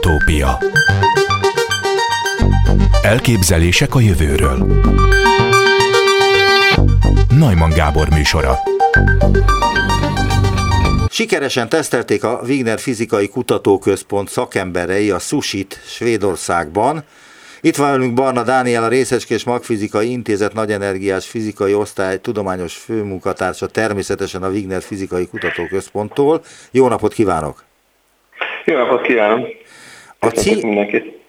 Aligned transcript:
Utópia 0.00 0.58
Elképzelések 3.02 3.94
a 3.94 4.00
jövőről 4.00 4.66
Najman 7.38 7.70
Gábor 7.70 8.08
műsora 8.08 8.54
Sikeresen 11.10 11.68
tesztelték 11.68 12.24
a 12.24 12.40
Wigner 12.46 12.78
Fizikai 12.78 13.28
Kutatóközpont 13.28 14.28
szakemberei 14.28 15.10
a 15.10 15.18
Susit 15.18 15.80
Svédországban. 15.84 17.04
Itt 17.60 17.76
van 17.76 17.90
velünk 17.90 18.14
Barna 18.14 18.42
Dániel, 18.42 18.84
a 18.84 18.88
Részecske 18.88 19.34
és 19.34 19.44
Magfizikai 19.44 20.10
Intézet 20.10 20.52
nagyenergiás 20.52 21.26
fizikai 21.26 21.74
osztály 21.74 22.20
tudományos 22.20 22.74
főmunkatársa, 22.74 23.66
természetesen 23.66 24.42
a 24.42 24.48
Wigner 24.48 24.82
Fizikai 24.82 25.26
Kutatóközponttól. 25.26 26.42
Jó 26.70 26.88
napot 26.88 27.12
kívánok! 27.12 27.64
Jó 28.64 28.76
napot 28.76 29.02
kívánok! 29.02 29.59
A, 30.22 30.30
cí- 30.30 30.64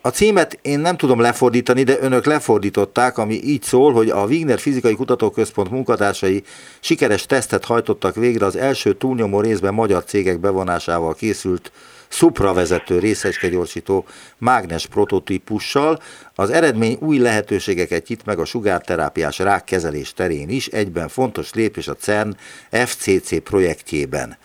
a 0.02 0.10
címet 0.10 0.60
én 0.62 0.80
nem 0.80 0.98
tudom 0.98 1.20
lefordítani, 1.20 1.84
de 1.84 1.98
önök 2.00 2.26
lefordították, 2.26 3.18
ami 3.18 3.34
így 3.44 3.64
szól, 3.64 3.94
hogy 3.94 4.10
a 4.10 4.26
Wigner 4.26 4.60
Fizikai 4.60 4.96
Kutatóközpont 4.96 5.70
munkatársai 5.70 6.44
sikeres 6.80 7.26
tesztet 7.26 7.66
hajtottak 7.66 8.16
végre 8.16 8.46
az 8.46 8.56
első 8.56 8.94
túlnyomó 8.94 9.42
részben 9.42 9.74
magyar 9.74 10.04
cégek 10.04 10.40
bevonásával 10.40 11.14
készült 11.14 11.72
szupravezető 12.08 13.00
részecskegyorsító 13.00 14.06
mágnes 14.38 14.88
prototípussal. 14.88 16.00
Az 16.36 16.50
eredmény 16.50 16.98
új 17.00 17.18
lehetőségeket 17.18 18.08
nyit 18.08 18.26
meg 18.26 18.40
a 18.40 18.46
sugárterápiás 18.46 19.40
rákkezelés 19.40 20.14
terén 20.14 20.50
is, 20.50 20.68
egyben 20.68 21.08
fontos 21.08 21.54
lépés 21.54 21.88
a 21.88 21.96
CERN 21.96 22.36
FCC 22.72 23.44
projektjében. 23.44 24.38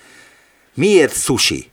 Miért 0.74 1.14
sushi? 1.14 1.70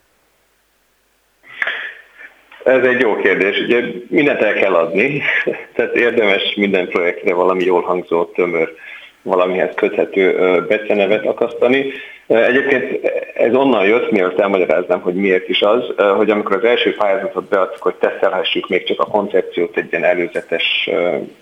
Ez 2.63 2.83
egy 2.83 2.99
jó 2.99 3.15
kérdés. 3.15 3.59
Ugye 3.59 3.83
mindent 4.07 4.41
el 4.41 4.53
kell 4.53 4.73
adni, 4.73 5.21
tehát 5.75 5.95
érdemes 5.95 6.53
minden 6.55 6.87
projektre 6.87 7.33
valami 7.33 7.63
jól 7.63 7.81
hangzó, 7.81 8.23
tömör, 8.23 8.73
valamihez 9.21 9.75
köthető 9.75 10.35
becenevet 10.67 11.25
akasztani. 11.25 11.85
Egyébként 12.27 13.11
ez 13.33 13.55
onnan 13.55 13.85
jött, 13.85 14.11
mielőtt 14.11 14.39
elmagyaráznám, 14.39 15.01
hogy 15.01 15.13
miért 15.13 15.49
is 15.49 15.61
az, 15.61 15.83
hogy 16.15 16.29
amikor 16.29 16.55
az 16.55 16.63
első 16.63 16.95
pályázatot 16.95 17.49
beadtuk, 17.49 17.81
hogy 17.81 17.95
tesztelhessük 17.95 18.67
még 18.67 18.83
csak 18.83 18.99
a 18.99 19.05
koncepciót, 19.05 19.77
egy 19.77 19.87
ilyen 19.91 20.03
előzetes 20.03 20.89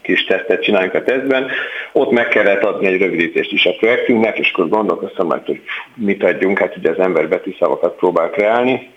kis 0.02 0.26
tesztet 0.26 0.64
csináljunk 0.64 0.94
a 0.94 1.04
tesztben, 1.04 1.48
ott 1.92 2.12
meg 2.12 2.28
kellett 2.28 2.64
adni 2.64 2.88
egy 2.88 3.02
rövidítést 3.02 3.52
is 3.52 3.66
a 3.66 3.76
projektünknek, 3.80 4.40
és 4.40 4.52
akkor 4.52 4.70
gondolkoztam 4.70 5.28
majd, 5.28 5.46
hogy 5.46 5.62
mit 5.96 6.24
adjunk, 6.24 6.60
hát 6.60 6.78
ugye 6.78 6.90
az 6.90 7.00
ember 7.00 7.30
betűszavakat 7.30 7.96
próbál 7.96 8.30
kreálni 8.30 8.90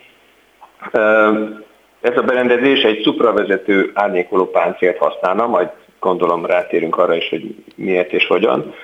ez 2.04 2.16
a 2.16 2.22
berendezés 2.22 2.82
egy 2.82 3.00
szupravezető 3.02 3.90
árnyékoló 3.94 4.50
páncélt 4.50 4.98
használna, 4.98 5.46
majd 5.46 5.68
gondolom 6.00 6.46
rátérünk 6.46 6.98
arra 6.98 7.14
is, 7.14 7.28
hogy 7.28 7.54
miért 7.76 8.12
és 8.12 8.26
hogyan. 8.26 8.74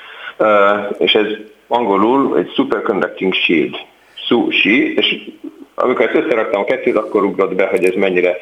És 0.99 1.15
ez 1.15 1.27
angolul 1.69 2.39
egy 2.39 2.53
superconducting 2.55 3.35
shield, 3.35 3.75
SUSHI, 4.15 4.95
és 4.95 5.31
amikor 5.75 6.05
ezt 6.05 6.25
összeraktam 6.25 6.61
a 6.61 6.65
kettőt, 6.65 6.97
akkor 6.97 7.25
ugrott 7.25 7.55
be, 7.55 7.67
hogy 7.67 7.85
ez 7.85 7.95
mennyire 7.95 8.37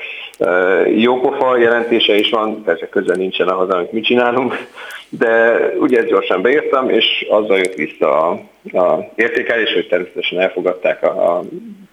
jópofa 0.97 1.56
jelentése 1.56 2.15
is 2.15 2.31
van, 2.31 2.62
persze 2.62 2.89
közel 2.89 3.17
nincsen 3.17 3.49
ahhoz, 3.49 3.71
amit 3.71 3.93
mi 3.93 4.01
csinálunk, 4.01 4.67
de 5.09 5.59
ugye 5.79 5.99
ezt 5.99 6.09
gyorsan 6.09 6.43
beírtam, 6.43 6.91
és 6.91 7.27
azzal 7.31 7.59
jött 7.59 7.75
vissza 7.75 8.29
a, 8.29 8.41
a 8.79 9.11
értékelés, 9.15 9.73
hogy 9.73 9.89
természetesen 9.89 10.41
elfogadták 10.41 11.03
a, 11.03 11.37
a 11.37 11.43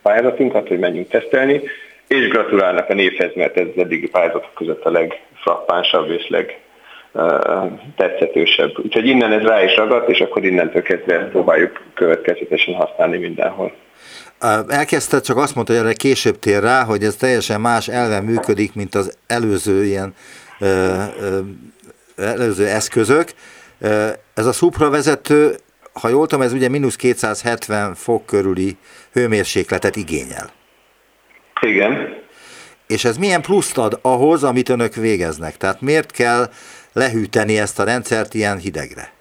pályázatunkat, 0.02 0.67
hogy 0.67 0.80
menjünk 0.80 1.08
tesztelni, 1.08 1.61
és 2.07 2.27
gratulálnak 2.27 2.89
a 2.89 2.93
névhez, 2.93 3.31
mert 3.35 3.57
ez 3.57 3.67
az 3.75 3.81
eddigi 3.81 4.07
pályázatok 4.07 4.53
között 4.55 4.83
a 4.83 4.91
legfrappánsabb 4.91 6.09
és 6.09 6.27
leg 6.27 6.59
tetszetősebb. 7.95 8.71
Úgyhogy 8.83 9.07
innen 9.07 9.31
ez 9.31 9.41
rá 9.41 9.63
is 9.63 9.75
ragadt, 9.75 10.09
és 10.09 10.19
akkor 10.19 10.45
innentől 10.45 10.81
kezdve 10.81 11.27
próbáljuk 11.27 11.81
következetesen 11.94 12.73
használni 12.73 13.17
mindenhol. 13.17 13.73
Elkezdte, 14.67 15.19
csak 15.19 15.38
azt 15.38 15.55
mondta, 15.55 15.73
hogy 15.73 15.81
erre 15.81 15.94
később 15.94 16.39
tér 16.39 16.61
rá, 16.61 16.83
hogy 16.83 17.03
ez 17.03 17.15
teljesen 17.15 17.61
más 17.61 17.88
elven 17.88 18.23
működik, 18.23 18.73
mint 18.73 18.95
az 18.95 19.17
előző 19.27 19.83
ilyen 19.83 20.13
ö, 20.59 20.65
ö, 21.19 21.39
előző 22.17 22.65
eszközök. 22.65 23.29
Ez 24.33 24.45
a 24.45 24.51
szupravezető, 24.51 25.55
ha 26.01 26.09
jól 26.09 26.27
tudom, 26.27 26.45
ez 26.45 26.53
ugye 26.53 26.69
mínusz 26.69 26.95
270 26.95 27.94
fok 27.94 28.25
körüli 28.25 28.77
hőmérsékletet 29.13 29.95
igényel. 29.95 30.49
Igen. 31.65 32.23
És 32.87 33.05
ez 33.05 33.17
milyen 33.17 33.41
pluszt 33.41 33.77
ad 33.77 33.99
ahhoz, 34.01 34.43
amit 34.43 34.69
önök 34.69 34.93
végeznek? 34.93 35.57
Tehát 35.57 35.81
miért 35.81 36.11
kell 36.11 36.45
lehűteni 36.93 37.57
ezt 37.57 37.79
a 37.79 37.83
rendszert 37.83 38.33
ilyen 38.33 38.57
hidegre? 38.57 39.13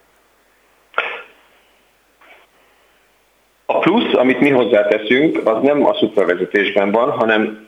A 3.67 3.79
plusz, 3.79 4.15
amit 4.15 4.41
mi 4.41 4.51
hozzáteszünk, 4.51 5.47
az 5.49 5.63
nem 5.63 5.87
a 5.87 5.95
szupravezetésben 5.95 6.91
van, 6.91 7.11
hanem 7.11 7.67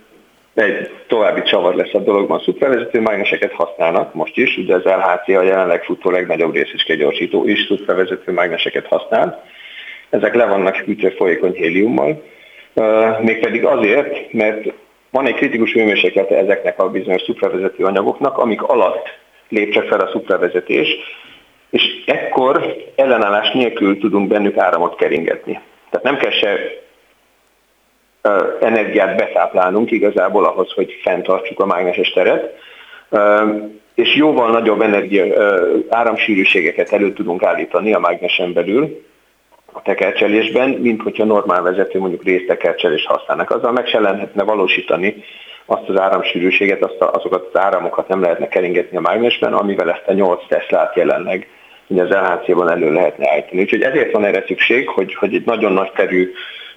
egy 0.55 0.91
további 1.07 1.43
csavar 1.43 1.75
lesz 1.75 1.95
a 1.95 1.99
dologban. 1.99 2.39
A 2.39 2.43
szupravezető 2.43 3.01
mágneseket 3.01 3.53
használnak 3.53 4.15
most 4.15 4.37
is, 4.37 4.57
ugye 4.57 4.75
az 4.75 4.83
LHC 4.83 5.29
a 5.29 5.43
jelenleg 5.43 5.85
futó 5.85 6.11
legnagyobb 6.11 6.55
részecskegyorsító 6.55 7.49
is 7.49 7.67
szupravezető 7.67 8.33
mágneseket 8.33 8.87
használ. 8.87 9.45
Ezek 10.11 10.35
le 10.35 10.47
vannak 10.47 10.77
hűtve 10.77 11.11
folyékony 11.11 11.53
héliummal, 11.53 12.23
mégpedig 13.21 13.65
azért, 13.65 14.33
mert 14.33 14.73
van 15.11 15.27
egy 15.27 15.35
kritikus 15.35 15.73
hőmérséklete 15.73 16.37
ezeknek 16.37 16.79
a 16.81 16.91
bizonyos 16.91 17.23
szupravezető 17.23 17.85
anyagoknak, 17.85 18.39
amik 18.39 18.63
alatt 18.63 19.09
lép 19.49 19.73
csak 19.73 19.87
fel 19.87 20.01
a 20.01 20.11
szupravezetés, 20.11 20.89
és 21.71 22.05
ekkor 22.07 22.77
ellenállás 22.97 23.51
nélkül 23.53 23.99
tudunk 23.99 24.29
bennük 24.29 24.57
áramot 24.57 24.97
keringetni. 24.97 25.61
Tehát 25.91 26.07
nem 26.07 26.17
kell 26.17 26.31
se 26.31 26.59
energiát 28.61 29.17
betáplálnunk 29.17 29.91
igazából 29.91 30.45
ahhoz, 30.45 30.73
hogy 30.73 31.01
fenntartsuk 31.03 31.61
a 31.61 31.67
mágneses 31.67 32.13
teret, 32.13 32.55
és 33.95 34.15
jóval 34.15 34.51
nagyobb 34.51 34.81
energia, 34.81 35.25
áramsűrűségeket 35.89 36.93
elő 36.93 37.13
tudunk 37.13 37.43
állítani 37.43 37.93
a 37.93 37.99
mágnesen 37.99 38.53
belül, 38.53 39.05
a 39.77 39.83
tekercselésben, 39.83 40.69
mint 40.69 41.03
hogyha 41.03 41.25
normál 41.25 41.63
vezető 41.63 41.99
mondjuk 41.99 42.25
résztekercselés 42.25 43.07
használnak. 43.07 43.51
Azzal 43.51 43.73
meg 43.73 43.87
se 43.87 44.01
lehetne 44.01 44.43
valósítani 44.43 45.25
azt 45.65 45.89
az 45.89 46.01
áramsűrűséget, 46.01 46.83
azt 46.83 47.01
a, 47.01 47.13
azokat 47.13 47.49
az 47.53 47.61
áramokat 47.61 48.09
nem 48.09 48.21
lehetne 48.21 48.49
keringetni 48.49 48.97
a 48.97 49.01
mágnesben, 49.01 49.53
amivel 49.53 49.91
ezt 49.91 50.07
a 50.07 50.13
8 50.13 50.47
Teslát 50.49 50.97
jelenleg 50.97 51.49
ugye 51.87 52.03
az 52.03 52.09
LHC-ban 52.09 52.71
elő 52.71 52.93
lehetne 52.93 53.31
állítani. 53.31 53.61
Úgyhogy 53.61 53.83
ezért 53.83 54.13
van 54.13 54.25
erre 54.25 54.45
szükség, 54.47 54.89
hogy, 54.89 55.15
hogy 55.15 55.35
egy 55.35 55.45
nagyon 55.45 55.73
nagy 55.73 55.93
terű 55.93 56.33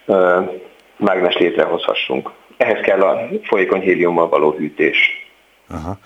uh, 0.06 0.50
mágnes 0.96 1.38
létrehozhassunk. 1.38 2.30
Ehhez 2.58 2.82
kell 2.82 3.02
a 3.02 3.28
folyékony 3.44 3.82
héliummal 3.82 4.30
való 4.30 4.52
hűtés. 4.52 5.28
Aha. 5.70 5.98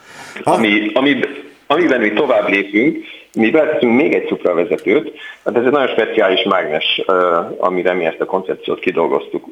Ami, 0.43 0.91
ami, 0.93 1.19
amiben 1.67 2.01
mi 2.01 2.11
tovább 2.11 2.49
lépünk, 2.49 3.05
mi 3.35 3.49
beleteszünk 3.49 3.95
még 3.95 4.13
egy 4.13 4.27
szupravezetőt, 4.27 5.19
hát 5.45 5.57
ez 5.57 5.65
egy 5.65 5.71
nagyon 5.71 5.87
speciális 5.87 6.43
mágnes, 6.43 7.01
amire 7.57 7.93
mi 7.93 8.05
ezt 8.05 8.19
a 8.21 8.25
koncepciót 8.25 8.79
kidolgoztuk. 8.79 9.47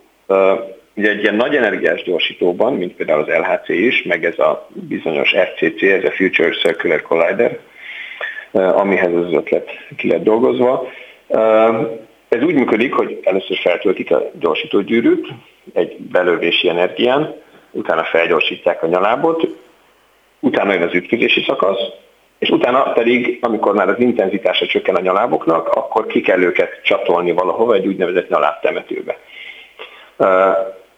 Ugye 0.94 1.10
egy 1.10 1.22
ilyen 1.22 1.36
nagy 1.36 1.56
energiás 1.56 2.04
gyorsítóban, 2.04 2.74
mint 2.74 2.96
például 2.96 3.22
az 3.22 3.28
LHC 3.28 3.70
is, 3.70 4.04
meg 4.04 4.26
ez 4.26 4.40
a 4.40 4.68
bizonyos 4.74 5.30
FCC, 5.30 5.82
ez 5.82 6.04
a 6.04 6.12
Future 6.12 6.50
Circular 6.50 7.02
Collider, 7.02 7.60
amihez 8.52 9.14
az 9.14 9.34
ötlet 9.34 9.70
ki 9.98 10.08
lett 10.08 10.24
dolgozva. 10.24 10.88
Ez 12.30 12.44
úgy 12.44 12.54
működik, 12.54 12.94
hogy 12.94 13.20
először 13.24 13.58
feltöltik 13.58 14.12
a 14.12 14.32
gyorsítógyűrűt 14.40 15.28
egy 15.74 15.98
belövési 15.98 16.70
energián, 16.70 17.36
utána 17.72 18.04
felgyorsítják 18.04 18.84
a 18.84 18.88
nyalábot, 18.88 19.48
utána 20.40 20.74
jön 20.74 20.82
az 20.82 20.94
ütközési 20.94 21.44
szakasz, 21.44 21.82
és 22.42 22.50
utána 22.50 22.92
pedig, 22.92 23.38
amikor 23.42 23.74
már 23.74 23.90
az 23.90 24.00
intenzitása 24.00 24.66
csökken 24.66 24.96
a 24.96 25.02
nyaláboknak, 25.02 25.68
akkor 25.68 26.08
ki 26.08 26.22
kell 26.22 26.42
őket 26.42 26.80
csatolni 26.84 27.32
valahova 27.32 27.74
egy 27.74 27.88
úgynevezett 27.88 28.30
nyalábtemetőbe. 28.30 29.18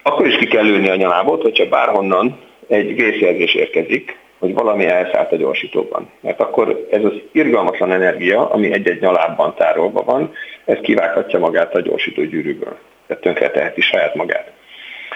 Akkor 0.04 0.28
is 0.28 0.36
ki 0.36 0.45
kell 0.45 0.63
lőni 0.63 0.90
a 0.90 0.95
nyalábot, 0.95 1.42
hogyha 1.42 1.69
bárhonnan 1.69 2.40
egy 2.68 2.95
vészjelzés 2.95 3.54
érkezik, 3.54 4.18
hogy 4.40 4.54
valami 4.54 4.86
elszállt 4.86 5.31
a 5.31 5.36
gyorsítóban. 5.36 6.10
Mert 6.19 6.40
akkor 6.40 6.88
ez 6.92 7.04
az 7.04 7.13
irgalmatlan 7.31 7.92
energia, 7.92 8.50
ami 8.50 8.74
egy-egy 8.74 9.01
nyalábban 9.01 9.54
tárolva 9.56 10.04
van, 10.04 10.34
ez 10.66 10.78
kivághatja 10.81 11.39
magát 11.39 11.75
a 11.75 11.81
gyorsítógyűrűből. 11.81 12.78
Tehát 13.07 13.24
tönkre 13.24 13.50
teheti 13.50 13.81
saját 13.81 14.16
magát 14.16 14.53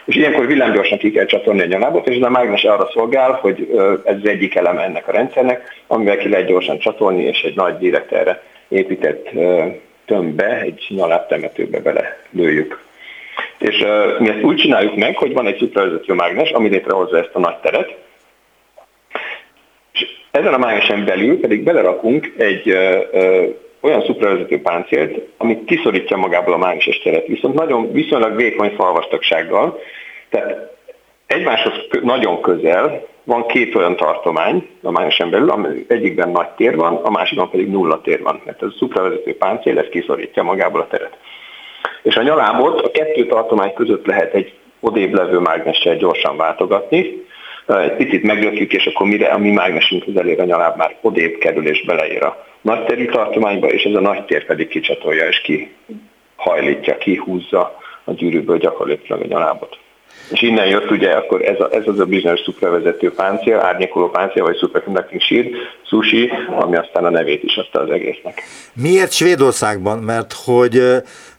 és 0.07 0.15
ilyenkor 0.15 0.47
villámgyorsan 0.47 0.97
ki 0.97 1.11
kell 1.11 1.25
csatolni 1.25 1.61
a 1.61 1.65
nyalábot, 1.65 2.07
és 2.07 2.15
ez 2.15 2.21
a 2.21 2.29
mágnes 2.29 2.63
arra 2.63 2.89
szolgál, 2.93 3.31
hogy 3.31 3.67
ez 4.03 4.15
az 4.15 4.29
egyik 4.29 4.55
eleme 4.55 4.81
ennek 4.81 5.07
a 5.07 5.11
rendszernek, 5.11 5.83
amivel 5.87 6.17
ki 6.17 6.29
lehet 6.29 6.47
gyorsan 6.47 6.77
csatolni, 6.77 7.23
és 7.23 7.41
egy 7.41 7.55
nagy 7.55 7.77
direkt 7.77 8.11
erre 8.11 8.43
épített 8.67 9.29
tömbbe, 10.05 10.61
egy 10.61 10.85
nyalábtemetőbe 10.89 11.79
bele 11.79 12.19
lőjük. 12.31 12.79
És 13.57 13.85
mi 14.19 14.29
ezt 14.29 14.43
úgy 14.43 14.55
csináljuk 14.55 14.95
meg, 14.95 15.17
hogy 15.17 15.33
van 15.33 15.47
egy 15.47 15.57
szupravezető 15.57 16.13
mágnes, 16.13 16.51
ami 16.51 16.69
létrehozza 16.69 17.17
ezt 17.17 17.33
a 17.35 17.39
nagy 17.39 17.57
teret, 17.57 17.95
és 19.93 20.07
ezen 20.31 20.53
a 20.53 20.57
mágnesen 20.57 21.05
belül 21.05 21.39
pedig 21.39 21.63
belerakunk 21.63 22.33
egy 22.37 22.69
uh, 22.69 23.01
uh, 23.11 23.45
olyan 23.87 24.03
szupravezető 24.05 24.61
páncélt, 24.61 25.21
ami 25.37 25.63
kiszorítja 25.63 26.17
magából 26.17 26.53
a 26.53 26.57
mágneses 26.57 26.99
teret, 26.99 27.27
viszont 27.27 27.53
nagyon 27.53 27.91
viszonylag 27.91 28.35
vékony 28.35 28.73
falvastagsággal, 28.75 29.79
tehát 30.29 30.75
egymáshoz 31.27 31.73
nagyon 32.01 32.41
közel 32.41 33.05
van 33.23 33.45
két 33.45 33.75
olyan 33.75 33.95
tartomány 33.95 34.67
a 34.81 34.91
mágnesen 34.91 35.29
belül, 35.29 35.49
ami 35.49 35.85
egyikben 35.87 36.29
nagy 36.29 36.49
tér 36.49 36.75
van, 36.75 36.95
a 36.95 37.09
másikban 37.09 37.49
pedig 37.49 37.69
nulla 37.69 38.01
tér 38.01 38.21
van, 38.21 38.41
mert 38.45 38.61
ez 38.61 38.67
a 38.67 38.77
szupravezető 38.77 39.37
páncél, 39.37 39.79
ez 39.79 39.87
kiszorítja 39.89 40.43
magából 40.43 40.81
a 40.81 40.87
teret. 40.87 41.17
És 42.03 42.15
a 42.15 42.21
nyalábot 42.21 42.81
a 42.81 42.91
kettő 42.91 43.25
tartomány 43.25 43.73
között 43.73 44.05
lehet 44.05 44.33
egy 44.33 44.53
odébb 44.79 45.13
levő 45.13 45.39
mágnessel 45.39 45.95
gyorsan 45.95 46.37
váltogatni, 46.37 47.25
egy 47.67 47.95
picit 47.95 48.23
meglökjük, 48.23 48.73
és 48.73 48.85
akkor 48.85 49.07
mire 49.07 49.27
a 49.27 49.37
mi 49.37 49.51
mágnesünk 49.51 50.03
elér 50.15 50.39
a 50.39 50.45
nyaláb 50.45 50.77
már 50.77 50.95
odébb 51.01 51.37
kerül 51.37 51.67
és 51.67 51.85
beleér 51.85 52.23
a 52.23 52.45
nagy 52.67 52.85
terű 52.85 53.05
tartományba, 53.05 53.67
és 53.67 53.83
ez 53.83 53.93
a 53.93 53.99
nagy 53.99 54.25
tér 54.25 54.45
pedig 54.45 54.67
kicsatolja 54.67 55.27
és 55.27 55.41
kihajlítja, 55.41 56.97
kihúzza 56.97 57.77
a 58.03 58.11
gyűrűből 58.11 58.57
gyakorlatilag 58.57 59.21
a 59.21 59.27
nyalábot. 59.27 59.77
És 60.31 60.41
innen 60.41 60.67
jött 60.67 60.91
ugye 60.91 61.11
akkor 61.11 61.41
ez, 61.41 61.59
a, 61.59 61.69
ez 61.71 61.87
az 61.87 61.99
a 61.99 62.05
bizonyos 62.05 62.39
szupravezető 62.39 63.13
páncél, 63.13 63.59
árnyékoló 63.59 64.09
páncél, 64.09 64.43
vagy 64.43 64.57
superconducting 64.57 65.21
sheet, 65.21 65.47
sushi, 65.87 66.31
ami 66.59 66.75
aztán 66.75 67.05
a 67.05 67.09
nevét 67.09 67.43
is 67.43 67.55
adta 67.57 67.79
az 67.79 67.89
egésznek. 67.89 68.41
Miért 68.73 69.11
Svédországban? 69.11 69.99
Mert 69.99 70.33
hogy 70.45 70.81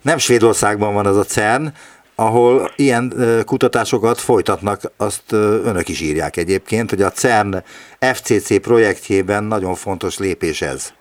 nem 0.03 0.19
Svédországban 0.19 0.95
van 0.95 1.07
az 1.07 1.17
a 1.17 1.25
CERN, 1.25 1.67
ahol 2.15 2.71
ilyen 2.77 3.13
kutatásokat 3.45 4.19
folytatnak, 4.19 4.81
azt 4.97 5.33
önök 5.65 5.89
is 5.89 6.01
írják 6.01 6.37
egyébként, 6.37 6.91
hogy 6.91 7.03
a 7.03 7.11
CERN 7.11 7.63
FCC 8.01 8.61
projektjében 8.61 9.45
nagyon 9.45 9.75
fontos 9.75 10.19
lépés 10.19 10.63
ez. 10.63 10.93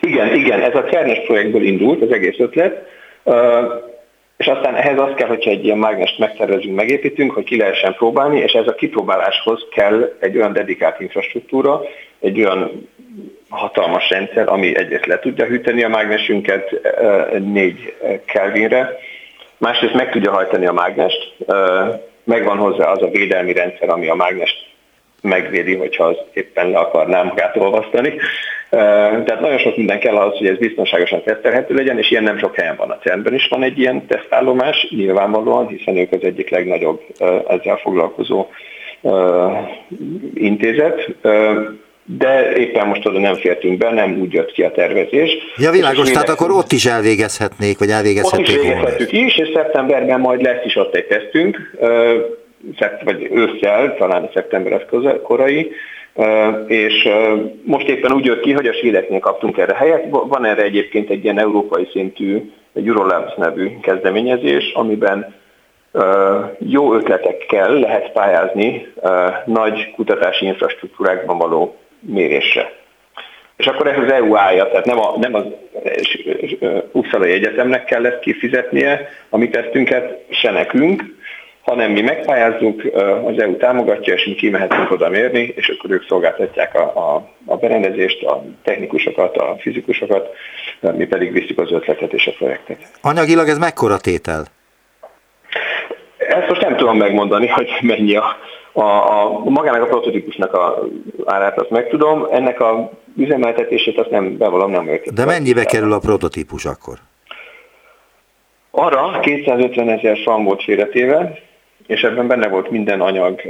Igen, 0.00 0.34
igen, 0.34 0.60
ez 0.60 0.74
a 0.74 0.84
CERN-es 0.84 1.20
projektből 1.26 1.62
indult 1.62 2.02
az 2.02 2.12
egész 2.12 2.38
ötlet, 2.38 2.86
és 4.36 4.46
aztán 4.46 4.74
ehhez 4.74 4.98
az 4.98 5.10
kell, 5.16 5.28
hogyha 5.28 5.50
egy 5.50 5.64
ilyen 5.64 5.78
mágnest 5.78 6.18
megtervezünk, 6.18 6.74
megépítünk, 6.74 7.32
hogy 7.32 7.44
ki 7.44 7.56
lehessen 7.56 7.94
próbálni, 7.94 8.40
és 8.40 8.52
ez 8.52 8.66
a 8.66 8.74
kipróbáláshoz 8.74 9.66
kell 9.74 10.16
egy 10.20 10.36
olyan 10.36 10.52
dedikált 10.52 11.00
infrastruktúra, 11.00 11.80
egy 12.20 12.38
olyan 12.38 12.88
hatalmas 13.48 14.10
rendszer, 14.10 14.48
ami 14.48 14.76
egyrészt 14.76 15.06
le 15.06 15.18
tudja 15.18 15.44
hűteni 15.44 15.82
a 15.82 15.88
mágnesünket 15.88 16.80
4 17.38 17.94
Kelvinre, 18.24 18.98
másrészt 19.56 19.94
meg 19.94 20.10
tudja 20.10 20.32
hajtani 20.32 20.66
a 20.66 20.72
mágnest, 20.72 21.34
megvan 22.24 22.56
hozzá 22.56 22.90
az 22.90 23.02
a 23.02 23.10
védelmi 23.10 23.52
rendszer, 23.52 23.88
ami 23.88 24.08
a 24.08 24.14
mágnest 24.14 24.66
megvédi, 25.22 25.74
hogyha 25.74 26.04
az 26.04 26.16
éppen 26.32 26.70
le 26.70 27.22
magát 27.22 27.56
olvasztani. 27.56 28.14
Tehát 28.70 29.40
nagyon 29.40 29.58
sok 29.58 29.76
minden 29.76 29.98
kell 29.98 30.16
ahhoz, 30.16 30.38
hogy 30.38 30.46
ez 30.46 30.58
biztonságosan 30.58 31.22
tesztelhető 31.22 31.74
legyen, 31.74 31.98
és 31.98 32.10
ilyen 32.10 32.22
nem 32.22 32.38
sok 32.38 32.54
helyen 32.54 32.76
van. 32.76 32.90
A 32.90 32.98
cern 32.98 33.34
is 33.34 33.48
van 33.48 33.62
egy 33.62 33.78
ilyen 33.78 34.06
tesztállomás, 34.06 34.86
nyilvánvalóan, 34.90 35.66
hiszen 35.66 35.96
ők 35.96 36.12
az 36.12 36.22
egyik 36.22 36.50
legnagyobb 36.50 37.00
ezzel 37.48 37.76
foglalkozó 37.76 38.46
intézet 40.34 41.16
de 42.16 42.56
éppen 42.56 42.86
most 42.86 43.06
oda 43.06 43.18
nem 43.18 43.34
fértünk 43.34 43.78
be, 43.78 43.90
nem 43.90 44.20
úgy 44.20 44.32
jött 44.32 44.52
ki 44.52 44.62
a 44.62 44.70
tervezés. 44.70 45.30
Ja 45.56 45.70
világos, 45.70 46.10
tehát 46.10 46.28
akkor 46.28 46.50
ott 46.50 46.72
is 46.72 46.86
elvégezhetnék, 46.86 47.78
vagy 47.78 47.90
elvégezhetnék 47.90 48.48
Ott 48.48 48.54
is 48.54 48.62
végezhetjük 48.62 49.12
is, 49.12 49.38
és 49.38 49.48
szeptemberben 49.54 50.20
majd 50.20 50.42
lesz 50.42 50.64
is 50.64 50.76
ott 50.76 50.94
egy 50.94 51.06
tesztünk, 51.06 51.56
vagy 53.04 53.28
ősszel, 53.32 53.94
talán 53.94 54.22
a 54.22 54.30
szeptember 54.34 54.72
az 54.90 55.02
korai, 55.22 55.70
és 56.66 57.08
most 57.64 57.88
éppen 57.88 58.12
úgy 58.12 58.24
jött 58.24 58.40
ki, 58.40 58.52
hogy 58.52 58.66
a 58.66 58.72
svédeknél 58.72 59.18
kaptunk 59.18 59.58
erre 59.58 59.74
helyet. 59.74 60.06
Van 60.10 60.44
erre 60.44 60.62
egyébként 60.62 61.10
egy 61.10 61.24
ilyen 61.24 61.38
európai 61.38 61.88
szintű, 61.92 62.52
Eurolabs 62.74 63.34
nevű 63.36 63.80
kezdeményezés, 63.82 64.72
amiben 64.72 65.34
jó 66.58 66.94
ötletekkel 66.94 67.72
lehet 67.72 68.12
pályázni 68.12 68.92
nagy 69.44 69.92
kutatási 69.94 70.46
infrastruktúrákban 70.46 71.38
való 71.38 71.76
mérésre. 72.00 72.72
És 73.56 73.66
akkor 73.66 73.86
ez 73.86 73.98
az 73.98 74.12
EU 74.12 74.36
állja, 74.36 74.68
tehát 74.68 74.84
nem, 74.84 74.98
a, 74.98 75.14
nem 75.18 75.34
az 75.34 75.44
Uppsalai 76.92 77.32
Egyetemnek 77.32 77.84
kell 77.84 78.06
ezt 78.06 78.18
kifizetnie 78.18 79.08
a 79.28 79.36
mi 79.36 79.48
tesztünket, 79.48 80.24
se 80.30 80.50
nekünk, 80.50 81.02
hanem 81.68 81.92
mi 81.92 82.00
megpályázzuk, 82.00 82.82
az 83.24 83.38
EU 83.38 83.56
támogatja, 83.56 84.14
és 84.14 84.24
mi 84.24 84.34
kimehetünk 84.34 84.90
oda 84.90 85.08
mérni, 85.08 85.52
és 85.56 85.68
akkor 85.68 85.90
ők 85.90 86.06
szolgáltatják 86.08 86.74
a, 86.74 86.82
a, 86.82 87.28
a 87.46 87.56
berendezést, 87.56 88.22
a 88.24 88.44
technikusokat, 88.62 89.36
a 89.36 89.56
fizikusokat, 89.58 90.28
mi 90.80 91.06
pedig 91.06 91.32
visszük 91.32 91.58
az 91.58 91.72
ötletet 91.72 92.12
és 92.12 92.26
a 92.26 92.32
projektet. 92.38 92.78
Anyagilag 93.00 93.48
ez 93.48 93.58
mekkora 93.58 93.96
tétel? 93.96 94.44
Ezt 96.16 96.48
most 96.48 96.60
nem 96.60 96.76
tudom 96.76 96.96
megmondani, 96.96 97.46
hogy 97.46 97.68
mennyi 97.80 98.16
a, 98.16 98.36
a, 98.72 98.82
a 98.82 99.38
magának 99.44 99.82
a 99.82 99.86
prototípusnak 99.86 100.52
a 100.52 100.88
árát, 101.24 101.58
azt 101.60 101.70
megtudom, 101.70 102.26
ennek 102.30 102.60
a 102.60 102.90
üzemeltetését 103.16 103.98
azt 103.98 104.10
nem, 104.10 104.36
bevallom, 104.36 104.70
nem 104.70 104.88
őket. 104.88 105.14
De 105.14 105.24
mennyibe 105.24 105.64
kerül 105.64 105.92
a 105.92 105.98
prototípus 105.98 106.64
akkor? 106.64 106.98
Arra 108.70 109.20
250 109.20 109.88
ezer 109.88 110.18
frank 110.18 110.46
volt 110.46 110.62
félretéve, 110.62 111.38
és 111.88 112.02
ebben 112.02 112.26
benne 112.26 112.48
volt 112.48 112.70
minden 112.70 113.00
anyag, 113.00 113.40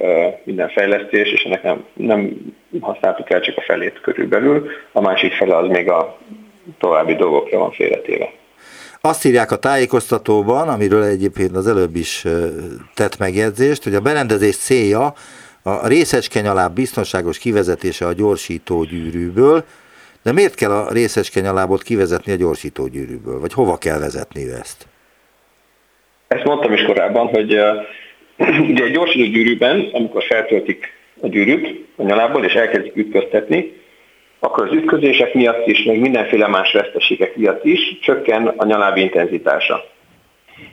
minden 0.45 0.69
fejlesztés, 0.69 1.33
és 1.33 1.43
ennek 1.43 1.63
nem, 1.63 1.85
nem 1.93 2.37
használtuk 2.81 3.31
el 3.31 3.41
csak 3.41 3.57
a 3.57 3.61
felét 3.61 4.01
körülbelül, 4.01 4.71
a 4.93 5.01
másik 5.01 5.33
fele 5.33 5.57
az 5.57 5.69
még 5.69 5.91
a 5.91 6.19
további 6.79 7.15
dolgokra 7.15 7.59
van 7.59 7.73
félretéve. 7.73 8.33
Azt 9.01 9.25
írják 9.25 9.51
a 9.51 9.57
tájékoztatóban, 9.57 10.69
amiről 10.69 11.03
egyébként 11.03 11.57
az 11.57 11.67
előbb 11.67 11.97
is 11.97 12.25
tett 12.95 13.19
megjegyzést, 13.19 13.85
hogy 13.85 13.95
a 13.95 14.01
berendezés 14.01 14.57
célja 14.57 15.13
a 15.63 15.89
részecskenyaláb 15.89 16.75
biztonságos 16.75 17.39
kivezetése 17.39 18.07
a 18.07 18.13
gyorsító 18.13 18.85
gyűrűből, 18.85 19.65
de 20.23 20.33
miért 20.33 20.55
kell 20.55 20.71
a 20.71 20.93
részecskenyalábot 20.93 21.83
kivezetni 21.83 22.33
a 22.33 22.37
gyorsító 22.37 22.87
gyűrűből? 22.87 23.41
Vagy 23.41 23.53
hova 23.53 23.77
kell 23.77 23.99
vezetni 23.99 24.51
ezt? 24.61 24.87
Ezt 26.29 26.45
mondtam 26.45 26.73
is 26.73 26.83
korábban, 26.83 27.27
hogy 27.27 27.55
ugye 28.71 28.85
egy 28.85 28.93
gyorsító 28.93 29.31
gyűrűben, 29.31 29.89
amikor 29.93 30.23
feltöltik 30.23 30.93
a 31.21 31.29
gyűrűt 31.29 31.87
a 31.97 32.03
nyalából 32.03 32.45
és 32.45 32.55
elkezdik 32.55 32.97
ütköztetni, 32.97 33.73
akkor 34.39 34.67
az 34.67 34.73
ütközések 34.73 35.35
miatt 35.35 35.67
is, 35.67 35.85
meg 35.85 36.01
mindenféle 36.01 36.47
más 36.47 36.73
veszteségek 36.73 37.37
miatt 37.37 37.65
is 37.65 37.99
csökken 38.01 38.47
a 38.47 38.65
nyaláb 38.65 38.97
intenzitása. 38.97 39.85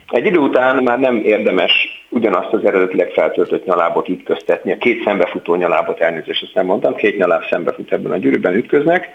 Egy 0.08 0.26
idő 0.26 0.38
után 0.38 0.82
már 0.82 0.98
nem 0.98 1.16
érdemes 1.24 2.04
ugyanazt 2.08 2.52
az 2.52 2.64
eredetileg 2.64 3.10
feltöltött 3.10 3.64
nyalábot 3.64 4.08
ütköztetni, 4.08 4.72
a 4.72 4.76
két 4.76 5.02
szembefutó 5.04 5.54
nyalábot 5.54 6.00
elnézést, 6.00 6.42
ezt 6.42 6.54
nem 6.54 6.66
mondtam, 6.66 6.94
két 6.94 7.18
nyaláb 7.18 7.42
szembefut 7.50 7.92
ebben 7.92 8.12
a 8.12 8.16
gyűrűben 8.16 8.54
ütköznek, 8.54 9.08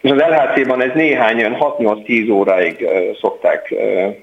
és 0.00 0.10
az 0.10 0.18
LHC-ban 0.18 0.82
ez 0.82 0.90
néhány 0.94 1.38
olyan 1.38 1.56
6-8-10 1.60 2.32
óráig 2.32 2.88
szokták 3.20 3.74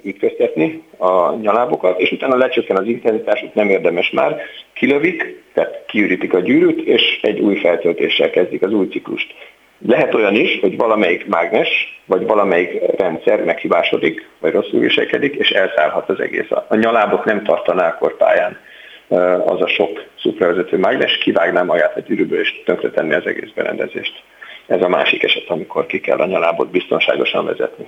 ütköztetni 0.03 0.83
a 0.97 1.35
nyalábokat, 1.35 1.99
és 1.99 2.11
utána 2.11 2.37
lecsökken 2.37 2.77
az 2.77 2.85
intenzitásuk, 2.85 3.53
nem 3.53 3.69
érdemes 3.69 4.11
már, 4.11 4.41
kilövik, 4.73 5.43
tehát 5.53 5.83
kiürítik 5.87 6.33
a 6.33 6.39
gyűrűt, 6.39 6.87
és 6.87 7.19
egy 7.21 7.39
új 7.39 7.55
feltöltéssel 7.55 8.29
kezdik 8.29 8.61
az 8.61 8.73
új 8.73 8.87
ciklust. 8.87 9.33
Lehet 9.87 10.13
olyan 10.13 10.35
is, 10.35 10.59
hogy 10.59 10.77
valamelyik 10.77 11.27
mágnes, 11.27 12.01
vagy 12.05 12.25
valamelyik 12.25 12.97
rendszer 12.97 13.43
meghibásodik, 13.43 14.29
vagy 14.39 14.51
rosszul 14.51 14.79
viselkedik, 14.79 15.35
és 15.35 15.49
elszállhat 15.49 16.09
az 16.09 16.19
egész. 16.19 16.51
A 16.67 16.75
nyalábot 16.75 17.25
nem 17.25 17.43
tartaná 17.43 17.99
pályán 18.17 18.57
az 19.45 19.61
a 19.61 19.67
sok 19.67 20.03
szupravezető 20.19 20.77
mágnes, 20.77 21.17
kivágná 21.17 21.63
magát 21.63 21.97
a 21.97 21.99
gyűrűből, 21.99 22.39
és 22.39 22.63
tönkretenni 22.65 23.13
az 23.13 23.25
egész 23.25 23.49
berendezést. 23.55 24.23
Ez 24.67 24.81
a 24.81 24.87
másik 24.87 25.23
eset, 25.23 25.49
amikor 25.49 25.85
ki 25.85 25.99
kell 25.99 26.17
a 26.17 26.25
nyalábot 26.25 26.71
biztonságosan 26.71 27.45
vezetni. 27.45 27.87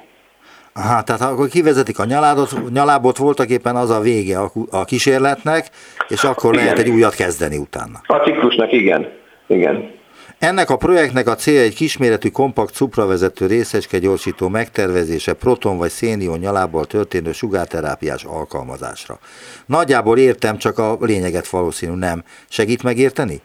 Aha, 0.74 1.01
tehát 1.01 1.22
akkor 1.22 1.48
kivezetik 1.48 2.00
a 2.00 2.05
nyalábot, 2.05 2.72
nyalábot 2.72 3.17
voltak 3.17 3.50
éppen 3.50 3.75
az 3.75 3.89
a 3.89 4.00
vége 4.00 4.39
a, 4.39 4.51
a 4.69 4.86
kísérletnek, 4.86 5.69
és 6.07 6.24
akkor 6.24 6.53
igen. 6.53 6.65
lehet 6.65 6.79
egy 6.79 6.89
újat 6.89 7.15
kezdeni 7.15 7.57
utána. 7.57 8.01
A 8.07 8.15
ciklusnak 8.15 8.72
igen, 8.72 9.07
igen. 9.48 9.96
Ennek 10.39 10.69
a 10.69 10.77
projektnek 10.77 11.27
a 11.27 11.36
célja 11.36 11.62
egy 11.62 11.75
kisméretű 11.75 12.29
kompakt 12.29 12.74
szupravezető 12.74 13.46
részecske 13.46 14.00
gyorsító 14.00 14.48
megtervezése 14.48 15.34
proton 15.34 15.77
vagy 15.77 15.89
szénion 15.89 16.39
nyalából 16.39 16.86
történő 16.86 17.31
sugárterápiás 17.31 18.24
alkalmazásra. 18.24 19.19
Nagyjából 19.65 20.17
értem, 20.17 20.57
csak 20.57 20.77
a 20.77 20.98
lényeget 21.00 21.48
valószínű 21.50 21.93
nem. 21.93 22.24
Segít 22.50 22.84
megérteni? 22.84 23.41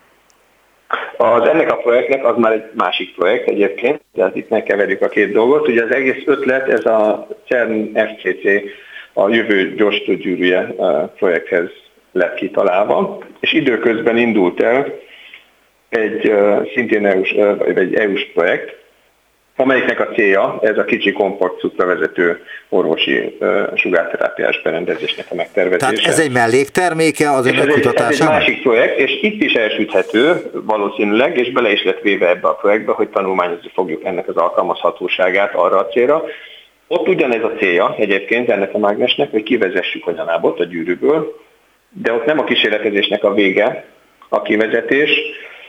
Az 1.16 1.48
ennek 1.48 1.72
a 1.72 1.76
projektnek 1.76 2.24
az 2.24 2.36
már 2.36 2.52
egy 2.52 2.64
másik 2.74 3.14
projekt 3.14 3.48
egyébként, 3.48 4.00
de 4.14 4.30
itt 4.34 4.48
megkeverjük 4.48 5.02
a 5.02 5.08
két 5.08 5.32
dolgot. 5.32 5.68
Ugye 5.68 5.82
az 5.82 5.94
egész 5.94 6.22
ötlet, 6.26 6.68
ez 6.68 6.86
a 6.86 7.28
CERN 7.48 7.94
FCC 7.94 8.44
a 9.12 9.28
jövő 9.28 9.74
gyors 9.74 10.04
gyűrűje 10.04 10.74
projekthez 11.16 11.70
lett 12.12 12.34
kitalálva, 12.34 13.18
és 13.40 13.52
időközben 13.52 14.16
indult 14.16 14.62
el 14.62 15.00
egy 15.88 16.32
szintén 16.74 17.06
EU-s, 17.06 17.30
egy 17.74 17.94
EU-s 17.94 18.26
projekt, 18.34 18.81
amelyiknek 19.56 20.00
a 20.00 20.08
célja 20.14 20.58
ez 20.62 20.78
a 20.78 20.84
kicsi 20.84 21.12
kompakt 21.12 21.60
szupravezető 21.60 22.42
orvosi 22.68 23.36
uh, 23.40 23.76
sugárterápiás 23.76 24.62
berendezésnek 24.62 25.26
a 25.30 25.34
megtervezése. 25.34 25.92
Tehát 25.92 26.06
ez 26.06 26.18
egy 26.18 26.32
mellékterméke 26.32 27.30
az 27.30 27.46
önök 27.46 27.72
kutatásának? 27.72 28.12
Ez 28.12 28.20
egy 28.20 28.26
másik 28.26 28.62
projekt, 28.62 28.98
és 28.98 29.18
itt 29.22 29.42
is 29.42 29.52
elsüthető 29.52 30.50
valószínűleg, 30.52 31.38
és 31.38 31.52
bele 31.52 31.72
is 31.72 31.84
lett 31.84 32.00
véve 32.00 32.28
ebbe 32.28 32.48
a 32.48 32.54
projektbe, 32.54 32.92
hogy 32.92 33.08
tanulmányozni 33.08 33.70
fogjuk 33.74 34.04
ennek 34.04 34.28
az 34.28 34.36
alkalmazhatóságát 34.36 35.54
arra 35.54 35.78
a 35.78 35.86
célra. 35.86 36.24
Ott 36.86 37.08
ugyanez 37.08 37.42
a 37.42 37.52
célja 37.58 37.94
egyébként 37.98 38.50
ennek 38.50 38.74
a 38.74 38.78
mágnesnek, 38.78 39.30
hogy 39.30 39.42
kivezessük 39.42 40.06
a 40.06 40.12
nyalábot 40.12 40.60
a 40.60 40.64
gyűrűből, 40.64 41.40
de 41.88 42.12
ott 42.12 42.24
nem 42.24 42.38
a 42.38 42.44
kísérletezésnek 42.44 43.24
a 43.24 43.34
vége, 43.34 43.84
a 44.28 44.42
kivezetés, 44.42 45.10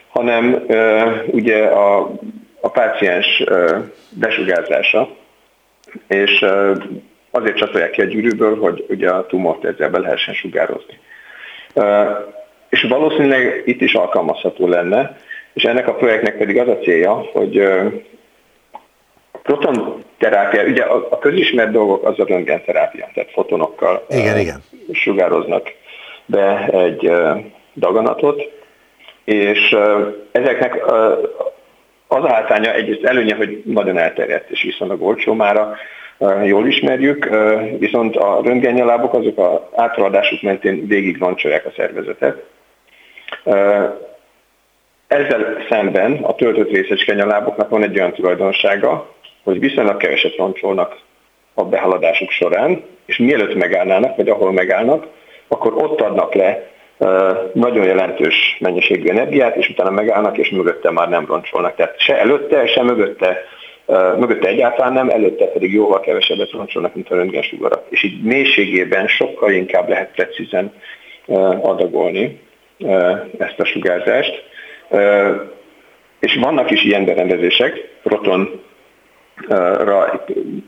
hanem 0.10 0.66
ugye 1.26 1.64
a 1.64 2.12
a 2.64 2.70
páciens 2.70 3.44
besugárzása, 4.10 5.10
és 6.08 6.46
azért 7.32 7.58
csatolják 7.58 7.92
ki 7.92 8.02
a 8.02 8.06
gyűrűből, 8.06 8.60
hogy 8.60 8.86
ugye 8.90 9.10
a 9.10 9.26
tumort 9.26 9.66
ezzel 9.66 9.90
be 9.90 10.00
lehessen 10.00 10.34
sugározni. 10.34 11.00
És 12.70 12.82
valószínűleg 12.82 13.62
itt 13.66 13.82
is 13.82 13.94
alkalmazható 13.94 14.68
lenne, 14.68 15.18
és 15.54 15.64
ennek 15.64 15.88
a 15.88 15.94
projektnek 15.94 16.38
pedig 16.38 16.58
az 16.58 16.68
a 16.68 16.78
célja, 16.78 17.14
hogy 17.14 17.68
proton 19.44 20.04
terápia, 20.18 20.64
ugye 20.64 20.84
a 20.84 21.20
közismert 21.20 21.72
dolgok 21.72 22.06
az 22.06 22.20
a 22.20 22.26
röntgenterápia, 22.26 23.10
tehát 23.14 23.32
fotonokkal 23.32 24.06
igen, 24.10 24.38
igen. 24.38 24.64
sugároznak 24.92 25.72
be 26.26 26.68
egy 26.68 27.12
daganatot, 27.74 28.42
és 29.24 29.76
ezeknek 30.32 30.84
az 32.14 32.24
a 32.24 32.34
hátránya 32.34 32.74
egyrészt 32.74 33.04
előnye, 33.04 33.36
hogy 33.36 33.62
nagyon 33.66 33.98
elterjedt 33.98 34.50
és 34.50 34.64
viszonylag 34.64 35.02
olcsó 35.02 35.34
mára, 35.34 35.76
jól 36.44 36.68
ismerjük, 36.68 37.30
viszont 37.80 38.16
a 38.16 38.42
röntgennyalábok 38.44 39.14
azok 39.14 39.38
az 39.38 39.60
átradásuk 39.76 40.42
mentén 40.42 40.88
végig 40.88 41.18
roncsolják 41.18 41.66
a 41.66 41.72
szervezetet. 41.76 42.44
Ezzel 45.08 45.66
szemben 45.70 46.14
a 46.14 46.36
töltött 46.36 46.72
részecske 46.72 47.14
nyaláboknak 47.14 47.70
van 47.70 47.84
egy 47.84 47.98
olyan 47.98 48.14
tulajdonsága, 48.14 49.14
hogy 49.44 49.60
viszonylag 49.60 49.98
keveset 49.98 50.36
roncsolnak 50.36 50.98
a 51.54 51.66
behaladásuk 51.66 52.30
során, 52.30 52.84
és 53.06 53.18
mielőtt 53.18 53.56
megállnának, 53.56 54.16
vagy 54.16 54.30
ahol 54.30 54.52
megállnak, 54.52 55.08
akkor 55.48 55.74
ott 55.74 56.02
adnak 56.02 56.34
le 56.34 56.73
nagyon 57.54 57.86
jelentős 57.86 58.58
mennyiségű 58.60 59.10
energiát, 59.10 59.56
és 59.56 59.70
utána 59.70 59.90
megállnak, 59.90 60.38
és 60.38 60.50
mögötte 60.50 60.92
már 60.92 61.10
nem 61.10 61.26
roncsolnak. 61.26 61.76
Tehát 61.76 62.00
se 62.00 62.20
előtte, 62.20 62.68
se 62.68 62.84
mögötte, 62.84 63.44
mögötte 64.18 64.48
egyáltalán 64.48 64.94
nem, 64.94 65.10
előtte 65.10 65.46
pedig 65.46 65.74
jóval 65.74 66.00
kevesebbet 66.00 66.52
roncsolnak, 66.52 66.96
mint 66.96 67.10
a 67.10 67.16
röntgensugarak. 67.16 67.84
És 67.90 68.04
így 68.04 68.24
mélységében 68.24 69.08
sokkal 69.08 69.52
inkább 69.52 69.90
lehet 69.90 70.12
precízen 70.12 70.74
adagolni 71.62 72.40
ezt 73.38 73.60
a 73.60 73.66
sugárzást. 73.66 74.44
És 76.20 76.36
vannak 76.42 76.72
is 76.72 76.84
ilyen 76.84 77.06
berendezések, 77.06 77.90
protonra 78.04 78.54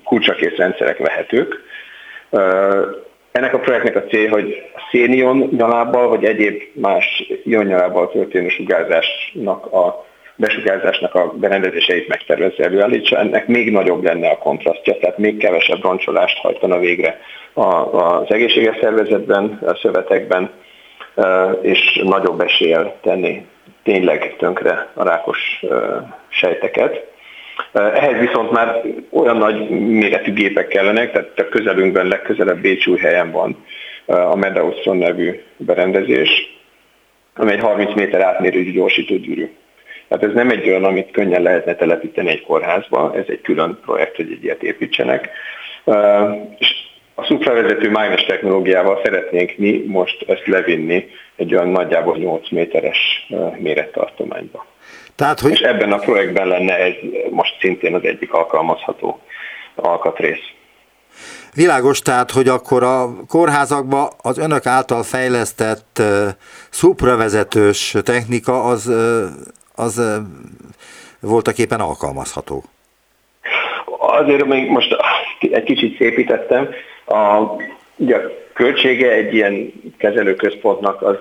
kulcsakész 0.04 0.56
rendszerek 0.56 0.98
vehetők, 0.98 1.63
ennek 3.36 3.54
a 3.54 3.60
projektnek 3.60 3.96
a 3.96 4.04
cél, 4.04 4.30
hogy 4.30 4.63
a 4.75 4.80
szénion 4.92 5.50
nyalábbal, 5.58 6.08
vagy 6.08 6.25
egyéb 6.25 6.62
más 6.74 7.32
ionnyalábbal 7.44 8.12
történő 8.12 8.48
sugárzásnak 8.48 9.65
a 9.74 10.06
besugárzásnak 10.36 11.15
a 11.15 11.34
berendezéseit 11.36 12.08
megtervezze 12.08 12.63
előállítsa, 12.63 13.18
ennek 13.18 13.48
még 13.48 13.72
nagyobb 13.72 14.04
lenne 14.04 14.30
a 14.30 14.38
kontrasztja, 14.38 14.98
tehát 14.98 15.18
még 15.18 15.38
kevesebb 15.38 15.84
roncsolást 15.84 16.38
hajtana 16.38 16.77
végre 16.77 17.20
az 17.54 18.32
egészséges 18.32 18.77
szervezetben, 18.82 19.60
a 19.65 19.75
szövetekben, 19.75 20.51
és 21.62 22.01
nagyobb 22.04 22.42
eséllyel 22.42 22.96
tenni 23.01 23.46
tényleg 23.84 24.36
tönkre 24.38 24.89
a 24.94 25.04
rákos 25.04 25.63
sejteket. 26.27 27.13
Ehhez 27.74 28.20
viszont 28.20 28.52
már 28.52 28.82
olyan 29.10 29.38
nagy 29.38 29.70
méretű 29.70 30.34
gépek 30.34 30.68
kellenek, 30.68 31.12
tehát 31.12 31.40
a 31.40 31.50
közelünkben 31.50 32.08
legközelebb 32.08 32.62
Bécsúj 32.62 32.98
helyen 32.98 33.32
van 33.32 33.66
a 34.06 34.36
Medaustron 34.36 34.98
nevű 34.98 35.40
berendezés, 35.58 36.30
ami 37.36 37.52
egy 37.52 37.60
30 37.60 37.94
méter 37.94 38.22
átmérőjű 38.22 38.72
gyorsítógyűrű. 38.72 39.50
Tehát 40.08 40.24
ez 40.24 40.34
nem 40.34 40.50
egy 40.50 40.68
olyan, 40.68 40.84
amit 40.84 41.12
könnyen 41.12 41.42
lehetne 41.42 41.76
telepíteni 41.76 42.30
egy 42.30 42.42
kórházba, 42.42 43.14
ez 43.16 43.26
egy 43.28 43.42
külön 43.42 43.80
projekt, 43.86 44.16
hogy 44.16 44.32
egy 44.32 44.44
ilyet 44.44 44.64
építsenek. 44.64 45.30
És 46.58 46.74
a 47.16 47.24
szupravezető 47.24 47.90
mágnes 47.90 48.24
technológiával 48.24 49.00
szeretnénk 49.04 49.58
mi 49.58 49.84
most 49.88 50.30
ezt 50.30 50.48
levinni 50.48 51.08
egy 51.36 51.56
olyan 51.56 51.70
nagyjából 51.70 52.18
8 52.18 52.50
méteres 52.52 53.28
mérettartományba. 53.58 54.66
Tehát, 55.16 55.40
hogy... 55.40 55.52
És 55.52 55.60
ebben 55.60 55.92
a 55.92 55.98
projektben 55.98 56.48
lenne 56.48 56.76
ez 56.78 56.94
most 57.30 57.60
szintén 57.60 57.96
az 57.96 58.04
egyik 58.04 58.34
alkalmazható 58.34 59.20
alkatrész. 59.76 60.54
Világos, 61.54 62.00
tehát, 62.00 62.32
hogy 62.32 62.48
akkor 62.48 62.84
a 62.84 63.10
kórházakban 63.28 64.08
az 64.22 64.38
önök 64.38 64.66
által 64.66 65.04
fejlesztett 65.04 65.98
uh, 66.00 66.28
szupravezetős 66.70 67.96
technika 68.04 68.64
az, 68.64 68.88
uh, 68.88 69.24
az 69.76 69.98
uh, 69.98 70.16
voltak 71.20 71.58
éppen 71.58 71.80
alkalmazható. 71.80 72.64
Azért 74.00 74.46
még 74.46 74.70
most 74.70 74.96
egy 75.40 75.64
kicsit 75.64 75.98
szépítettem. 75.98 76.70
A, 77.06 77.42
ugye 77.96 78.16
a 78.16 78.32
költsége 78.54 79.12
egy 79.12 79.34
ilyen 79.34 79.74
kezelőközpontnak 79.98 81.02
az 81.02 81.18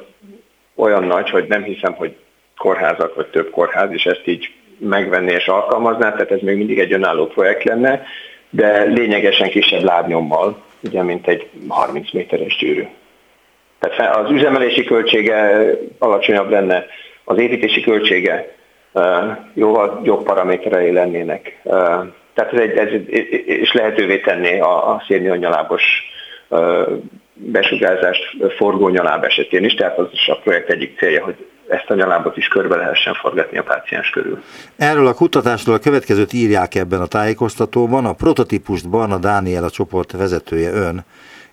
olyan 0.74 1.04
nagy, 1.04 1.30
hogy 1.30 1.46
nem 1.48 1.62
hiszem, 1.62 1.92
hogy 1.92 2.16
kórházak, 2.56 3.14
vagy 3.14 3.26
több 3.26 3.50
kórház 3.50 3.92
is 3.92 4.04
ezt 4.04 4.26
így 4.26 4.52
megvenni 4.78 5.32
és 5.32 5.46
alkalmazná, 5.46 6.12
tehát 6.12 6.30
ez 6.30 6.40
még 6.40 6.56
mindig 6.56 6.78
egy 6.78 6.92
önálló 6.92 7.26
projekt 7.26 7.64
lenne, 7.64 8.02
de 8.50 8.82
lényegesen 8.82 9.48
kisebb 9.48 9.82
lábnyommal, 9.82 10.62
ugye, 10.82 11.02
mint 11.02 11.28
egy 11.28 11.48
30 11.68 12.12
méteres 12.12 12.56
gyűrű. 12.56 12.86
Tehát 13.78 14.16
az 14.16 14.30
üzemelési 14.30 14.84
költsége 14.84 15.66
alacsonyabb 15.98 16.50
lenne, 16.50 16.86
az 17.24 17.38
építési 17.38 17.80
költsége 17.80 18.54
jóval 19.54 20.00
jobb 20.04 20.24
paraméterei 20.24 20.92
lennének. 20.92 21.60
Tehát 22.34 22.52
ez, 22.52 22.60
egy, 22.60 22.76
ez 22.76 22.88
és 23.44 23.72
lehetővé 23.72 24.18
tenné 24.18 24.58
a, 24.58 24.90
a 24.90 25.02
szérnyalábos 25.06 25.82
besugárzást 27.34 28.36
forgónyaláb 28.56 29.24
esetén 29.24 29.64
is, 29.64 29.74
tehát 29.74 29.98
az 29.98 30.08
is 30.12 30.28
a 30.28 30.36
projekt 30.36 30.70
egyik 30.70 30.98
célja, 30.98 31.24
hogy 31.24 31.46
ezt 31.68 31.90
a 31.90 31.94
nyalábot 31.94 32.36
is 32.36 32.48
körbe 32.48 32.76
lehessen 32.76 33.14
forgatni 33.14 33.58
a 33.58 33.62
páciens 33.62 34.10
körül. 34.10 34.42
Erről 34.76 35.06
a 35.06 35.14
kutatásról 35.14 35.74
a 35.74 35.78
következőt 35.78 36.32
írják 36.32 36.74
ebben 36.74 37.00
a 37.00 37.06
tájékoztatóban. 37.06 38.04
A 38.04 38.12
prototípust 38.12 38.88
Barna 38.88 39.18
Dániel 39.18 39.64
a 39.64 39.70
csoport 39.70 40.12
vezetője 40.12 40.72
ön, 40.72 41.04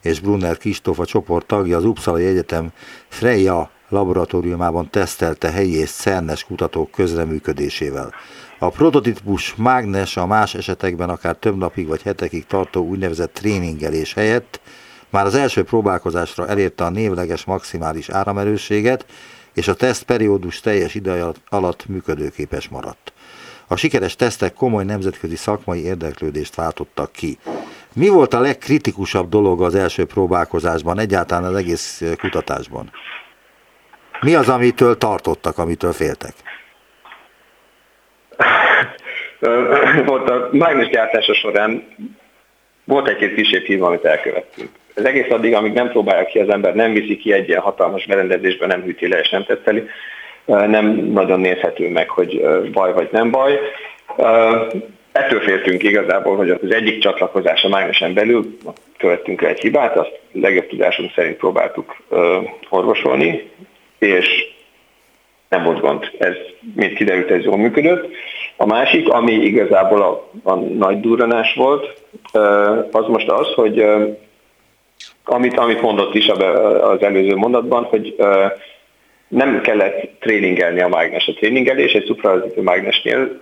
és 0.01 0.19
Brunner 0.19 0.57
Kristóf 0.57 0.99
a 0.99 1.05
csoport 1.05 1.45
tagja 1.45 1.77
az 1.77 1.85
Uppsala 1.85 2.17
Egyetem 2.17 2.69
Freya 3.07 3.69
laboratóriumában 3.89 4.89
tesztelte 4.89 5.51
helyi 5.51 5.79
és 5.79 5.89
szernes 5.89 6.43
kutatók 6.43 6.91
közreműködésével. 6.91 8.13
A 8.59 8.69
prototípus 8.69 9.55
mágnes 9.55 10.17
a 10.17 10.25
más 10.25 10.55
esetekben 10.55 11.09
akár 11.09 11.35
több 11.35 11.57
napig 11.57 11.87
vagy 11.87 12.01
hetekig 12.01 12.45
tartó 12.45 12.85
úgynevezett 12.85 13.33
tréningelés 13.33 14.13
helyett 14.13 14.59
már 15.09 15.25
az 15.25 15.35
első 15.35 15.63
próbálkozásra 15.63 16.47
elérte 16.47 16.83
a 16.83 16.89
névleges 16.89 17.45
maximális 17.45 18.09
áramerősséget, 18.09 19.05
és 19.53 19.67
a 19.67 19.73
tesztperiódus 19.73 20.59
teljes 20.59 20.95
ideje 20.95 21.25
alatt 21.49 21.85
működőképes 21.87 22.67
maradt. 22.67 23.13
A 23.67 23.75
sikeres 23.75 24.15
tesztek 24.15 24.53
komoly 24.53 24.83
nemzetközi 24.83 25.35
szakmai 25.35 25.83
érdeklődést 25.83 26.55
váltottak 26.55 27.11
ki. 27.11 27.37
Mi 27.93 28.07
volt 28.07 28.33
a 28.33 28.39
legkritikusabb 28.39 29.29
dolog 29.29 29.61
az 29.61 29.75
első 29.75 30.05
próbálkozásban, 30.05 30.99
egyáltalán 30.99 31.43
az 31.43 31.55
egész 31.55 32.03
kutatásban? 32.17 32.91
Mi 34.21 34.35
az, 34.35 34.49
amitől 34.49 34.97
tartottak, 34.97 35.57
amitől 35.57 35.93
féltek? 35.93 36.33
Volt 40.05 40.29
a 40.29 40.49
mágnes 40.51 40.87
gyártása 40.87 41.33
során 41.33 41.83
volt 42.83 43.07
egy-két 43.07 43.33
kisebb 43.33 43.63
hív, 43.63 43.83
amit 43.83 44.05
elkövettünk. 44.05 44.69
Ez 44.93 45.03
egész 45.03 45.29
addig, 45.29 45.53
amíg 45.53 45.73
nem 45.73 45.89
próbálja 45.89 46.25
ki 46.25 46.39
az 46.39 46.49
ember, 46.49 46.75
nem 46.75 46.93
viszi 46.93 47.17
ki 47.17 47.33
egy 47.33 47.47
ilyen 47.47 47.61
hatalmas 47.61 48.05
berendezésbe, 48.05 48.65
nem 48.65 48.81
hűti 48.81 49.07
le 49.07 49.19
és 49.19 49.29
nem 49.29 49.43
teszteli, 49.43 49.83
nem 50.45 50.85
nagyon 50.95 51.39
nézhető 51.39 51.89
meg, 51.89 52.09
hogy 52.09 52.41
baj 52.71 52.93
vagy 52.93 53.09
nem 53.11 53.31
baj. 53.31 53.59
ettől 55.11 55.41
féltünk 55.41 55.83
igazából, 55.83 56.35
hogy 56.35 56.49
az 56.49 56.73
egyik 56.73 56.99
csatlakozás 56.99 57.63
a 57.63 57.69
mágnesen 57.69 58.13
belül 58.13 58.57
követtünk 58.97 59.41
egy 59.41 59.59
hibát, 59.59 59.97
azt 59.97 60.19
legjobb 60.31 60.67
tudásunk 60.67 61.11
szerint 61.15 61.37
próbáltuk 61.37 61.95
orvosolni, 62.69 63.49
és 63.99 64.51
nem 65.49 65.63
volt 65.63 65.79
gond. 65.79 66.11
Ez, 66.17 66.33
mint 66.75 66.93
kiderült, 66.93 67.31
ez 67.31 67.43
jól 67.43 67.57
működött. 67.57 68.11
A 68.57 68.65
másik, 68.65 69.09
ami 69.09 69.31
igazából 69.31 70.01
a, 70.01 70.29
a 70.49 70.55
nagy 70.55 70.99
durranás 70.99 71.53
volt, 71.53 72.01
az 72.91 73.07
most 73.07 73.29
az, 73.29 73.47
hogy 73.53 73.85
amit, 75.23 75.57
amit 75.57 75.81
mondott 75.81 76.15
is 76.15 76.27
az 76.81 77.03
előző 77.03 77.35
mondatban, 77.35 77.83
hogy 77.83 78.15
nem 79.27 79.61
kellett 79.61 80.09
tréningelni 80.19 80.81
a 80.81 80.87
mágnes. 80.87 81.27
A 81.27 81.33
tréningelés 81.33 81.93
egy 81.93 82.05
szupravezető 82.05 82.61
mágnesnél 82.61 83.37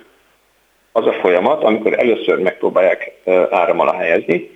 az 0.92 1.06
a 1.06 1.14
folyamat, 1.14 1.64
amikor 1.64 2.00
először 2.00 2.40
megpróbálják 2.40 3.12
áram 3.50 3.80
alá 3.80 3.94
helyezni, 3.94 4.50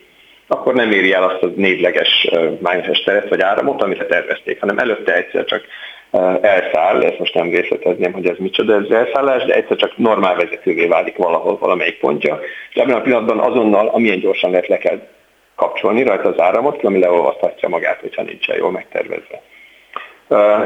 akkor 0.47 0.73
nem 0.73 0.91
éri 0.91 1.13
el 1.13 1.23
azt 1.23 1.43
a 1.43 1.51
névleges 1.55 2.29
mágneses 2.59 3.03
teret 3.03 3.29
vagy 3.29 3.41
áramot, 3.41 3.81
amit 3.81 4.05
tervezték, 4.05 4.59
hanem 4.59 4.77
előtte 4.77 5.15
egyszer 5.15 5.45
csak 5.45 5.63
elszáll, 6.41 7.03
ezt 7.03 7.19
most 7.19 7.33
nem 7.33 7.49
részletezném, 7.49 8.13
hogy 8.13 8.27
ez 8.27 8.37
micsoda 8.37 8.75
ez 8.75 8.89
elszállás, 8.89 9.43
de 9.43 9.53
egyszer 9.53 9.77
csak 9.77 9.97
normál 9.97 10.35
vezetővé 10.35 10.85
válik 10.85 11.17
valahol 11.17 11.57
valamelyik 11.57 11.99
pontja, 11.99 12.39
és 12.69 12.75
ebben 12.75 12.95
a 12.95 13.01
pillanatban 13.01 13.39
azonnal, 13.39 13.87
amilyen 13.87 14.19
gyorsan 14.19 14.49
lehet 14.49 14.67
le 14.67 14.77
kell 14.77 14.99
kapcsolni 15.63 16.03
rajta 16.03 16.29
az 16.29 16.39
áramot, 16.39 16.83
ami 16.83 16.99
leolvaszthatja 16.99 17.69
magát, 17.69 17.99
hogyha 17.99 18.21
nincsen 18.21 18.57
jól 18.57 18.71
megtervezve. 18.71 19.41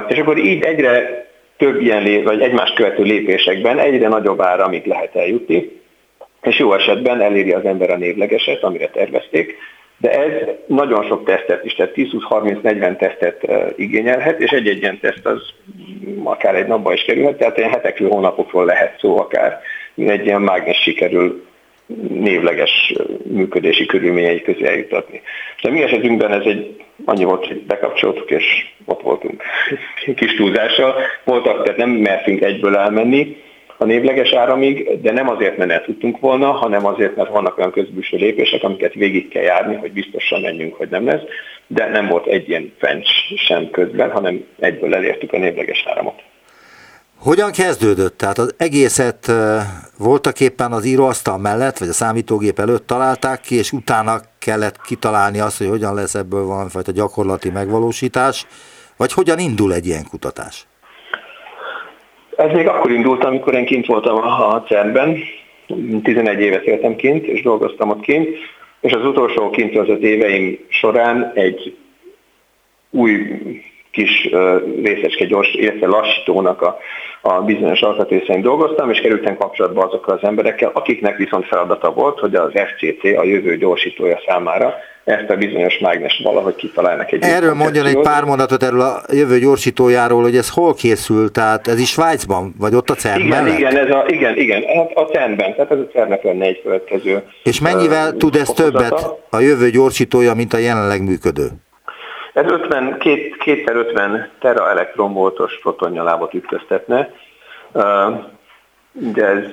És 0.07 0.17
akkor 0.17 0.37
így 0.37 0.63
egyre 0.63 1.25
több 1.57 1.81
ilyen, 1.81 2.23
vagy 2.23 2.41
egymást 2.41 2.75
követő 2.75 3.03
lépésekben 3.03 3.79
egyre 3.79 4.07
nagyobb 4.07 4.41
áramig 4.41 4.85
lehet 4.85 5.15
eljutni, 5.15 5.81
és 6.41 6.59
jó 6.59 6.73
esetben 6.73 7.21
eléri 7.21 7.51
az 7.51 7.65
ember 7.65 7.89
a 7.89 7.97
névlegeset, 7.97 8.63
amire 8.63 8.87
tervezték, 8.87 9.55
de 9.97 10.11
ez 10.11 10.31
nagyon 10.65 11.05
sok 11.05 11.25
tesztet 11.25 11.65
is, 11.65 11.73
tehát 11.73 11.93
10-20-30-40 11.95 12.97
tesztet 12.97 13.47
igényelhet, 13.75 14.39
és 14.39 14.51
egy-egy 14.51 14.81
ilyen 14.81 14.99
teszt 14.99 15.25
az 15.25 15.41
akár 16.23 16.55
egy 16.55 16.67
napba 16.67 16.93
is 16.93 17.03
kerülhet, 17.03 17.37
tehát 17.37 17.57
ilyen 17.57 17.69
hetekről, 17.69 18.09
hónapokról 18.09 18.65
lehet 18.65 18.99
szó 18.99 19.19
akár, 19.19 19.61
egy 19.95 20.25
ilyen 20.25 20.41
mágnes 20.41 20.81
sikerül 20.81 21.45
névleges 22.09 22.93
működési 23.23 23.85
körülményei 23.85 24.41
közé 24.41 24.65
eljutatni. 24.65 25.21
De 25.61 25.69
mi 25.69 25.81
esetünkben 25.81 26.31
ez 26.31 26.45
egy 26.45 26.75
annyi 27.05 27.23
volt, 27.23 27.47
hogy 27.47 27.61
bekapcsoltuk, 27.61 28.31
és 28.31 28.45
ott 28.85 29.01
voltunk 29.01 29.43
kis 30.15 30.35
túlzással. 30.35 30.95
Voltak, 31.23 31.63
tehát 31.63 31.77
nem 31.77 31.89
mertünk 31.89 32.41
egyből 32.41 32.75
elmenni, 32.75 33.37
a 33.77 33.85
névleges 33.85 34.31
áramig, 34.31 35.01
de 35.01 35.11
nem 35.11 35.29
azért, 35.29 35.57
mert 35.57 35.71
el 35.71 35.83
tudtunk 35.83 36.19
volna, 36.19 36.51
hanem 36.51 36.85
azért, 36.85 37.15
mert 37.15 37.29
vannak 37.29 37.57
olyan 37.57 37.71
közbűső 37.71 38.17
lépések, 38.17 38.63
amiket 38.63 38.93
végig 38.93 39.27
kell 39.27 39.43
járni, 39.43 39.75
hogy 39.75 39.91
biztosan 39.91 40.41
menjünk, 40.41 40.75
hogy 40.75 40.89
nem 40.89 41.05
lesz, 41.05 41.21
de 41.67 41.89
nem 41.89 42.07
volt 42.07 42.25
egy 42.25 42.49
ilyen 42.49 42.73
fencs 42.77 43.09
sem 43.35 43.69
közben, 43.69 44.11
hanem 44.11 44.45
egyből 44.59 44.95
elértük 44.95 45.33
a 45.33 45.37
névleges 45.37 45.85
áramot. 45.87 46.21
Hogyan 47.19 47.51
kezdődött? 47.51 48.17
Tehát 48.17 48.37
az 48.37 48.55
egészet 48.57 49.31
voltak 49.97 50.39
éppen 50.39 50.71
az 50.71 50.85
íróasztal 50.85 51.37
mellett, 51.37 51.77
vagy 51.77 51.87
a 51.87 51.93
számítógép 51.93 52.59
előtt 52.59 52.87
találták 52.87 53.41
ki, 53.41 53.55
és 53.55 53.71
utána 53.71 54.19
kellett 54.39 54.81
kitalálni 54.81 55.39
azt, 55.39 55.57
hogy 55.57 55.67
hogyan 55.67 55.93
lesz 55.93 56.15
ebből 56.15 56.45
van 56.45 56.67
a 56.73 56.91
gyakorlati 56.91 57.49
megvalósítás, 57.49 58.45
vagy 58.97 59.13
hogyan 59.13 59.39
indul 59.39 59.73
egy 59.73 59.85
ilyen 59.85 60.05
kutatás? 60.09 60.67
Ez 62.35 62.51
még 62.51 62.67
akkor 62.67 62.91
indult, 62.91 63.23
amikor 63.23 63.53
én 63.53 63.65
kint 63.65 63.85
voltam 63.85 64.15
a 64.15 64.63
CERN-ben, 64.67 65.17
11 66.03 66.39
évet 66.39 66.63
éltem 66.63 66.95
kint, 66.95 67.25
és 67.25 67.41
dolgoztam 67.41 67.89
ott 67.89 68.01
kint, 68.01 68.27
és 68.81 68.93
az 68.93 69.05
utolsó 69.05 69.49
kint 69.49 69.77
az 69.77 70.01
éveim 70.01 70.59
során 70.69 71.31
egy 71.35 71.77
új 72.89 73.11
kis 73.97 74.29
részecske 74.83 75.25
gyors, 75.25 75.53
illetve 75.53 75.87
lassítónak 75.87 76.61
a, 76.61 76.77
a 77.21 77.41
bizonyos 77.41 77.81
alkatrészein 77.81 78.41
dolgoztam, 78.41 78.91
és 78.91 78.99
kerültem 78.99 79.37
kapcsolatba 79.37 79.83
azokkal 79.83 80.15
az 80.15 80.27
emberekkel, 80.27 80.71
akiknek 80.73 81.17
viszont 81.17 81.45
feladata 81.45 81.91
volt, 81.91 82.19
hogy 82.19 82.35
az 82.35 82.51
FCC, 82.53 83.03
a 83.03 83.23
jövő 83.23 83.57
gyorsítója 83.57 84.19
számára 84.27 84.73
ezt 85.03 85.29
a 85.29 85.35
bizonyos 85.35 85.77
mágnes 85.79 86.21
valahogy 86.23 86.55
kitalálnak 86.55 87.11
egy 87.11 87.23
Erről 87.23 87.53
mondjon 87.53 87.85
egy 87.85 87.99
pár 87.99 88.23
mondatot 88.23 88.63
erről 88.63 88.81
a 88.81 89.01
jövő 89.11 89.39
gyorsítójáról, 89.39 90.21
hogy 90.21 90.35
ez 90.35 90.49
hol 90.49 90.73
készül, 90.73 91.31
tehát 91.31 91.67
ez 91.67 91.79
is 91.79 91.89
Svájcban, 91.89 92.53
vagy 92.59 92.75
ott 92.75 92.89
a 92.89 92.93
CERN 92.93 93.19
igen, 93.19 93.43
mellett? 93.43 93.57
Igen, 93.57 93.77
ez 93.77 93.89
a, 93.89 94.03
igen, 94.07 94.37
igen, 94.37 94.63
hát 94.75 94.91
a 94.93 95.01
CERN-ben, 95.01 95.55
tehát 95.55 95.71
ez 95.71 95.77
a 95.77 95.87
CERN-nek 95.91 96.23
lenne 96.23 96.45
egy 96.45 96.61
következő. 96.61 97.23
És 97.43 97.59
mennyivel 97.59 98.11
uh, 98.11 98.17
tud 98.17 98.35
ez 98.35 98.49
többet 98.49 99.05
a 99.29 99.39
jövő 99.39 99.69
gyorsítója, 99.69 100.33
mint 100.33 100.53
a 100.53 100.57
jelenleg 100.57 101.03
működő? 101.03 101.47
Ez 102.37 102.51
50, 102.51 102.97
két, 102.99 103.37
kétszer 103.37 103.75
50 103.75 104.29
tera 104.39 104.69
elektronvoltos 104.69 105.59
protonnyalábot 105.59 106.33
ütköztetne, 106.33 107.13
de 108.91 109.25
ez 109.25 109.43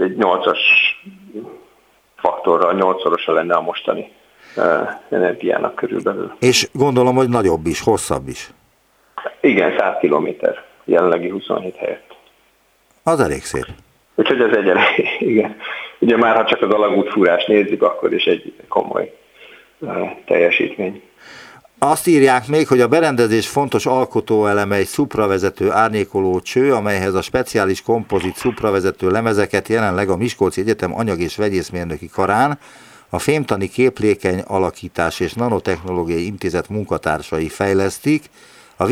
egy 0.00 0.16
8-as 0.18 0.58
faktorral, 2.16 2.74
8-szorosa 2.76 3.32
lenne 3.32 3.54
a 3.54 3.60
mostani 3.60 4.12
energiának 5.08 5.74
körülbelül. 5.74 6.32
És 6.40 6.68
gondolom, 6.72 7.14
hogy 7.14 7.28
nagyobb 7.28 7.66
is, 7.66 7.80
hosszabb 7.80 8.28
is. 8.28 8.50
Igen, 9.40 9.78
100 9.78 9.96
kilométer, 10.00 10.64
jelenlegi 10.84 11.28
27 11.28 11.76
helyett. 11.76 12.16
Az 13.02 13.20
elég 13.20 13.42
szép. 13.42 13.66
Úgyhogy 14.14 14.40
ez 14.40 14.56
egy 14.56 14.68
elég, 14.68 15.08
igen. 15.32 15.56
Ugye 15.98 16.16
már 16.16 16.36
ha 16.36 16.44
csak 16.44 16.62
az 16.62 16.70
alagútfúrást 16.70 17.48
nézzük, 17.48 17.82
akkor 17.82 18.12
is 18.12 18.24
egy 18.24 18.54
komoly 18.68 19.18
teljesítmény. 20.24 21.02
Azt 21.86 22.06
írják 22.06 22.46
még, 22.46 22.68
hogy 22.68 22.80
a 22.80 22.88
berendezés 22.88 23.48
fontos 23.48 23.86
alkotóeleme 23.86 24.76
egy 24.76 24.86
szupravezető 24.86 25.70
árnyékoló 25.70 26.40
cső, 26.40 26.74
amelyhez 26.74 27.14
a 27.14 27.22
speciális 27.22 27.82
kompozit 27.82 28.36
szupravezető 28.36 29.10
lemezeket 29.10 29.68
jelenleg 29.68 30.08
a 30.08 30.16
Miskolci 30.16 30.60
Egyetem 30.60 30.94
anyag- 30.94 31.20
és 31.20 31.36
vegyészmérnöki 31.36 32.08
karán 32.08 32.58
a 33.08 33.18
fémtani 33.18 33.68
képlékeny 33.68 34.40
alakítás 34.46 35.20
és 35.20 35.32
nanotechnológiai 35.32 36.26
intézet 36.26 36.68
munkatársai 36.68 37.48
fejlesztik, 37.48 38.30
a 38.76 38.86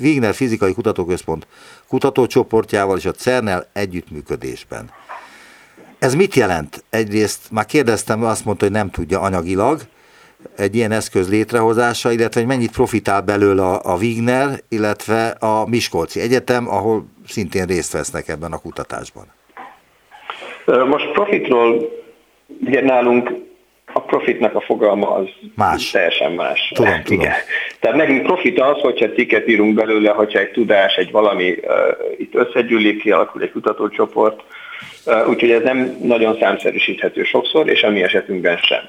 Wigner 0.00 0.34
Fizikai 0.34 0.74
Kutatóközpont 0.74 1.46
kutatócsoportjával 1.88 2.96
és 2.96 3.04
a 3.04 3.12
CERNEL 3.12 3.66
együttműködésben. 3.72 4.90
Ez 5.98 6.14
mit 6.14 6.34
jelent? 6.34 6.84
Egyrészt 6.90 7.40
már 7.50 7.66
kérdeztem, 7.66 8.24
azt 8.24 8.44
mondta, 8.44 8.64
hogy 8.64 8.74
nem 8.74 8.90
tudja 8.90 9.20
anyagilag, 9.20 9.80
egy 10.56 10.74
ilyen 10.74 10.92
eszköz 10.92 11.30
létrehozása, 11.30 12.12
illetve 12.12 12.40
hogy 12.40 12.48
mennyit 12.48 12.70
profitál 12.70 13.20
belőle 13.20 13.62
a, 13.62 13.80
a 13.92 13.96
Wigner, 13.96 14.48
illetve 14.68 15.26
a 15.26 15.68
Miskolci 15.68 16.20
Egyetem, 16.20 16.68
ahol 16.68 17.04
szintén 17.26 17.66
részt 17.66 17.92
vesznek 17.92 18.28
ebben 18.28 18.52
a 18.52 18.58
kutatásban. 18.58 19.24
Most 20.66 21.10
profitról, 21.12 21.90
ugye 22.60 22.82
nálunk 22.82 23.30
a 23.92 24.00
profitnak 24.00 24.54
a 24.54 24.60
fogalma 24.60 25.10
az 25.10 25.26
más. 25.54 25.90
teljesen 25.90 26.32
más. 26.32 26.72
Tudom, 26.74 26.92
Igen. 26.92 27.04
tudom. 27.04 27.32
Tehát 27.80 27.96
nekünk 27.96 28.22
profit 28.22 28.60
az, 28.60 28.80
hogyha 28.80 29.08
cikket 29.08 29.48
írunk 29.48 29.74
belőle, 29.74 30.10
hogyha 30.10 30.38
egy 30.38 30.50
tudás, 30.50 30.94
egy 30.94 31.10
valami 31.10 31.50
uh, 31.50 31.60
itt 32.18 32.34
összegyűlik, 32.34 33.02
kialakul 33.02 33.42
egy 33.42 33.50
kutatócsoport, 33.52 34.42
uh, 35.06 35.28
úgyhogy 35.28 35.50
ez 35.50 35.62
nem 35.62 35.96
nagyon 36.02 36.36
számszerűsíthető 36.40 37.22
sokszor, 37.22 37.68
és 37.68 37.82
a 37.82 37.90
mi 37.90 38.02
esetünkben 38.02 38.56
sem. 38.56 38.88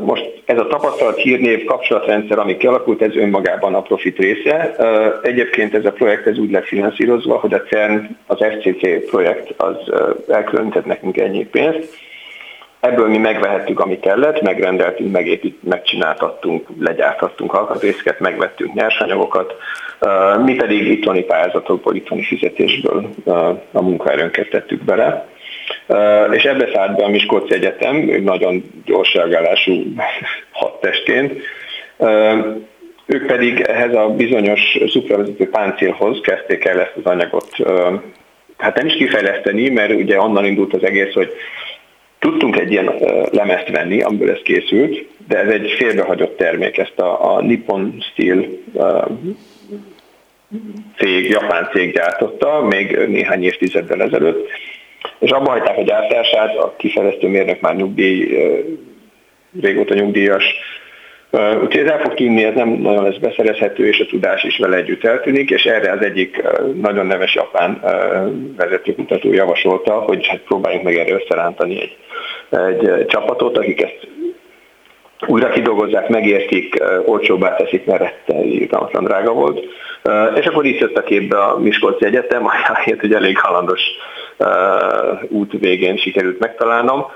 Most 0.00 0.42
ez 0.44 0.58
a 0.58 0.66
tapasztalat 0.66 1.16
hírnév 1.16 1.64
kapcsolatrendszer, 1.64 2.38
ami 2.38 2.56
kialakult, 2.56 3.02
ez 3.02 3.16
önmagában 3.16 3.74
a 3.74 3.82
profit 3.82 4.18
része. 4.18 4.76
Egyébként 5.22 5.74
ez 5.74 5.84
a 5.84 5.92
projekt 5.92 6.26
ez 6.26 6.38
úgy 6.38 6.50
lett 6.50 6.66
finanszírozva, 6.66 7.38
hogy 7.38 7.54
a 7.54 7.62
CERN, 7.62 8.18
az 8.26 8.38
FCC 8.38 9.10
projekt 9.10 9.54
az 9.56 9.76
elkülönített 10.28 10.84
nekünk 10.84 11.16
ennyi 11.16 11.46
pénzt. 11.46 11.96
Ebből 12.80 13.08
mi 13.08 13.18
megvehettük, 13.18 13.80
ami 13.80 13.98
kellett, 13.98 14.42
megrendeltünk, 14.42 15.12
megépít, 15.12 15.62
megcsináltattunk, 15.62 16.68
legyártattunk 16.80 17.54
alkatrészeket, 17.54 18.20
megvettünk 18.20 18.74
nyersanyagokat, 18.74 19.54
mi 20.44 20.54
pedig 20.54 20.86
itthoni 20.86 21.22
pályázatokból, 21.22 21.94
itthoni 21.94 22.22
fizetésből 22.22 23.10
a 23.72 23.82
munkaerőnket 23.82 24.48
tettük 24.48 24.82
bele. 24.84 25.26
És 26.32 26.42
ebbe 26.42 26.70
szállt 26.74 26.96
be 26.96 27.04
a 27.04 27.08
Miskolci 27.08 27.54
Egyetem, 27.54 27.96
nagyon 28.22 28.82
gyors 28.84 29.14
reagálású 29.14 29.72
hadtestként. 30.60 31.32
Ők 33.06 33.26
pedig 33.26 33.60
ehhez 33.60 33.94
a 33.94 34.08
bizonyos 34.08 34.78
szupravezető 34.86 35.50
páncélhoz 35.50 36.20
kezdték 36.22 36.64
el 36.64 36.80
ezt 36.80 36.96
az 36.96 37.04
anyagot, 37.04 37.48
hát 38.56 38.76
nem 38.76 38.86
is 38.86 38.94
kifejleszteni, 38.94 39.68
mert 39.68 39.92
ugye 39.92 40.20
onnan 40.20 40.44
indult 40.44 40.74
az 40.74 40.84
egész, 40.84 41.12
hogy 41.12 41.32
tudtunk 42.18 42.56
egy 42.56 42.70
ilyen 42.70 42.90
lemezt 43.30 43.68
venni, 43.68 44.02
amiből 44.02 44.30
ez 44.30 44.42
készült, 44.44 45.06
de 45.28 45.38
ez 45.38 45.48
egy 45.48 45.70
félbehagyott 45.70 46.36
termék, 46.36 46.78
ezt 46.78 46.98
a, 46.98 47.34
a 47.34 47.42
Nippon 47.42 48.04
Steel 48.10 48.46
cég, 50.96 51.28
japán 51.30 51.68
cég 51.72 51.92
gyártotta, 51.92 52.60
még 52.60 52.96
néhány 53.08 53.44
évtizeddel 53.44 54.02
ezelőtt, 54.02 54.48
és 55.24 55.30
abba 55.30 55.50
hagyták 55.50 55.78
a 55.78 55.82
gyártását, 55.82 56.56
a 56.56 56.74
kifejlesztő 56.76 57.28
mérnök 57.28 57.60
már 57.60 57.76
nyugdíj, 57.76 58.38
régóta 59.60 59.94
nyugdíjas, 59.94 60.44
Úgyhogy 61.62 61.86
ez 61.86 61.90
el 61.90 62.00
fog 62.00 62.14
tűnni, 62.14 62.44
ez 62.44 62.54
nem 62.54 62.68
nagyon 62.68 63.02
lesz 63.02 63.16
beszerezhető, 63.16 63.86
és 63.86 64.00
a 64.00 64.06
tudás 64.06 64.44
is 64.44 64.58
vele 64.58 64.76
együtt 64.76 65.04
eltűnik, 65.04 65.50
és 65.50 65.64
erre 65.64 65.92
az 65.92 66.00
egyik 66.00 66.42
nagyon 66.80 67.06
neves 67.06 67.34
japán 67.34 67.80
vezetőkutató 68.56 69.32
javasolta, 69.32 69.92
hogy 69.92 70.26
hát 70.26 70.40
próbáljunk 70.40 70.84
meg 70.84 70.96
erre 70.96 71.14
összerántani 71.14 71.80
egy, 71.80 72.88
egy 72.88 73.06
csapatot, 73.06 73.58
akik 73.58 73.82
ezt 73.82 74.08
újra 75.26 75.48
kidolgozzák, 75.48 76.08
megértik, 76.08 76.82
olcsóbbá 77.04 77.56
teszik, 77.56 77.84
mert 77.84 78.00
rettenetesen 78.00 79.04
drága 79.04 79.32
volt. 79.32 79.60
És 80.34 80.46
akkor 80.46 80.64
itt 80.64 80.78
jött 80.78 80.98
a 80.98 81.02
képbe 81.02 81.38
a 81.38 81.58
Miskolci 81.58 82.04
Egyetem, 82.04 82.46
ahelyett, 82.74 83.00
hogy 83.00 83.12
elég 83.12 83.38
halandos 83.38 83.80
út 85.28 85.52
végén 85.52 85.96
sikerült 85.96 86.38
megtalálnom. 86.38 87.06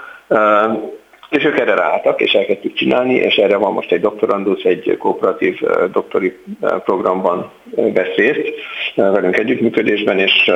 És 1.30 1.44
ők 1.44 1.58
erre 1.58 1.74
ráálltak, 1.74 2.20
és 2.20 2.32
elkezdtük 2.32 2.74
csinálni, 2.74 3.14
és 3.14 3.36
erre 3.36 3.56
van 3.56 3.72
most 3.72 3.92
egy 3.92 4.00
doktorandusz, 4.00 4.64
egy 4.64 4.96
kooperatív 4.98 5.60
doktori 5.92 6.38
programban 6.84 7.50
vesz 7.74 8.14
részt 8.16 8.52
velünk 8.94 9.38
együttműködésben, 9.38 10.18
és 10.18 10.50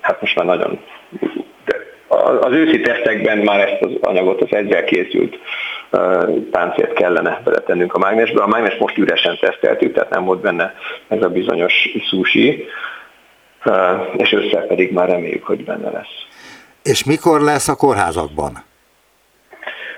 hát 0.00 0.20
most 0.20 0.36
már 0.36 0.46
nagyon 0.46 0.78
az 2.40 2.52
őszi 2.52 2.80
tesztekben 2.80 3.38
már 3.38 3.60
ezt 3.60 3.82
az 3.82 3.90
anyagot, 4.00 4.40
az 4.40 4.48
ezzel 4.50 4.84
készült 4.84 5.38
páncélt 6.50 6.92
kellene 6.92 7.40
beletennünk 7.44 7.94
a 7.94 7.98
mágnesbe. 7.98 8.42
A 8.42 8.46
mágnes 8.46 8.76
most 8.76 8.98
üresen 8.98 9.38
teszteltük, 9.40 9.92
tehát 9.94 10.10
nem 10.10 10.24
volt 10.24 10.40
benne 10.40 10.74
ez 11.08 11.22
a 11.22 11.28
bizonyos 11.28 11.72
sushi, 12.08 12.64
és 14.16 14.32
össze 14.32 14.58
pedig 14.58 14.92
már 14.92 15.08
reméljük, 15.08 15.44
hogy 15.44 15.64
benne 15.64 15.90
lesz. 15.90 16.26
És 16.82 17.04
mikor 17.04 17.40
lesz 17.40 17.68
a 17.68 17.74
kórházakban? 17.74 18.64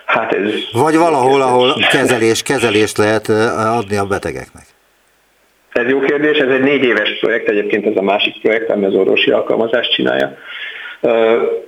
Hát 0.05 0.33
ez... 0.33 0.51
Vagy 0.73 0.97
valahol, 0.97 1.43
ahol 1.43 1.75
kezelés, 1.91 2.43
kezelést 2.43 2.99
lehet 2.99 3.29
adni 3.57 3.97
a 3.97 4.05
betegeknek? 4.05 4.65
Ez 5.73 5.89
jó 5.89 6.01
kérdés, 6.01 6.39
ez 6.39 6.51
egy 6.51 6.63
négy 6.63 6.83
éves 6.83 7.19
projekt, 7.21 7.49
egyébként 7.49 7.87
ez 7.87 7.97
a 7.97 8.03
másik 8.03 8.41
projekt, 8.41 8.71
ami 8.71 8.85
az 8.85 8.95
orvosi 8.95 9.31
alkalmazást 9.31 9.93
csinálja. 9.93 10.37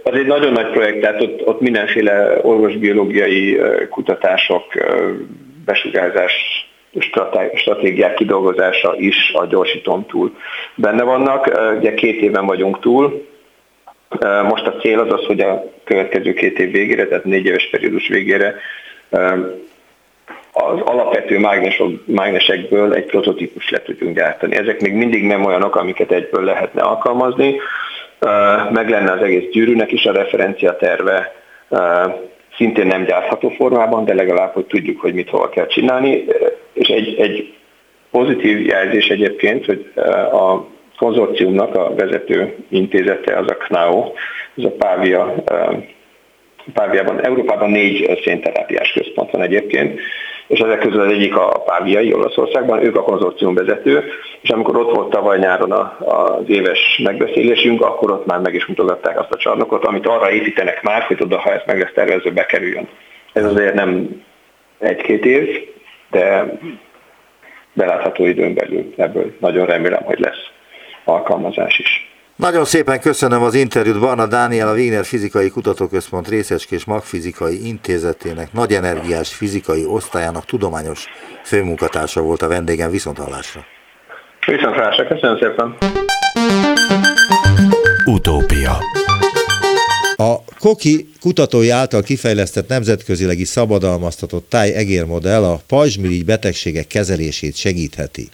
Az 0.02 0.14
egy 0.14 0.26
nagyon 0.26 0.52
nagy 0.52 0.70
projekt, 0.70 1.00
tehát 1.00 1.22
ott, 1.22 1.46
ott 1.46 1.60
mindenféle 1.60 2.38
orvosbiológiai 2.42 3.60
kutatások, 3.90 4.64
besugárzás 5.64 6.32
stratégiák 7.54 8.14
kidolgozása 8.14 8.94
is 8.96 9.30
a 9.32 9.46
gyorsítón 9.46 10.06
túl 10.06 10.36
benne 10.74 11.02
vannak. 11.02 11.50
Ugye 11.78 11.94
két 11.94 12.20
éven 12.20 12.46
vagyunk 12.46 12.80
túl, 12.80 13.26
most 14.48 14.66
a 14.66 14.76
cél 14.76 14.98
az 14.98 15.12
az, 15.12 15.26
hogy 15.26 15.40
a 15.40 15.64
következő 15.84 16.32
két 16.32 16.58
év 16.58 16.70
végére, 16.70 17.06
tehát 17.06 17.24
négy 17.24 17.46
éves 17.46 17.68
periódus 17.70 18.08
végére 18.08 18.54
az 20.52 20.80
alapvető 20.80 21.38
mágnesok, 21.38 22.06
mágnesekből 22.06 22.94
egy 22.94 23.04
prototípus 23.04 23.70
le 23.70 23.82
tudjunk 23.82 24.16
gyártani. 24.16 24.56
Ezek 24.56 24.80
még 24.80 24.92
mindig 24.92 25.24
nem 25.24 25.44
olyanok, 25.44 25.76
amiket 25.76 26.12
egyből 26.12 26.44
lehetne 26.44 26.82
alkalmazni. 26.82 27.56
Meg 28.70 28.88
lenne 28.88 29.12
az 29.12 29.22
egész 29.22 29.50
gyűrűnek 29.50 29.92
is 29.92 30.04
a 30.04 30.12
referencia 30.12 30.76
terve, 30.76 31.34
szintén 32.56 32.86
nem 32.86 33.04
gyártható 33.04 33.48
formában, 33.48 34.04
de 34.04 34.14
legalább, 34.14 34.52
hogy 34.52 34.64
tudjuk, 34.64 35.00
hogy 35.00 35.14
mit 35.14 35.28
hol 35.28 35.48
kell 35.48 35.66
csinálni. 35.66 36.24
És 36.78 36.88
egy, 36.88 37.14
egy 37.18 37.54
pozitív 38.10 38.66
jelzés 38.66 39.08
egyébként, 39.08 39.64
hogy 39.64 39.92
a 40.32 40.66
konzorciumnak 40.96 41.74
a 41.74 41.94
vezető 41.94 42.56
intézete 42.68 43.36
az 43.36 43.46
a 43.50 43.56
KNAO, 43.56 44.12
ez 44.56 44.64
a 44.64 44.70
Pávia, 44.70 45.34
Páviában, 46.74 47.24
Európában 47.24 47.70
négy 47.70 48.20
szénterápiás 48.24 48.92
központ 48.92 49.30
van 49.30 49.42
egyébként, 49.42 50.00
és 50.46 50.58
ezek 50.58 50.78
közül 50.78 51.00
az 51.00 51.12
egyik 51.12 51.36
a 51.36 51.48
Páviai 51.48 52.14
Olaszországban, 52.14 52.84
ők 52.84 52.96
a 52.96 53.02
konzorcium 53.02 53.54
vezető, 53.54 54.04
és 54.40 54.50
amikor 54.50 54.76
ott 54.76 54.94
volt 54.94 55.10
tavaly 55.10 55.38
nyáron 55.38 55.72
az 55.98 56.42
éves 56.46 57.00
megbeszélésünk, 57.02 57.82
akkor 57.82 58.10
ott 58.10 58.26
már 58.26 58.40
meg 58.40 58.54
is 58.54 58.66
mutogatták 58.66 59.20
azt 59.20 59.32
a 59.32 59.36
csarnokot, 59.36 59.84
amit 59.84 60.06
arra 60.06 60.30
építenek 60.30 60.82
már, 60.82 61.02
hogy 61.02 61.18
oda, 61.20 61.38
ha 61.38 61.52
ezt 61.52 61.66
meg 61.66 61.78
lesz 61.78 61.92
tervező, 61.94 62.32
bekerüljön. 62.32 62.88
Ez 63.32 63.44
azért 63.44 63.74
nem 63.74 64.22
egy-két 64.78 65.24
év, 65.24 65.68
de 66.10 66.44
belátható 67.72 68.26
időn 68.26 68.54
belül 68.54 68.94
ebből 68.96 69.36
nagyon 69.40 69.66
remélem, 69.66 70.02
hogy 70.02 70.18
lesz 70.18 70.50
alkalmazás 71.04 71.78
is. 71.78 72.08
Nagyon 72.36 72.64
szépen 72.64 73.00
köszönöm 73.00 73.42
az 73.42 73.54
interjút 73.54 74.00
Barna 74.00 74.26
Dániel, 74.26 74.68
a 74.68 74.72
Wiener 74.72 75.04
Fizikai 75.04 75.50
Kutatóközpont 75.50 76.28
Részecskés 76.28 76.84
Magfizikai 76.84 77.66
Intézetének 77.66 78.52
nagy 78.52 78.72
energiás 78.72 79.34
fizikai 79.34 79.84
osztályának 79.86 80.44
tudományos 80.44 81.06
főmunkatársa 81.44 82.20
volt 82.20 82.42
a 82.42 82.48
vendégem 82.48 82.90
viszonthallásra. 82.90 83.60
Viszonthallásra, 84.46 85.06
köszönöm 85.06 85.38
szépen. 85.38 85.76
Utópia 88.04 88.72
a 90.20 90.44
Koki 90.58 91.08
kutatói 91.20 91.70
által 91.70 92.02
kifejlesztett 92.02 92.68
nemzetközileg 92.68 93.38
is 93.38 93.48
szabadalmaztatott 93.48 94.48
táj-egérmodell 94.48 95.44
a 95.44 95.62
pajzsmirigy 95.66 96.24
betegségek 96.24 96.86
kezelését 96.86 97.56
segítheti. 97.56 98.28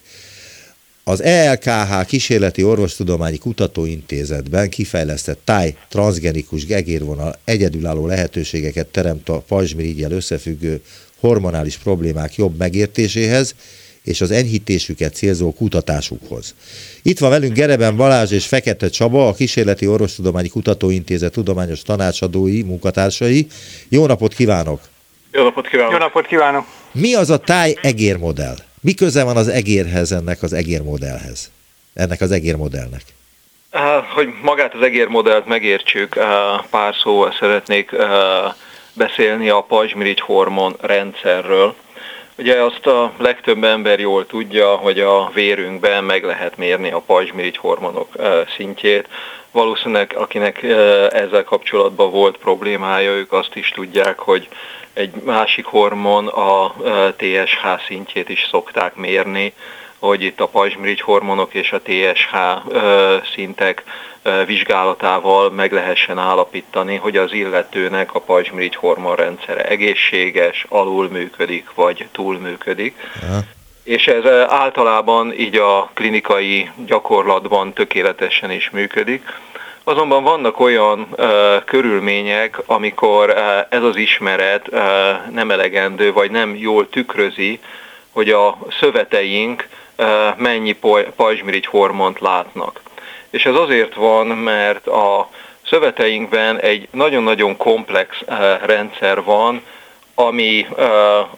Az 1.02 1.22
ELKH 1.22 2.06
Kísérleti 2.06 2.62
Orvostudományi 2.62 3.38
Kutatóintézetben 3.38 4.70
kifejlesztett 4.70 5.40
táj 5.44 5.76
transgenikus 5.88 6.66
gegérvonal 6.66 7.38
egyedülálló 7.44 8.06
lehetőségeket 8.06 8.86
teremt 8.86 9.28
a 9.28 9.38
pajzsmirigyel 9.38 10.12
összefüggő 10.12 10.82
hormonális 11.20 11.76
problémák 11.76 12.34
jobb 12.34 12.56
megértéséhez 12.58 13.54
és 14.04 14.20
az 14.20 14.30
enyhítésüket 14.30 15.14
célzó 15.14 15.52
kutatásukhoz. 15.52 16.54
Itt 17.02 17.18
van 17.18 17.30
velünk 17.30 17.52
Gereben 17.52 17.96
Balázs 17.96 18.30
és 18.30 18.46
Fekete 18.46 18.88
Csaba, 18.88 19.28
a 19.28 19.34
Kísérleti 19.34 19.86
Orvostudományi 19.86 20.48
Kutatóintézet 20.48 21.32
tudományos 21.32 21.82
tanácsadói, 21.82 22.62
munkatársai. 22.62 23.46
Jó 23.88 24.06
napot 24.06 24.34
kívánok! 24.34 24.80
Jó 25.32 25.42
napot 25.42 25.68
kívánok! 25.68 25.92
Jó 25.92 25.98
napot 25.98 26.26
kívánok! 26.26 26.66
Mi 26.92 27.14
az 27.14 27.30
a 27.30 27.38
táj 27.38 27.76
egérmodell? 27.82 28.56
Mi 28.80 28.94
köze 28.94 29.24
van 29.24 29.36
az 29.36 29.48
egérhez 29.48 30.12
ennek 30.12 30.42
az 30.42 30.52
egérmodellhez? 30.52 31.50
Ennek 31.94 32.20
az 32.20 32.30
egérmodellnek? 32.30 33.02
Hogy 34.14 34.28
magát 34.42 34.74
az 34.74 34.82
egérmodellt 34.82 35.46
megértsük, 35.46 36.18
pár 36.70 36.94
szóval 37.02 37.34
szeretnék 37.38 37.90
beszélni 38.92 39.48
a 39.48 39.60
pajzsmirigy 39.60 40.20
hormon 40.20 40.76
rendszerről. 40.80 41.74
Ugye 42.38 42.62
azt 42.62 42.86
a 42.86 43.12
legtöbb 43.18 43.64
ember 43.64 44.00
jól 44.00 44.26
tudja, 44.26 44.76
hogy 44.76 45.00
a 45.00 45.30
vérünkben 45.34 46.04
meg 46.04 46.24
lehet 46.24 46.56
mérni 46.56 46.90
a 46.90 46.98
pajzsmirigy 46.98 47.56
hormonok 47.56 48.08
szintjét. 48.56 49.08
Valószínűleg 49.50 50.14
akinek 50.16 50.62
ezzel 51.12 51.44
kapcsolatban 51.44 52.10
volt 52.10 52.36
problémája, 52.36 53.10
ők 53.10 53.32
azt 53.32 53.54
is 53.54 53.68
tudják, 53.68 54.18
hogy 54.18 54.48
egy 54.92 55.10
másik 55.24 55.64
hormon, 55.64 56.26
a 56.26 56.74
TSH 57.16 57.84
szintjét 57.86 58.28
is 58.28 58.46
szokták 58.50 58.94
mérni, 58.94 59.52
hogy 60.04 60.22
itt 60.22 60.40
a 60.40 60.46
pajzsmirigy 60.46 61.00
hormonok 61.00 61.54
és 61.54 61.72
a 61.72 61.80
TSH 61.82 62.36
szintek 63.34 63.82
vizsgálatával 64.46 65.50
meg 65.50 65.72
lehessen 65.72 66.18
állapítani, 66.18 66.96
hogy 66.96 67.16
az 67.16 67.32
illetőnek 67.32 68.14
a 68.14 68.20
pajzsmirigy 68.20 68.76
hormonrendszere 68.76 69.64
egészséges, 69.64 70.66
alul 70.68 71.08
működik 71.08 71.74
vagy 71.74 72.08
túl 72.12 72.38
működik. 72.38 72.96
Aha. 73.22 73.38
És 73.82 74.06
ez 74.06 74.26
általában 74.48 75.32
így 75.38 75.56
a 75.56 75.90
klinikai 75.94 76.70
gyakorlatban 76.86 77.72
tökéletesen 77.72 78.50
is 78.50 78.70
működik. 78.70 79.22
Azonban 79.84 80.22
vannak 80.22 80.60
olyan 80.60 81.06
uh, 81.10 81.26
körülmények, 81.64 82.58
amikor 82.66 83.28
uh, 83.28 83.36
ez 83.68 83.82
az 83.82 83.96
ismeret 83.96 84.68
uh, 84.68 84.80
nem 85.30 85.50
elegendő, 85.50 86.12
vagy 86.12 86.30
nem 86.30 86.56
jól 86.56 86.88
tükrözi, 86.88 87.60
hogy 88.10 88.30
a 88.30 88.58
szöveteink 88.80 89.68
mennyi 90.36 90.76
pajzsmirigy 91.16 91.66
hormont 91.66 92.20
látnak. 92.20 92.80
És 93.30 93.46
ez 93.46 93.54
azért 93.54 93.94
van, 93.94 94.26
mert 94.26 94.86
a 94.86 95.28
szöveteinkben 95.66 96.60
egy 96.60 96.88
nagyon-nagyon 96.90 97.56
komplex 97.56 98.20
rendszer 98.62 99.22
van, 99.22 99.62
ami 100.14 100.66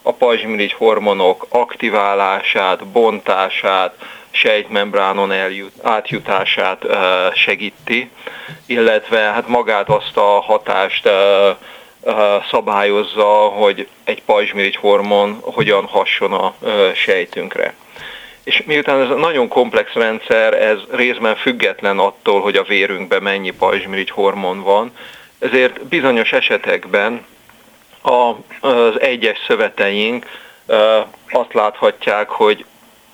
a 0.02 0.12
pajzsmirigy 0.12 0.72
hormonok 0.72 1.46
aktiválását, 1.48 2.86
bontását, 2.86 3.94
sejtmembránon 4.30 5.32
eljut, 5.32 5.72
átjutását 5.82 6.84
segíti, 7.34 8.10
illetve 8.66 9.18
hát 9.18 9.48
magát 9.48 9.88
azt 9.88 10.16
a 10.16 10.40
hatást 10.40 11.08
szabályozza, 12.50 13.26
hogy 13.34 13.88
egy 14.04 14.22
pajzsmirigy 14.22 14.76
hormon 14.76 15.38
hogyan 15.42 15.84
hasson 15.84 16.32
a 16.32 16.54
sejtünkre. 16.94 17.74
És 18.46 18.62
miután 18.66 19.00
ez 19.00 19.10
a 19.10 19.14
nagyon 19.14 19.48
komplex 19.48 19.92
rendszer, 19.92 20.62
ez 20.62 20.78
részben 20.90 21.36
független 21.36 21.98
attól, 21.98 22.40
hogy 22.40 22.56
a 22.56 22.62
vérünkben 22.62 23.22
mennyi 23.22 23.50
pajzsmirigy 23.50 24.10
hormon 24.10 24.62
van, 24.62 24.92
ezért 25.38 25.86
bizonyos 25.86 26.32
esetekben 26.32 27.24
a, 28.02 28.32
az 28.68 29.00
egyes 29.00 29.38
szöveteink 29.46 30.26
azt 31.30 31.52
láthatják, 31.52 32.28
hogy 32.28 32.64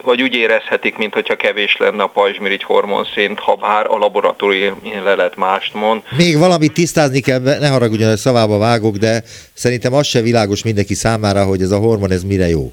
vagy 0.02 0.22
úgy 0.22 0.34
érezhetik, 0.34 0.96
mintha 0.96 1.36
kevés 1.36 1.76
lenne 1.76 2.02
a 2.02 2.06
pajzsmirigy 2.06 2.62
hormonszint, 2.62 3.38
ha 3.38 3.54
bár 3.54 3.86
a 3.86 3.96
laboratórium 3.96 4.80
lelet 5.04 5.36
mást 5.36 5.74
mond. 5.74 6.02
Még 6.16 6.38
valamit 6.38 6.72
tisztázni 6.72 7.20
kell, 7.20 7.38
ne 7.38 7.68
haragudjon, 7.68 8.08
hogy 8.08 8.18
szavába 8.18 8.58
vágok, 8.58 8.96
de 8.96 9.22
szerintem 9.54 9.94
az 9.94 10.06
se 10.06 10.20
világos 10.20 10.62
mindenki 10.62 10.94
számára, 10.94 11.44
hogy 11.44 11.62
ez 11.62 11.70
a 11.70 11.78
hormon 11.78 12.10
ez 12.10 12.22
mire 12.22 12.48
jó. 12.48 12.72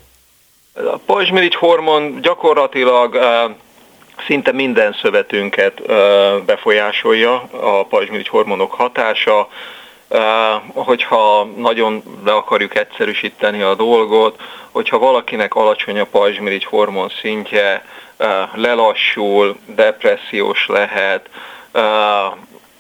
A 0.86 0.98
pajzsmirigy 1.06 1.56
hormon 1.56 2.22
gyakorlatilag 2.22 3.20
szinte 4.26 4.52
minden 4.52 4.96
szövetünket 5.02 5.82
befolyásolja 6.46 7.36
a 7.52 7.86
pajzsmirigy 7.86 8.28
hormonok 8.28 8.72
hatása. 8.72 9.48
Hogyha 10.74 11.44
nagyon 11.44 12.04
le 12.26 12.34
akarjuk 12.34 12.76
egyszerűsíteni 12.76 13.62
a 13.62 13.76
dolgot, 13.76 14.42
hogyha 14.72 14.98
valakinek 14.98 15.56
alacsony 15.56 16.00
a 16.00 16.06
pajzsmirigy 16.06 16.63
hormon 16.63 17.10
szintje, 17.22 17.86
lelassul, 18.54 19.58
depressziós 19.65 20.68
lehet, 20.68 21.30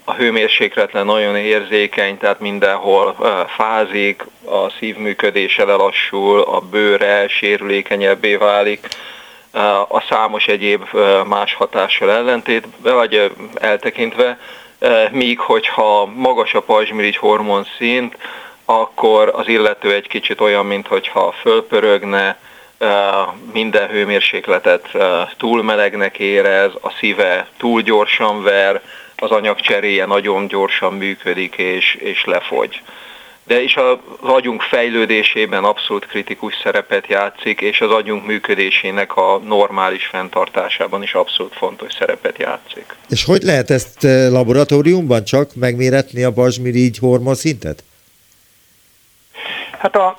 a 0.09 0.13
hőmérsékletre 0.13 1.03
nagyon 1.03 1.35
érzékeny, 1.35 2.17
tehát 2.17 2.39
mindenhol 2.39 3.15
fázik, 3.47 4.25
a 4.45 4.69
szívműködése 4.69 5.63
lelassul, 5.65 6.41
a 6.41 6.59
bőre 6.59 7.27
sérülékenyebbé 7.27 8.35
válik, 8.35 8.87
a 9.87 10.01
számos 10.09 10.45
egyéb 10.45 10.87
más 11.27 11.53
hatással 11.53 12.11
ellentétben, 12.11 12.95
vagy 12.95 13.31
eltekintve, 13.55 14.39
míg 15.11 15.39
hogyha 15.39 16.05
magas 16.05 16.53
a 16.53 16.61
pajzsmirigy 16.61 17.17
hormon 17.17 17.65
szint, 17.77 18.17
akkor 18.65 19.31
az 19.35 19.47
illető 19.47 19.93
egy 19.93 20.07
kicsit 20.07 20.41
olyan, 20.41 20.65
mintha 20.65 21.31
fölpörögne, 21.41 22.39
minden 23.53 23.87
hőmérsékletet 23.89 24.89
túl 25.37 25.63
melegnek 25.63 26.19
érez, 26.19 26.71
a 26.81 26.89
szíve 26.99 27.47
túl 27.57 27.81
gyorsan 27.81 28.43
ver, 28.43 28.81
az 29.19 29.31
anyagcseréje 29.31 30.05
nagyon 30.05 30.47
gyorsan 30.47 30.93
működik 30.93 31.55
és, 31.55 31.95
és 31.99 32.23
lefogy. 32.25 32.81
De 33.43 33.61
is 33.61 33.75
az 33.75 33.97
agyunk 34.19 34.61
fejlődésében 34.61 35.63
abszolút 35.63 36.07
kritikus 36.07 36.53
szerepet 36.63 37.07
játszik, 37.07 37.61
és 37.61 37.81
az 37.81 37.91
agyunk 37.91 38.25
működésének 38.25 39.15
a 39.15 39.37
normális 39.37 40.05
fenntartásában 40.05 41.03
is 41.03 41.13
abszolút 41.13 41.53
fontos 41.53 41.93
szerepet 41.93 42.37
játszik. 42.37 42.95
És 43.09 43.25
hogy 43.25 43.41
lehet 43.41 43.69
ezt 43.69 44.03
laboratóriumban 44.29 45.23
csak 45.23 45.55
megméretni 45.55 46.23
a 46.23 46.31
pazsmirigy 46.31 46.97
hormonszintet? 46.97 47.83
Hát 49.77 49.95
a, 49.95 50.17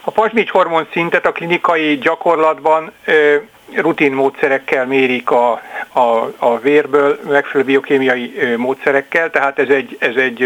a 0.00 0.10
pazsmirigy 0.10 0.50
hormonszintet 0.50 1.26
a 1.26 1.32
klinikai 1.32 1.98
gyakorlatban 1.98 2.92
ö, 3.04 3.36
rutin 3.74 4.12
módszerekkel 4.12 4.86
mérik 4.86 5.30
a, 5.30 5.62
a, 5.92 6.32
a 6.36 6.58
vérből, 6.58 7.18
megfelelő 7.28 7.64
biokémiai 7.64 8.54
módszerekkel, 8.56 9.30
tehát 9.30 9.58
ez 9.58 9.68
egy, 9.68 9.96
ez 10.00 10.16
egy, 10.16 10.42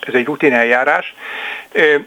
ez 0.00 0.14
egy 0.14 0.24
rutin 0.24 0.52
eljárás, 0.52 1.14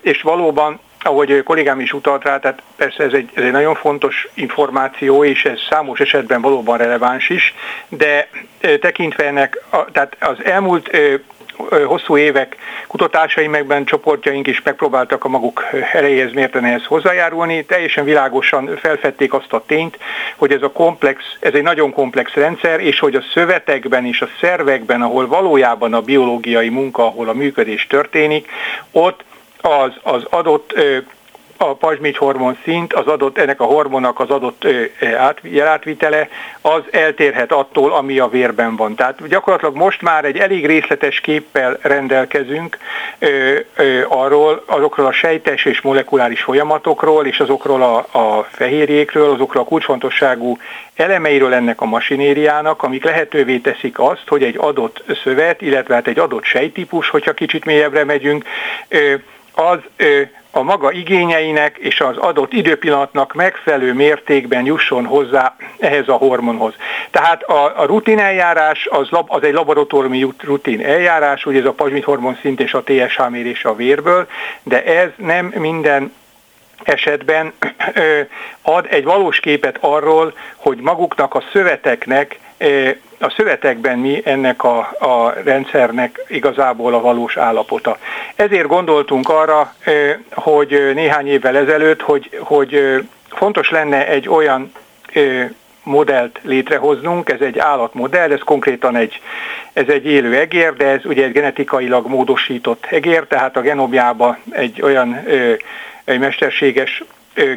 és 0.02 0.22
valóban 0.22 0.80
ahogy 1.06 1.44
kollégám 1.44 1.80
is 1.80 1.94
utalt 1.94 2.24
rá, 2.24 2.40
tehát 2.40 2.62
persze 2.76 3.04
ez 3.04 3.14
egy, 3.14 3.30
ez 3.34 3.44
egy 3.44 3.52
nagyon 3.52 3.76
fontos 3.76 4.28
információ, 4.34 5.24
és 5.24 5.46
ez 5.46 5.60
számos 5.70 6.00
esetben 6.00 6.42
valóban 6.42 6.78
releváns 6.78 7.30
is, 7.30 7.54
de 7.88 8.30
tekintve 8.80 9.26
ennek, 9.26 9.64
tehát 9.92 10.18
az 10.20 10.44
elmúlt 10.44 10.98
hosszú 11.86 12.18
évek 12.18 12.56
kutatásaim 12.88 13.52
megben 13.52 13.86
csoportjaink 13.86 14.48
is 14.48 14.62
megpróbáltak 14.62 15.24
a 15.24 15.28
maguk 15.28 15.64
erejéhez 15.94 16.34
mérten 16.34 16.66
ehhez 16.66 16.86
hozzájárulni, 16.86 17.66
teljesen 17.66 18.04
világosan 18.04 18.78
felfedték 18.78 19.34
azt 19.34 19.54
a 19.54 19.64
tényt, 19.66 19.98
hogy 20.36 20.52
ez 20.52 20.62
a 20.62 20.72
komplex, 20.72 21.24
ez 21.40 21.54
egy 21.54 21.64
nagyon 21.64 21.94
komplex 21.94 22.34
rendszer, 22.34 22.80
és 22.80 23.00
hogy 23.00 23.16
a 23.16 23.24
szövetekben 23.34 24.06
és 24.06 24.22
a 24.22 24.30
szervekben, 24.40 25.02
ahol 25.02 25.28
valójában 25.28 25.94
a 25.94 26.02
biológiai 26.02 26.70
munka, 26.70 27.06
ahol 27.06 27.30
a 27.30 27.34
működés 27.34 27.88
történik, 27.88 28.50
ott 28.92 29.24
az, 29.62 29.92
az 30.04 30.26
adott 30.30 30.74
a 31.58 31.74
pajzsmirigy 31.74 32.18
hormon 32.18 32.58
szint, 32.64 32.94
az 32.94 33.08
adott, 33.08 33.38
ennek 33.38 33.62
a 33.62 33.66
hormonnak 33.66 34.20
az 34.20 34.30
adott 34.30 34.68
jelátvitele, 35.42 36.30
az 36.62 36.82
eltérhet 36.92 37.52
attól, 37.52 37.94
ami 37.94 38.20
a 38.20 38.28
vérben 38.28 38.76
van. 38.76 38.96
Tehát 38.96 39.28
gyakorlatilag 39.28 39.76
most 39.76 40.02
már 40.02 40.26
egy 40.26 40.38
elég 40.38 40.66
részletes 40.66 41.20
képpel 41.20 41.78
rendelkezünk 41.82 42.78
ö, 43.20 43.60
ö, 43.76 44.02
arról, 44.08 44.64
azokról 44.66 45.06
a 45.06 45.12
sejtes 45.12 45.66
és 45.66 45.82
molekuláris 45.82 46.42
folyamatokról, 46.42 47.26
és 47.26 47.40
azokról 47.40 47.82
a, 47.82 48.18
a 48.20 48.48
fehérjékről, 48.52 49.30
azokról 49.30 49.64
a 49.64 49.66
kulcsfontosságú 49.66 50.58
elemeiről 50.96 51.54
ennek 51.54 51.82
a 51.82 51.86
masinériának, 51.86 52.84
amik 52.84 53.04
lehetővé 53.04 53.58
teszik 53.58 54.00
azt, 54.00 54.28
hogy 54.28 54.44
egy 54.44 54.58
adott 54.58 55.04
szövet, 55.24 55.62
illetve 55.62 55.94
hát 55.94 56.08
egy 56.08 56.20
adott 56.20 56.44
sejtípus, 56.44 57.10
hogyha 57.10 57.34
kicsit 57.34 57.66
mélyebbre 57.66 58.04
megyünk, 58.04 58.46
ö, 58.88 59.14
az 59.56 59.80
a 60.52 60.62
maga 60.62 60.92
igényeinek 60.92 61.78
és 61.78 62.02
az 62.02 62.18
adott 62.18 62.54
időpillanatnak 62.54 63.34
megfelelő 63.34 63.94
mértékben 63.94 64.66
jusson 64.66 65.06
hozzá 65.06 65.56
ehhez 65.80 66.08
a 66.08 66.14
hormonhoz. 66.14 66.74
Tehát 67.12 67.44
a, 67.44 67.82
a 67.82 67.86
rutin 67.86 68.20
eljárás 68.20 68.88
az, 68.92 69.10
lab, 69.10 69.26
az 69.30 69.44
egy 69.44 69.54
laboratóriumi 69.54 70.28
rutin 70.44 70.86
eljárás, 70.86 71.46
ugye 71.46 71.60
ez 71.60 71.66
a 71.66 71.72
pazsmit 71.72 72.04
hormon 72.04 72.38
szint 72.42 72.60
és 72.60 72.74
a 72.74 72.84
TSH 72.84 73.30
mérése 73.30 73.70
a 73.70 73.76
vérből, 73.76 74.28
de 74.64 74.84
ez 74.84 75.10
nem 75.16 75.54
minden 75.58 76.14
esetben 76.84 77.54
ad 78.62 78.88
egy 78.90 79.04
valós 79.04 79.40
képet 79.40 79.78
arról, 79.80 80.34
hogy 80.56 80.78
maguknak 80.78 81.34
a 81.34 81.44
szöveteknek 81.52 82.40
a 83.20 83.30
szövetekben 83.30 84.00
mi 84.00 84.22
ennek 84.26 84.64
a, 84.64 84.78
a 85.00 85.34
rendszernek 85.44 86.22
igazából 86.28 86.94
a 86.94 87.02
valós 87.02 87.38
állapota. 87.38 87.98
Ezért 88.36 88.68
gondoltunk 88.68 89.30
arra, 89.30 89.74
hogy 90.32 90.92
néhány 90.94 91.28
évvel 91.28 91.58
ezelőtt, 91.58 92.02
hogy, 92.02 92.30
hogy 92.40 93.04
fontos 93.30 93.70
lenne 93.70 94.08
egy 94.08 94.30
olyan 94.30 94.72
modellt 95.84 96.40
létrehoznunk, 96.44 97.30
ez 97.30 97.42
egy 97.42 97.60
állatmodell, 97.60 98.32
ez 98.32 98.40
konkrétan 98.40 98.96
egy, 98.96 99.22
ez 99.74 99.88
egy 99.88 100.06
élő 100.06 100.36
egér, 100.36 100.74
de 100.74 100.88
ez 100.88 101.06
ugye 101.06 101.24
egy 101.24 101.32
genetikailag 101.32 102.08
módosított 102.08 102.86
egér, 102.90 103.24
tehát 103.28 103.58
a 103.58 103.62
genomjába 103.62 104.38
egy 104.52 104.82
olyan 104.82 105.26
egy 106.06 106.20
mesterséges 106.20 107.04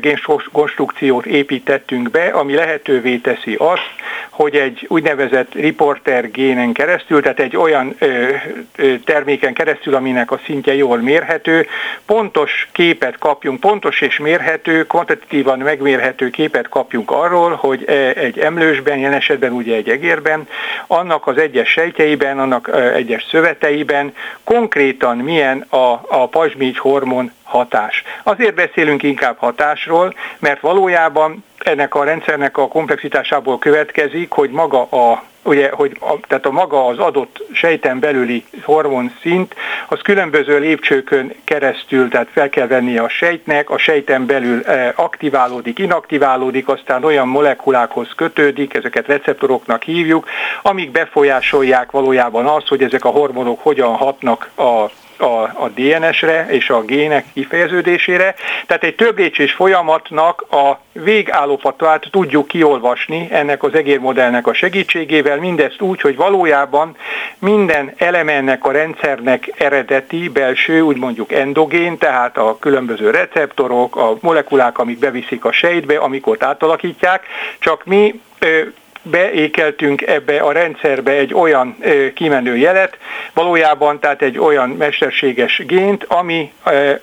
génkonstrukciót 0.01 1.27
építettünk 1.27 2.11
be, 2.11 2.27
ami 2.27 2.55
lehetővé 2.55 3.17
teszi 3.17 3.55
azt, 3.55 3.91
hogy 4.31 4.55
egy 4.55 4.85
úgynevezett 4.89 5.55
reporter 5.55 6.31
génen 6.31 6.73
keresztül, 6.73 7.23
tehát 7.23 7.41
egy 7.41 7.57
olyan 7.57 7.95
ö, 7.99 8.29
ö, 8.77 8.95
terméken 9.05 9.55
keresztül, 9.55 9.95
aminek 9.95 10.31
a 10.31 10.41
szintje 10.45 10.75
jól 10.75 10.99
mérhető, 10.99 11.67
pontos 12.07 12.69
képet 12.73 13.19
kapjunk, 13.19 13.61
pontos 13.61 14.01
és 14.01 14.19
mérhető, 14.19 14.87
kvantitatívan 14.87 15.59
megmérhető 15.59 16.31
képet 16.31 16.69
kapjunk 16.69 17.11
arról, 17.11 17.55
hogy 17.55 17.85
egy 18.15 18.39
emlősben, 18.39 18.99
jelen 18.99 19.17
esetben 19.17 19.53
ugye 19.53 19.75
egy 19.75 19.89
egérben, 19.89 20.49
annak 20.87 21.27
az 21.27 21.39
egyes 21.39 21.69
sejtjeiben, 21.69 22.39
annak 22.39 22.71
egyes 22.95 23.27
szöveteiben 23.31 24.15
konkrétan 24.45 25.17
milyen 25.17 25.61
a, 25.69 26.01
a 26.09 26.29
pazsmígy 26.31 26.79
hormon 26.79 27.33
hatás. 27.49 28.03
Azért 28.23 28.55
beszélünk 28.55 29.03
inkább 29.03 29.39
hatásról, 29.39 30.15
mert 30.39 30.61
valójában 30.61 31.45
ennek 31.59 31.95
a 31.95 32.05
rendszernek 32.05 32.57
a 32.57 32.69
komplexitásából 32.69 33.59
következik, 33.59 34.31
hogy 34.31 34.51
maga 34.51 34.83
a 34.83 35.23
ugye, 35.43 35.71
hogy 35.73 35.97
a, 36.01 36.15
tehát 36.29 36.47
a 36.47 36.51
maga 36.51 36.87
az 36.87 36.99
adott 36.99 37.43
sejten 37.53 37.99
belüli 37.99 38.45
hormon 38.63 39.13
szint, 39.23 39.55
az 39.89 40.01
különböző 40.01 40.59
lépcsőkön 40.59 41.33
keresztül, 41.45 42.09
tehát 42.09 42.29
fel 42.33 42.49
kell 42.49 42.67
vennie 42.67 43.03
a 43.03 43.09
sejtnek, 43.09 43.71
a 43.71 43.79
sejten 43.79 44.27
belül 44.27 44.63
eh, 44.63 44.93
aktiválódik, 44.97 45.79
inaktiválódik, 45.79 46.69
aztán 46.69 47.05
olyan 47.05 47.29
molekulákhoz 47.29 48.09
kötődik, 48.17 48.75
ezeket 48.75 49.07
receptoroknak 49.07 49.83
hívjuk, 49.83 50.29
amik 50.63 50.91
befolyásolják 50.91 51.91
valójában 51.91 52.47
azt, 52.47 52.69
hogy 52.69 52.83
ezek 52.83 53.05
a 53.05 53.09
hormonok 53.09 53.63
hogyan 53.63 53.95
hatnak 53.95 54.51
a 54.57 54.91
a, 55.21 55.43
a 55.43 55.71
DNS-re 55.75 56.47
és 56.51 56.71
a 56.71 56.83
gének 56.83 57.25
kifejeződésére. 57.33 58.35
Tehát 58.67 58.85
egy 58.85 58.95
több 58.95 59.17
folyamatnak 59.57 60.45
a 60.51 60.81
végállapotát 60.93 62.09
tudjuk 62.11 62.49
kiolvasni 62.49 63.29
ennek 63.31 63.63
az 63.63 63.75
egérmodellnek 63.75 64.47
a 64.47 64.53
segítségével, 64.53 65.37
mindezt 65.39 65.81
úgy, 65.81 66.01
hogy 66.01 66.17
valójában 66.17 66.97
minden 67.39 67.95
eleme 67.97 68.33
ennek 68.33 68.65
a 68.65 68.73
rendszernek 68.73 69.55
eredeti, 69.57 70.29
belső, 70.29 70.81
úgy 70.81 70.97
mondjuk 70.97 71.33
endogén, 71.33 71.99
tehát 71.99 72.37
a 72.37 72.57
különböző 72.61 73.11
receptorok, 73.11 73.97
a 73.97 74.17
molekulák, 74.21 74.79
amik 74.79 74.99
beviszik 74.99 75.45
a 75.45 75.53
sejtbe, 75.53 75.97
amik 75.97 76.27
ott 76.27 76.43
átalakítják, 76.43 77.27
csak 77.59 77.85
mi 77.85 78.21
beékeltünk 79.03 80.03
ebbe 80.03 80.41
a 80.41 80.53
rendszerbe 80.53 81.11
egy 81.11 81.35
olyan 81.35 81.77
kimenő 82.15 82.57
jelet, 82.57 82.99
valójában 83.35 83.99
tehát 84.01 84.23
egy 84.23 84.39
olyan 84.39 84.69
mesterséges 84.69 85.63
gént, 85.67 86.05
ami 86.05 86.53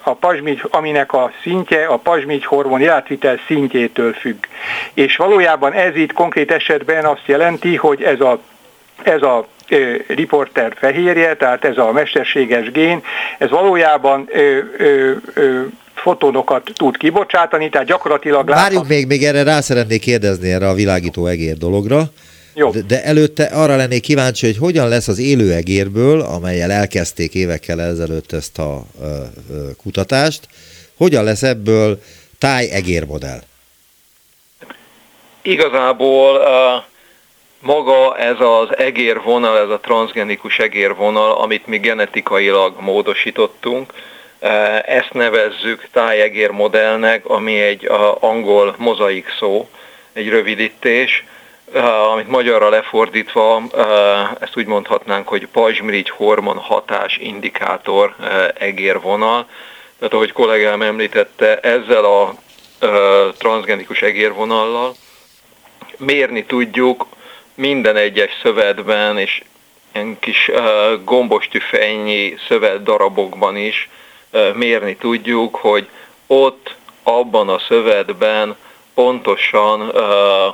a 0.03 0.13
pazsmigy, 0.13 0.61
aminek 0.69 1.13
a 1.13 1.31
szintje 1.41 1.85
a 1.85 1.97
pazsmigy 1.97 2.45
hormon 2.45 2.81
jelátvitel 2.81 3.39
szintjétől 3.47 4.13
függ. 4.13 4.45
És 4.93 5.15
valójában 5.15 5.73
ez 5.73 5.95
itt 5.95 6.13
konkrét 6.13 6.51
esetben 6.51 7.05
azt 7.05 7.23
jelenti, 7.25 7.75
hogy 7.75 8.03
ez 8.03 8.19
a 8.19 8.39
ez 9.03 9.21
a 9.21 9.45
riporter 10.07 10.73
fehérje, 10.79 11.35
tehát 11.35 11.65
ez 11.65 11.77
a 11.77 11.91
mesterséges 11.91 12.71
gén, 12.71 13.03
ez 13.37 13.49
valójában 13.49 14.29
ö, 14.31 14.59
ö, 14.77 15.11
ö, 15.33 15.61
fotónokat 15.95 16.71
tud 16.75 16.97
kibocsátani, 16.97 17.69
tehát 17.69 17.87
gyakorlatilag... 17.87 18.47
Várjuk 18.47 18.87
még, 18.87 19.07
még 19.07 19.23
erre 19.23 19.43
rá 19.43 19.61
szeretnék 19.61 20.01
kérdezni 20.01 20.51
erre 20.51 20.69
a 20.69 20.73
világító 20.73 21.25
egér 21.25 21.57
dologra. 21.57 22.03
Jó. 22.53 22.69
De, 22.69 22.81
de 22.81 23.03
előtte 23.03 23.43
arra 23.43 23.75
lennék 23.75 24.01
kíváncsi, 24.01 24.45
hogy 24.45 24.57
hogyan 24.57 24.87
lesz 24.87 25.07
az 25.07 25.19
élő 25.19 25.53
egérből, 25.53 26.21
amelyel 26.21 26.71
elkezdték 26.71 27.33
évekkel 27.33 27.81
ezelőtt 27.81 28.31
ezt 28.31 28.59
a 28.59 28.83
ö, 29.01 29.05
ö, 29.51 29.69
kutatást, 29.83 30.47
hogyan 30.97 31.23
lesz 31.23 31.43
ebből 31.43 32.01
tájegérmodell? 32.39 33.39
Igazából 35.41 36.35
uh, 36.35 36.83
maga 37.59 38.17
ez 38.17 38.35
az 38.39 38.77
egérvonal, 38.77 39.57
ez 39.57 39.69
a 39.69 39.79
transgenikus 39.79 40.59
egérvonal, 40.59 41.31
amit 41.31 41.67
mi 41.67 41.77
genetikailag 41.77 42.73
módosítottunk, 42.79 43.93
Eh, 43.93 44.13
ezt 44.85 45.13
nevezzük 45.13 45.87
tájegér 45.91 46.49
modellnek, 46.49 47.25
ami 47.25 47.61
egy 47.61 47.87
angol 48.19 48.75
mozaik 48.77 49.33
szó, 49.39 49.69
egy 50.13 50.29
rövidítés, 50.29 51.23
amit 52.11 52.27
magyarra 52.27 52.69
lefordítva, 52.69 53.61
ezt 54.39 54.57
úgy 54.57 54.65
mondhatnánk, 54.65 55.27
hogy 55.27 55.47
pajzsmirigy 55.47 56.09
hormon 56.09 56.57
hatás 56.57 57.17
indikátor 57.17 58.15
egérvonal. 58.57 59.47
Tehát 59.99 60.13
ahogy 60.13 60.31
kollégám 60.31 60.81
említette, 60.81 61.59
ezzel 61.59 62.05
a 62.05 62.33
transgenikus 63.37 64.01
egérvonallal 64.01 64.93
mérni 65.97 66.45
tudjuk 66.45 67.07
minden 67.53 67.95
egyes 67.95 68.31
szövetben 68.41 69.17
és 69.17 69.43
ilyen 69.93 70.19
kis 70.19 70.51
gombostüfennyi 71.03 72.35
szövet 72.47 72.83
darabokban 72.83 73.57
is, 73.57 73.89
mérni 74.53 74.95
tudjuk, 74.95 75.55
hogy 75.55 75.87
ott 76.27 76.75
abban 77.03 77.49
a 77.49 77.59
szövetben 77.59 78.55
pontosan 78.93 79.81
uh, 79.81 79.93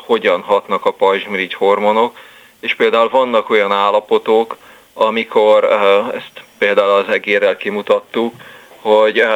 hogyan 0.06 0.42
hatnak 0.42 0.86
a 0.86 0.92
pajzsmirigy 0.92 1.54
hormonok, 1.54 2.18
és 2.60 2.76
például 2.76 3.10
vannak 3.10 3.50
olyan 3.50 3.72
állapotok, 3.72 4.58
amikor 4.94 5.64
uh, 5.64 6.16
ezt 6.16 6.44
például 6.58 6.90
az 6.90 7.10
egérrel 7.10 7.58
kimutattuk, 7.58 8.34
hogy 8.80 9.22
uh, 9.22 9.28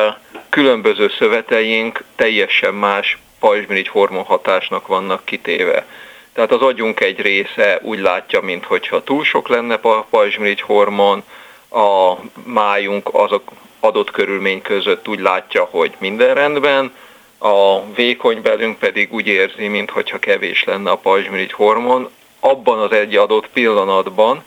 különböző 0.49 1.12
szöveteink 1.17 2.03
teljesen 2.15 2.73
más 2.73 3.17
pajzsmirigy 3.39 3.88
hormonhatásnak 3.88 4.88
vannak 4.88 5.25
kitéve. 5.25 5.86
Tehát 6.34 6.51
az 6.51 6.62
agyunk 6.62 6.99
egy 6.99 7.21
része 7.21 7.79
úgy 7.81 7.99
látja, 7.99 8.41
mintha 8.41 9.03
túl 9.03 9.23
sok 9.23 9.47
lenne 9.47 9.73
a 9.73 10.05
pajzsmirigy 10.10 10.62
hormon, 10.62 11.23
a 11.69 12.13
májunk 12.43 13.10
azok 13.13 13.51
adott 13.86 14.12
körülmény 14.12 14.62
között 14.62 15.08
úgy 15.08 15.19
látja, 15.19 15.67
hogy 15.71 15.93
minden 15.98 16.34
rendben, 16.34 16.91
a 17.38 17.86
vékony 17.95 18.41
belünk 18.41 18.80
pedig 18.80 19.13
úgy 19.13 19.28
érzi, 19.28 19.67
mintha 19.67 20.19
kevés 20.19 20.63
lenne 20.63 20.91
a 20.91 20.95
pajzsmirigy 20.95 21.52
hormon, 21.52 22.10
abban 22.39 22.80
az 22.80 22.91
egy 22.91 23.15
adott 23.15 23.50
pillanatban. 23.54 24.43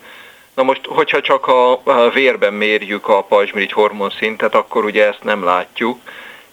Na 0.55 0.63
most, 0.63 0.81
hogyha 0.85 1.21
csak 1.21 1.47
a 1.47 1.83
vérben 2.15 2.53
mérjük 2.53 3.09
a 3.09 3.23
pajzsmirigy 3.23 3.73
hormon 3.73 4.13
szintet, 4.19 4.55
akkor 4.55 4.85
ugye 4.85 5.07
ezt 5.07 5.23
nem 5.23 5.45
látjuk, 5.45 5.99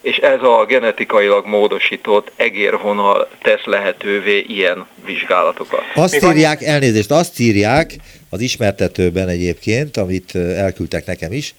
és 0.02 0.18
ez 0.18 0.42
a 0.42 0.66
genetikailag 0.68 1.46
módosított 1.46 2.32
egérvonal 2.36 3.30
tesz 3.42 3.64
lehetővé 3.64 4.46
ilyen 4.48 4.86
vizsgálatokat. 5.06 5.82
Azt 5.96 6.24
írják, 6.24 6.62
elnézést, 6.62 7.12
azt 7.12 7.40
írják 7.40 7.96
az 8.30 8.42
ismertetőben 8.42 9.28
egyébként, 9.28 9.98
amit 9.98 10.36
elküldtek 10.36 11.06
nekem 11.06 11.32
is, 11.32 11.56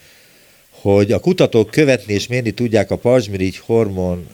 hogy 0.95 1.13
a 1.13 1.19
kutatók 1.19 1.71
követni 1.71 2.13
és 2.13 2.27
mérni 2.27 2.51
tudják 2.51 2.91
a 2.91 2.97
pajzsmirigy 2.97 3.59
hormon 3.59 4.27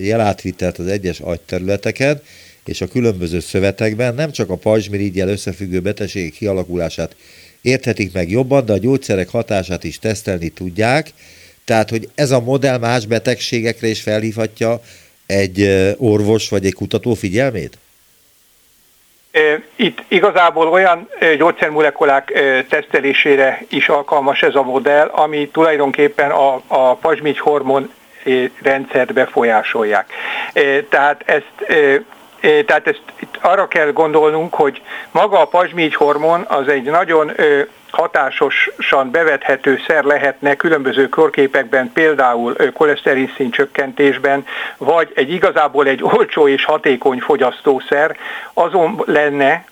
jelátvitelt 0.00 0.78
az 0.78 0.86
egyes 0.86 1.20
agyterületeken, 1.20 2.22
és 2.64 2.80
a 2.80 2.86
különböző 2.86 3.40
szövetekben 3.40 4.14
nem 4.14 4.30
csak 4.30 4.50
a 4.50 4.56
pajzsmirigyel 4.56 5.28
összefüggő 5.28 5.80
betegségek 5.80 6.32
kialakulását 6.32 7.16
érthetik 7.62 8.12
meg 8.12 8.30
jobban, 8.30 8.66
de 8.66 8.72
a 8.72 8.78
gyógyszerek 8.78 9.28
hatását 9.28 9.84
is 9.84 9.98
tesztelni 9.98 10.48
tudják, 10.48 11.12
tehát, 11.64 11.90
hogy 11.90 12.08
ez 12.14 12.30
a 12.30 12.40
modell 12.40 12.78
más 12.78 13.06
betegségekre 13.06 13.86
is 13.86 14.00
felhívhatja 14.00 14.82
egy 15.26 15.68
orvos 15.96 16.48
vagy 16.48 16.66
egy 16.66 16.72
kutató 16.72 17.14
figyelmét? 17.14 17.78
Itt 19.76 20.02
igazából 20.08 20.68
olyan 20.68 21.08
gyógyszermolekulák 21.38 22.32
tesztelésére 22.68 23.60
is 23.68 23.88
alkalmas 23.88 24.42
ez 24.42 24.54
a 24.54 24.62
modell, 24.62 25.06
ami 25.06 25.48
tulajdonképpen 25.48 26.30
a, 26.30 26.60
a 26.66 26.94
pazsmigy 26.94 27.38
hormon 27.38 27.92
rendszert 28.62 29.12
befolyásolják. 29.12 30.12
Tehát 30.88 31.22
ezt 31.26 31.52
tehát 32.66 32.86
ezt 32.86 33.02
arra 33.40 33.68
kell 33.68 33.92
gondolnunk, 33.92 34.54
hogy 34.54 34.82
maga 35.10 35.40
a 35.40 35.44
pazsmigy 35.44 35.94
hormon 35.94 36.44
az 36.48 36.68
egy 36.68 36.82
nagyon 36.82 37.32
hatásosan 37.94 39.10
bevethető 39.10 39.80
szer 39.86 40.04
lehetne 40.04 40.54
különböző 40.54 41.08
korképekben, 41.08 41.92
például 41.92 42.56
koleszterin 42.72 43.32
szint 43.36 43.54
csökkentésben, 43.54 44.46
vagy 44.76 45.12
egy 45.14 45.32
igazából 45.32 45.86
egy 45.86 46.02
olcsó 46.02 46.48
és 46.48 46.64
hatékony 46.64 47.18
fogyasztószer, 47.20 48.16
azon 48.54 49.02
lenne, 49.06 49.64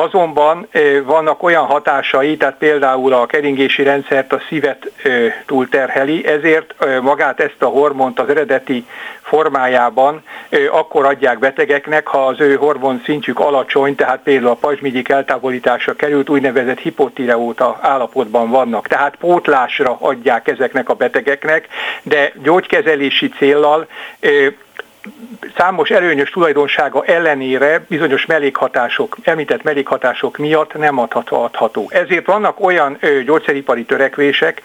Azonban 0.00 0.68
vannak 1.04 1.42
olyan 1.42 1.64
hatásai, 1.64 2.36
tehát 2.36 2.58
például 2.58 3.12
a 3.12 3.26
keringési 3.26 3.82
rendszert, 3.82 4.32
a 4.32 4.40
szívet 4.48 4.90
túlterheli, 5.46 6.26
ezért 6.26 6.74
magát 7.02 7.40
ezt 7.40 7.62
a 7.62 7.66
hormont 7.66 8.20
az 8.20 8.28
eredeti 8.28 8.86
formájában 9.22 10.22
akkor 10.70 11.04
adják 11.04 11.38
betegeknek, 11.38 12.06
ha 12.06 12.26
az 12.26 12.40
ő 12.40 12.54
hormon 12.56 13.02
szintjük 13.04 13.40
alacsony, 13.40 13.94
tehát 13.94 14.20
például 14.22 14.50
a 14.50 14.54
pajzsmigyik 14.54 15.08
eltávolításra 15.08 15.94
került, 15.94 16.28
úgynevezett 16.28 16.78
hipotireóta 16.78 17.78
állapotban 17.80 18.50
vannak. 18.50 18.86
Tehát 18.86 19.16
pótlásra 19.16 19.96
adják 20.00 20.48
ezeknek 20.48 20.88
a 20.88 20.94
betegeknek, 20.94 21.68
de 22.02 22.32
gyógykezelési 22.42 23.28
céllal 23.28 23.86
számos 25.56 25.90
előnyös 25.90 26.30
tulajdonsága 26.30 27.04
ellenére 27.04 27.84
bizonyos 27.88 28.26
mellékhatások, 28.26 29.16
említett 29.22 29.62
mellékhatások 29.62 30.36
miatt 30.36 30.74
nem 30.74 30.98
adható. 30.98 31.90
Ezért 31.90 32.26
vannak 32.26 32.60
olyan 32.60 32.98
gyógyszeripari 33.24 33.84
törekvések, 33.84 34.62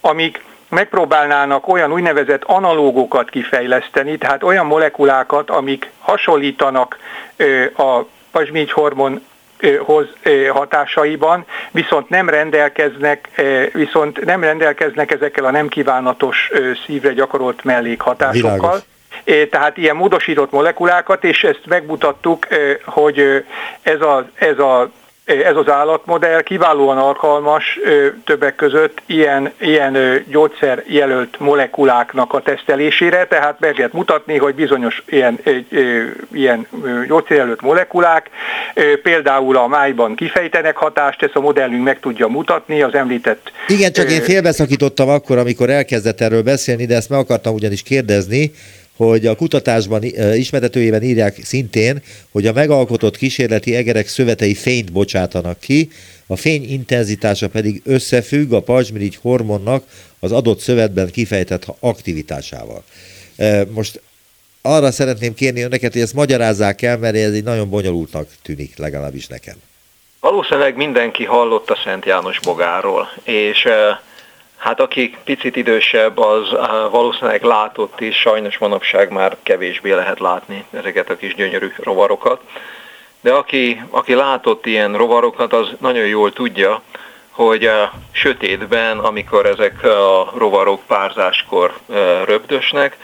amik 0.00 0.44
megpróbálnának 0.68 1.68
olyan 1.68 1.92
úgynevezett 1.92 2.44
analógokat 2.44 3.30
kifejleszteni, 3.30 4.18
tehát 4.18 4.42
olyan 4.42 4.66
molekulákat, 4.66 5.50
amik 5.50 5.90
hasonlítanak 5.98 6.98
a 7.76 8.00
pazsmigy 8.30 8.72
hormon 8.72 9.24
hoz 9.78 10.06
hatásaiban, 10.52 11.44
viszont 11.70 12.08
nem 12.08 12.28
rendelkeznek, 12.28 13.28
viszont 13.72 14.24
nem 14.24 14.42
rendelkeznek 14.42 15.10
ezekkel 15.10 15.44
a 15.44 15.50
nem 15.50 15.68
kívánatos 15.68 16.50
szívre 16.86 17.12
gyakorolt 17.12 17.64
mellékhatásokkal. 17.64 18.56
Világos 18.56 18.80
tehát 19.50 19.76
ilyen 19.76 19.96
módosított 19.96 20.50
molekulákat, 20.50 21.24
és 21.24 21.44
ezt 21.44 21.62
megmutattuk, 21.66 22.46
hogy 22.84 23.44
ez 23.82 24.00
a, 24.00 24.28
ez 24.34 24.58
a 24.58 24.90
ez 25.26 25.56
az 25.56 25.68
állatmodell 25.68 26.42
kiválóan 26.42 26.98
alkalmas 26.98 27.78
többek 28.24 28.54
között 28.54 29.02
ilyen, 29.06 29.52
ilyen 29.60 30.24
gyógyszerjelölt 30.30 31.38
molekuláknak 31.38 32.32
a 32.32 32.42
tesztelésére, 32.42 33.26
tehát 33.26 33.60
meg 33.60 33.76
lehet 33.76 33.92
mutatni, 33.92 34.38
hogy 34.38 34.54
bizonyos 34.54 35.02
ilyen, 35.06 35.38
ilyen 36.32 36.66
gyógyszerjelölt 37.08 37.60
molekulák 37.60 38.30
például 39.02 39.56
a 39.56 39.66
májban 39.66 40.14
kifejtenek 40.14 40.76
hatást, 40.76 41.22
ezt 41.22 41.36
a 41.36 41.40
modellünk 41.40 41.84
meg 41.84 42.00
tudja 42.00 42.26
mutatni, 42.26 42.82
az 42.82 42.94
említett... 42.94 43.52
Igen, 43.68 43.92
csak 43.92 44.10
én 44.10 44.22
félbeszakítottam 44.22 45.08
akkor, 45.08 45.38
amikor 45.38 45.70
elkezdett 45.70 46.20
erről 46.20 46.42
beszélni, 46.42 46.86
de 46.86 46.94
ezt 46.94 47.10
meg 47.10 47.18
akartam 47.18 47.54
ugyanis 47.54 47.82
kérdezni, 47.82 48.52
hogy 48.96 49.26
a 49.26 49.36
kutatásban 49.36 50.02
ismertetőjében 50.34 51.02
írják 51.02 51.44
szintén, 51.44 52.02
hogy 52.30 52.46
a 52.46 52.52
megalkotott 52.52 53.16
kísérleti 53.16 53.74
egerek 53.74 54.08
szövetei 54.08 54.54
fényt 54.54 54.92
bocsátanak 54.92 55.60
ki, 55.60 55.90
a 56.26 56.36
fény 56.36 56.70
intenzitása 56.70 57.48
pedig 57.48 57.82
összefügg 57.84 58.52
a 58.52 58.60
pajzsmirigy 58.60 59.18
hormonnak 59.22 59.84
az 60.20 60.32
adott 60.32 60.58
szövetben 60.58 61.10
kifejtett 61.10 61.66
aktivitásával. 61.80 62.84
Most 63.70 64.00
arra 64.62 64.90
szeretném 64.90 65.34
kérni 65.34 65.62
önöket, 65.62 65.92
hogy 65.92 66.02
ezt 66.02 66.14
magyarázzák 66.14 66.82
el, 66.82 66.98
mert 66.98 67.16
ez 67.16 67.32
egy 67.32 67.44
nagyon 67.44 67.70
bonyolultnak 67.70 68.28
tűnik, 68.42 68.76
legalábbis 68.76 69.26
nekem. 69.26 69.54
Valószínűleg 70.20 70.76
mindenki 70.76 71.24
hallott 71.24 71.70
a 71.70 71.78
Szent 71.84 72.04
János 72.04 72.40
bogáról, 72.40 73.08
és 73.22 73.66
Hát 74.66 74.80
aki 74.80 75.16
picit 75.24 75.56
idősebb, 75.56 76.18
az 76.18 76.50
valószínűleg 76.90 77.42
látott 77.42 78.00
is, 78.00 78.16
sajnos 78.16 78.58
manapság 78.58 79.10
már 79.10 79.36
kevésbé 79.42 79.92
lehet 79.92 80.20
látni 80.20 80.64
ezeket 80.70 81.10
a 81.10 81.16
kis 81.16 81.34
gyönyörű 81.34 81.72
rovarokat. 81.76 82.40
De 83.20 83.32
aki, 83.32 83.82
aki 83.90 84.14
látott 84.14 84.66
ilyen 84.66 84.96
rovarokat, 84.96 85.52
az 85.52 85.68
nagyon 85.80 86.06
jól 86.06 86.32
tudja, 86.32 86.82
hogy 87.30 87.66
a 87.66 87.92
sötétben, 88.12 88.98
amikor 88.98 89.46
ezek 89.46 89.84
a 89.84 90.32
rovarok 90.36 90.82
párzáskor 90.86 91.78
röpdösnek, 92.24 92.96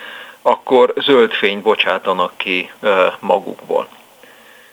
akkor 0.43 0.93
zöld 0.97 1.33
fényt 1.33 1.63
bocsátanak 1.63 2.33
ki 2.37 2.71
magukból. 3.19 3.89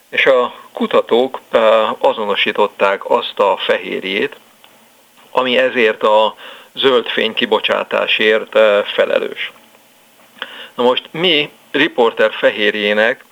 És 0.10 0.26
a 0.26 0.54
kutatók 0.72 1.40
azonosították 1.98 3.10
azt 3.10 3.40
a 3.40 3.58
fehérjét, 3.58 4.36
ami 5.32 5.58
ezért 5.58 6.04
a 6.04 6.36
zöld 6.74 7.08
fény 7.08 7.34
kibocsátásért 7.34 8.56
eh, 8.56 8.84
felelős. 8.84 9.52
Na 10.76 10.84
most 10.84 11.04
mi 11.12 11.50
riporter 11.72 12.32
fehérjének 12.34 13.24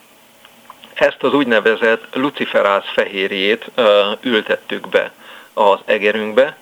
ezt 0.94 1.24
az 1.24 1.34
úgynevezett 1.34 2.04
luciferáz 2.14 2.84
fehérjét 2.94 3.66
eh, 3.76 3.86
ültettük 4.22 4.90
be 4.90 5.12
az 5.54 5.80
egerünkbe, 5.86 6.58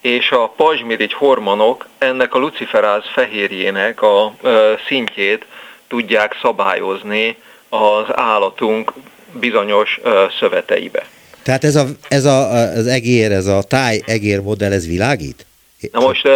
és 0.00 0.30
a 0.30 0.48
pajzsmirigy 0.56 1.12
hormonok 1.12 1.86
ennek 1.98 2.34
a 2.34 2.38
luciferáz 2.38 3.04
fehérjének 3.14 4.02
a 4.02 4.34
eh, 4.42 4.78
szintjét 4.86 5.46
tudják 5.88 6.38
szabályozni 6.42 7.36
az 7.68 8.04
állatunk 8.08 8.92
bizonyos 9.32 10.00
szöveteibe. 10.38 11.06
Tehát 11.42 11.64
ez, 11.64 11.76
a, 11.76 11.86
ez 12.08 12.24
a, 12.24 12.50
az 12.52 12.86
egér, 12.86 13.32
ez 13.32 13.46
a 13.46 13.62
táj 13.62 14.02
egér 14.06 14.40
modell, 14.40 14.72
ez 14.72 14.86
világít? 14.86 15.46
Na 15.92 16.00
most 16.00 16.26
uh, 16.26 16.32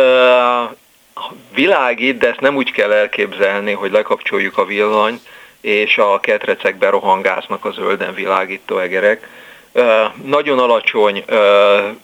világít, 1.55 2.19
de 2.19 2.29
ezt 2.29 2.41
nem 2.41 2.57
úgy 2.57 2.73
kell 2.73 2.93
elképzelni, 2.93 3.73
hogy 3.73 3.93
lekapcsoljuk 3.93 4.59
a 4.59 4.65
villanyt, 4.65 5.21
és 5.61 5.99
a 5.99 6.21
ketrecekbe 6.21 6.91
rohangásznak 6.91 7.65
a 7.65 7.71
zölden 7.73 8.15
világító 8.15 8.79
egerek. 8.79 9.29
Uh, 9.73 9.85
nagyon 10.25 10.59
alacsony 10.59 11.25
uh, 11.29 11.37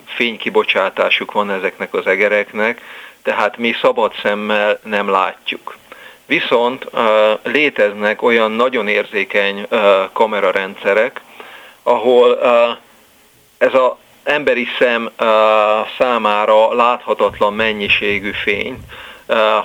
fénykibocsátásuk 0.04 1.32
van 1.32 1.50
ezeknek 1.50 1.94
az 1.94 2.06
egereknek, 2.06 2.80
tehát 3.22 3.56
mi 3.56 3.72
szabad 3.80 4.12
szemmel 4.22 4.80
nem 4.84 5.08
látjuk. 5.08 5.78
Viszont 6.26 6.86
léteznek 7.42 8.22
olyan 8.22 8.50
nagyon 8.50 8.88
érzékeny 8.88 9.66
kamerarendszerek, 10.12 11.20
ahol 11.82 12.38
ez 13.58 13.74
a 13.74 13.98
emberi 14.30 14.66
szem 14.78 15.10
számára 15.98 16.74
láthatatlan 16.74 17.54
mennyiségű 17.54 18.30
fényt 18.30 18.78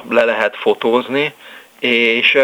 le 0.09 0.23
lehet 0.23 0.55
fotózni, 0.55 1.33
és, 1.79 2.37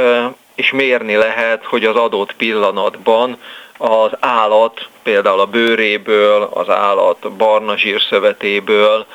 és 0.56 0.72
mérni 0.72 1.16
lehet, 1.16 1.66
hogy 1.66 1.86
az 1.86 1.96
adott 1.96 2.34
pillanatban 2.34 3.38
az 3.78 4.12
állat, 4.20 4.88
például 5.04 5.40
a 5.40 5.46
bőréből, 5.46 6.50
az 6.54 6.70
állat 6.70 7.32
barna 7.32 7.78
zsírszövetéből 7.78 9.06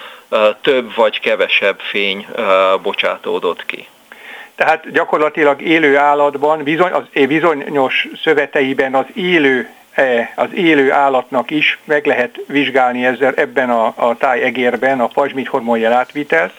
több 0.61 0.95
vagy 0.95 1.21
kevesebb 1.21 1.79
fény 1.81 2.27
bocsátódott 2.83 3.67
ki. 3.67 3.87
Tehát 4.55 4.93
gyakorlatilag 4.93 5.63
élő 5.63 5.97
állatban, 5.97 6.63
bizony, 6.63 6.93
az 6.93 7.05
bizonyos 7.13 8.09
szöveteiben 8.23 8.95
az 8.95 9.07
élő 9.15 9.69
az 10.34 10.49
élő 10.55 10.92
állatnak 10.92 11.51
is 11.51 11.78
meg 11.84 12.07
lehet 12.07 12.40
vizsgálni 12.47 13.07
ezzel 13.07 13.34
ebben 13.34 13.70
a, 13.70 13.92
a 13.97 14.16
tájegérben 14.16 15.01
a 15.01 15.07
pajzsmit 15.07 15.49
hormonjel 15.49 15.92
átvitelt. 15.92 16.53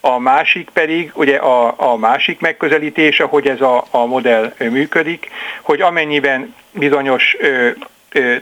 A 0.00 0.18
másik 0.18 0.70
pedig, 0.70 1.10
ugye 1.14 1.36
a, 1.36 1.74
a 1.92 1.96
másik 1.96 2.40
megközelítése, 2.40 3.24
hogy 3.24 3.48
ez 3.48 3.60
a, 3.60 3.84
a 3.90 4.06
modell 4.06 4.52
működik, 4.58 5.30
hogy 5.62 5.80
amennyiben 5.80 6.54
bizonyos 6.70 7.36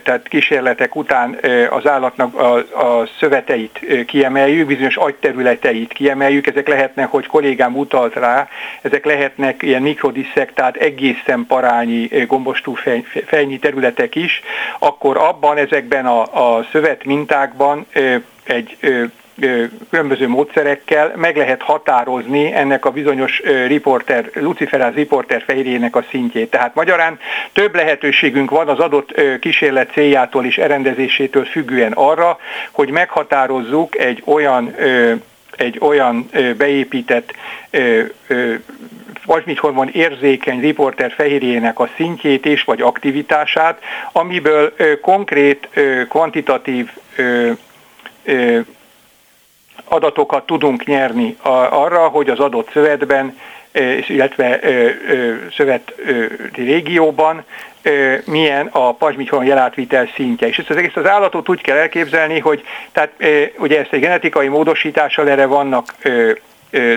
tehát 0.03 0.27
kísérletek 0.27 0.95
után 0.95 1.39
az 1.69 1.87
állatnak 1.87 2.35
a, 2.35 2.55
a 2.57 3.07
szöveteit 3.19 3.79
kiemeljük, 4.05 4.67
bizonyos 4.67 4.95
agyterületeit 4.95 5.93
kiemeljük, 5.93 6.47
ezek 6.47 6.67
lehetnek, 6.67 7.07
hogy 7.07 7.25
kollégám 7.27 7.77
utalt 7.77 8.13
rá, 8.13 8.47
ezek 8.81 9.05
lehetnek 9.05 9.63
ilyen 9.63 9.81
mikrodiszek, 9.81 10.53
tehát 10.53 10.75
egészen 10.75 11.45
parányi 11.47 12.09
gombostú 12.27 12.73
fej, 12.73 13.05
fejnyi 13.25 13.59
területek 13.59 14.15
is, 14.15 14.41
akkor 14.79 15.17
abban 15.17 15.57
ezekben 15.57 16.05
a, 16.05 16.55
a 16.57 16.65
szövet 16.71 17.03
mintákban 17.03 17.85
egy 18.43 18.77
különböző 19.89 20.27
módszerekkel 20.27 21.13
meg 21.15 21.37
lehet 21.37 21.61
határozni 21.61 22.53
ennek 22.53 22.85
a 22.85 22.91
bizonyos 22.91 23.41
riporter, 23.67 24.29
luciferáz 24.33 24.93
riporter 24.93 25.43
fehérjének 25.45 25.95
a 25.95 26.05
szintjét. 26.09 26.49
Tehát 26.49 26.75
magyarán 26.75 27.19
több 27.53 27.75
lehetőségünk 27.75 28.51
van 28.51 28.67
az 28.67 28.79
adott 28.79 29.21
kísérlet 29.39 29.91
céljától 29.91 30.45
és 30.45 30.57
elrendezésétől 30.57 31.45
függően 31.45 31.91
arra, 31.91 32.39
hogy 32.71 32.89
meghatározzuk 32.89 33.97
egy 33.97 34.21
olyan 34.25 34.75
egy 35.55 35.77
olyan 35.79 36.29
beépített 36.57 37.33
hormon 39.55 39.89
érzékeny 39.89 40.59
riporter 40.59 41.11
fehérjének 41.11 41.79
a 41.79 41.89
szintjét 41.95 42.45
és 42.45 42.63
vagy 42.63 42.81
aktivitását, 42.81 43.81
amiből 44.11 44.73
konkrét 45.01 45.69
kvantitatív 46.09 46.89
adatokat 49.87 50.45
tudunk 50.45 50.85
nyerni 50.85 51.37
arra, 51.69 52.07
hogy 52.07 52.29
az 52.29 52.39
adott 52.39 52.69
szövetben, 52.71 53.37
illetve 54.07 54.59
szöveti 55.57 55.93
régióban 56.55 57.43
milyen 58.25 58.67
a 58.71 58.93
pajzsmikron 58.93 59.45
jelátvitel 59.45 60.09
szintje. 60.15 60.47
És 60.47 60.57
ezt 60.57 60.69
az 60.69 60.75
egész 60.75 60.95
az 60.95 61.07
állatot 61.07 61.49
úgy 61.49 61.61
kell 61.61 61.77
elképzelni, 61.77 62.39
hogy 62.39 62.63
tehát 62.91 63.11
ugye 63.57 63.79
ezt 63.79 63.93
egy 63.93 63.99
genetikai 63.99 64.47
módosítással 64.47 65.29
erre 65.29 65.45
vannak 65.45 65.95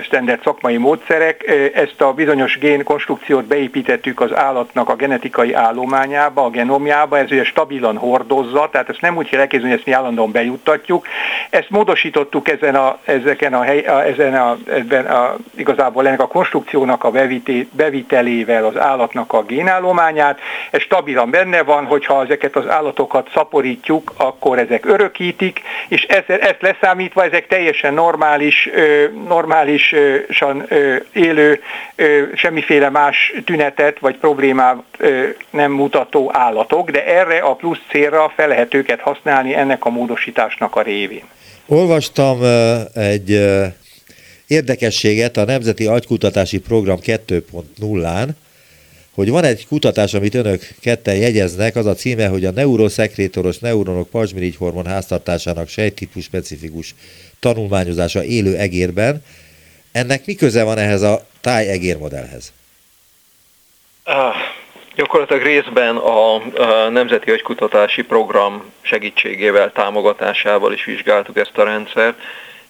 standard 0.03 0.41
szakmai 0.43 0.77
módszerek. 0.77 1.47
Ezt 1.73 2.01
a 2.01 2.13
bizonyos 2.13 2.57
génkonstrukciót 2.57 3.45
beépítettük 3.45 4.21
az 4.21 4.35
állatnak 4.35 4.89
a 4.89 4.95
genetikai 4.95 5.53
állományába, 5.53 6.43
a 6.43 6.49
genomjába, 6.49 7.17
ez 7.17 7.31
ugye 7.31 7.43
stabilan 7.43 7.97
hordozza, 7.97 8.69
tehát 8.71 8.89
ezt 8.89 9.01
nem 9.01 9.17
úgy 9.17 9.29
kell 9.29 9.39
elképzelni, 9.39 9.69
hogy 9.69 9.77
ezt 9.77 9.87
mi 9.87 9.93
állandóan 9.93 10.31
bejuttatjuk. 10.31 11.07
Ezt 11.49 11.69
módosítottuk 11.69 12.49
ezen 12.49 12.75
a, 12.75 12.97
ezeken 13.03 13.53
a, 13.53 13.61
hely, 13.61 13.85
a, 13.85 14.03
ezen 14.05 14.35
a, 14.35 14.57
ebben 14.67 15.05
a, 15.05 15.35
igazából 15.55 16.07
ennek 16.07 16.21
a 16.21 16.27
konstrukciónak 16.27 17.03
a 17.03 17.11
bevité, 17.11 17.67
bevitelével 17.71 18.65
az 18.65 18.77
állatnak 18.77 19.33
a 19.33 19.43
génállományát. 19.43 20.39
Ez 20.71 20.81
stabilan 20.81 21.29
benne 21.29 21.63
van, 21.63 21.85
hogyha 21.85 22.23
ezeket 22.23 22.55
az 22.55 22.67
állatokat 22.67 23.29
szaporítjuk, 23.33 24.13
akkor 24.17 24.59
ezek 24.59 24.85
örökítik, 24.85 25.61
és 25.87 26.03
ezt, 26.03 26.29
ezt 26.29 26.61
leszámítva 26.61 27.23
ezek 27.23 27.47
teljesen 27.47 27.93
normális, 27.93 28.69
normális 29.27 29.59
normálisan 29.63 30.67
élő, 31.13 31.59
semmiféle 32.35 32.89
más 32.89 33.33
tünetet 33.45 33.99
vagy 33.99 34.17
problémát 34.17 34.83
nem 35.49 35.71
mutató 35.71 36.29
állatok, 36.33 36.91
de 36.91 37.05
erre 37.05 37.37
a 37.37 37.55
plusz 37.55 37.81
célra 37.89 38.33
fel 38.35 38.47
lehet 38.47 38.73
őket 38.73 38.99
használni 38.99 39.55
ennek 39.55 39.85
a 39.85 39.89
módosításnak 39.89 40.75
a 40.75 40.81
révén. 40.81 41.23
Olvastam 41.65 42.39
egy 42.93 43.41
érdekességet 44.47 45.37
a 45.37 45.45
Nemzeti 45.45 45.85
Agykutatási 45.85 46.59
Program 46.59 46.97
2.0-án, 47.05 48.27
hogy 49.15 49.29
van 49.29 49.43
egy 49.43 49.67
kutatás, 49.67 50.13
amit 50.13 50.35
önök 50.35 50.67
ketten 50.79 51.15
jegyeznek, 51.15 51.75
az 51.75 51.85
a 51.85 51.93
címe, 51.93 52.27
hogy 52.27 52.45
a 52.45 52.51
neuroszekrétoros 52.51 53.59
neuronok 53.59 54.09
pajzsmirigy 54.09 54.55
hormon 54.55 54.85
háztartásának 54.85 55.67
sejttípus 55.67 56.23
specifikus 56.23 56.95
tanulmányozása 57.39 58.23
élő 58.23 58.57
egérben. 58.57 59.23
Ennek 59.91 60.25
mi 60.25 60.35
köze 60.35 60.63
van 60.63 60.77
ehhez 60.77 61.01
a 61.01 61.19
tájegér 61.41 61.97
modellhez? 61.97 62.53
Uh, 64.05 64.35
gyakorlatilag 64.95 65.43
részben 65.43 65.97
a, 65.97 66.33
a 66.35 66.89
Nemzeti 66.89 67.31
Agykutatási 67.31 68.01
Program 68.01 68.71
segítségével, 68.81 69.71
támogatásával 69.71 70.73
is 70.73 70.85
vizsgáltuk 70.85 71.37
ezt 71.37 71.57
a 71.57 71.63
rendszert, 71.63 72.19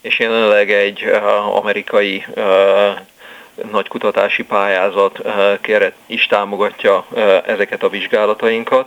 és 0.01 0.19
jelenleg 0.19 0.72
egy 0.72 1.03
uh, 1.03 1.55
amerikai 1.55 2.26
uh, 2.36 2.43
nagy 3.72 3.88
kutatási 3.88 4.43
pályázat 4.43 5.22
keret 5.61 5.95
is 6.05 6.26
támogatja 6.26 7.05
ezeket 7.45 7.84
a 7.84 7.89
vizsgálatainkat. 7.89 8.86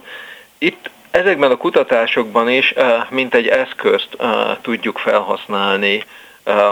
Itt 0.58 0.90
ezekben 1.10 1.50
a 1.50 1.56
kutatásokban 1.56 2.50
is, 2.50 2.74
mint 3.10 3.34
egy 3.34 3.46
eszközt 3.48 4.16
tudjuk 4.62 4.98
felhasználni 4.98 6.04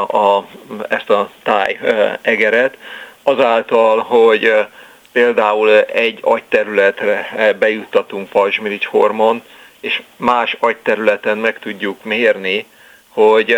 a, 0.07 0.45
ezt 0.89 1.11
a 1.11 1.31
táj 1.43 1.79
egeret, 2.23 2.77
azáltal, 3.23 3.99
hogy 3.99 4.66
például 5.12 5.81
egy 5.81 6.18
agyterületre 6.23 7.55
bejuttatunk 7.59 8.29
pajzsmirigy 8.29 8.85
hormon, 8.85 9.43
és 9.81 10.03
más 10.16 10.57
agyterületen 10.61 11.39
meg 11.39 11.59
tudjuk 11.59 12.05
mérni, 12.05 12.66
hogy 13.09 13.57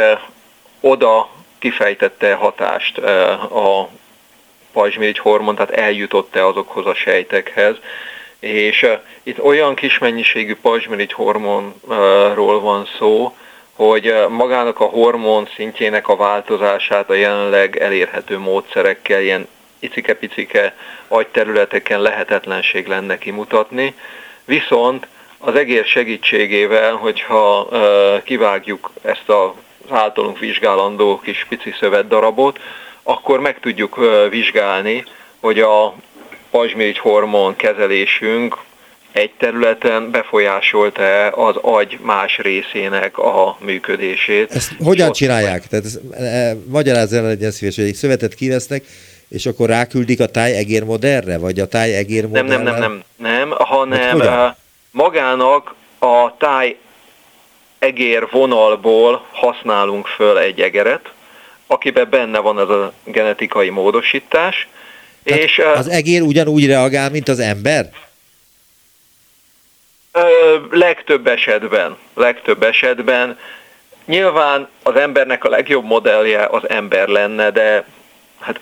oda 0.80 1.28
kifejtette 1.58 2.34
hatást 2.34 2.98
a 2.98 3.88
pajzsmirigy 4.72 5.18
hormon, 5.18 5.54
tehát 5.54 5.70
eljutott-e 5.70 6.46
azokhoz 6.46 6.86
a 6.86 6.94
sejtekhez, 6.94 7.76
és 8.38 8.86
itt 9.22 9.42
olyan 9.42 9.74
kis 9.74 9.98
mennyiségű 9.98 10.56
pajzsmirigy 10.56 11.12
hormonról 11.12 12.60
van 12.60 12.86
szó, 12.98 13.36
hogy 13.76 14.14
magának 14.28 14.80
a 14.80 14.84
hormon 14.84 15.48
szintjének 15.54 16.08
a 16.08 16.16
változását 16.16 17.10
a 17.10 17.14
jelenleg 17.14 17.76
elérhető 17.76 18.38
módszerekkel 18.38 19.22
ilyen 19.22 19.48
icike-picike 19.78 20.76
agyterületeken 21.08 22.00
lehetetlenség 22.00 22.86
lenne 22.86 23.18
kimutatni, 23.18 23.94
viszont 24.44 25.06
az 25.38 25.54
egér 25.54 25.84
segítségével, 25.84 26.94
hogyha 26.94 27.68
kivágjuk 28.24 28.90
ezt 29.02 29.28
az 29.28 29.50
általunk 29.90 30.38
vizsgálandó 30.38 31.20
kis 31.20 31.46
pici 31.48 31.74
szövetdarabot, 31.80 32.58
akkor 33.02 33.40
meg 33.40 33.60
tudjuk 33.60 33.98
vizsgálni, 34.30 35.04
hogy 35.40 35.60
a 35.60 35.94
pajzsmirigy 36.50 36.98
hormon 36.98 37.56
kezelésünk 37.56 38.58
egy 39.14 39.30
területen 39.38 40.10
befolyásolta 40.10 41.28
az 41.28 41.56
agy 41.60 41.98
más 42.02 42.38
részének 42.38 43.18
a 43.18 43.56
működését. 43.60 44.52
Ezt 44.52 44.72
hogyan 44.84 45.12
csinálják? 45.12 45.66
Tehát 45.66 45.84
ez, 45.84 45.98
e, 46.12 46.56
magyarázz 46.68 47.12
el, 47.12 47.22
legyen 47.22 47.50
szíves, 47.50 47.76
hogy 47.76 47.84
egy 47.84 47.94
szövetet 47.94 48.34
kivesznek, 48.34 48.84
és 49.28 49.46
akkor 49.46 49.68
ráküldik 49.68 50.20
a 50.20 50.26
tájegér 50.26 50.84
modellre, 50.84 51.38
vagy 51.38 51.60
a 51.60 51.66
tájegér 51.66 52.26
modellre? 52.26 52.48
Nem, 52.48 52.62
nem, 52.62 52.78
nem, 52.78 53.02
nem, 53.16 53.28
nem, 53.32 53.50
hanem 53.50 54.20
hát 54.20 54.56
magának 54.90 55.74
a 55.98 56.36
táj 56.38 56.76
egér 57.78 58.28
vonalból 58.30 59.26
használunk 59.32 60.06
föl 60.06 60.38
egy 60.38 60.60
egeret, 60.60 61.12
akiben 61.66 62.10
benne 62.10 62.38
van 62.38 62.60
ez 62.60 62.68
a 62.68 62.92
genetikai 63.04 63.68
módosítás. 63.68 64.68
Tehát 65.24 65.40
és, 65.40 65.62
az 65.74 65.88
egér 65.88 66.22
ugyanúgy 66.22 66.66
reagál, 66.66 67.10
mint 67.10 67.28
az 67.28 67.38
ember? 67.38 67.90
Ö, 70.16 70.56
legtöbb 70.70 71.26
esetben, 71.26 71.96
legtöbb 72.14 72.62
esetben. 72.62 73.38
Nyilván 74.06 74.68
az 74.82 74.96
embernek 74.96 75.44
a 75.44 75.48
legjobb 75.48 75.84
modellje 75.84 76.46
az 76.50 76.68
ember 76.68 77.08
lenne, 77.08 77.50
de 77.50 77.84
hát 78.40 78.60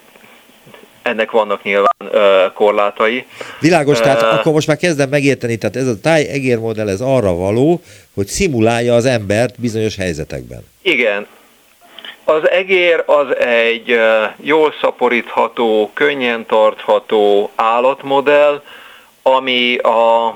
ennek 1.02 1.30
vannak 1.30 1.62
nyilván 1.62 1.96
ö, 2.10 2.46
korlátai. 2.54 3.26
Világos, 3.60 4.00
tehát 4.00 4.22
akkor 4.22 4.52
most 4.52 4.66
már 4.66 4.76
kezdem 4.76 5.08
megérteni, 5.08 5.56
tehát 5.56 5.76
ez 5.76 5.86
a 5.86 6.00
táj 6.00 6.28
egér 6.28 6.58
modell 6.58 6.88
ez 6.88 7.00
arra 7.00 7.34
való, 7.34 7.80
hogy 8.14 8.26
szimulálja 8.26 8.94
az 8.94 9.04
embert 9.04 9.60
bizonyos 9.60 9.96
helyzetekben. 9.96 10.66
Igen, 10.82 11.26
az 12.24 12.50
egér 12.50 13.02
az 13.06 13.36
egy 13.36 14.00
jól 14.36 14.74
szaporítható, 14.80 15.90
könnyen 15.94 16.46
tartható 16.46 17.50
állatmodell, 17.54 18.62
ami 19.22 19.76
a 19.76 20.34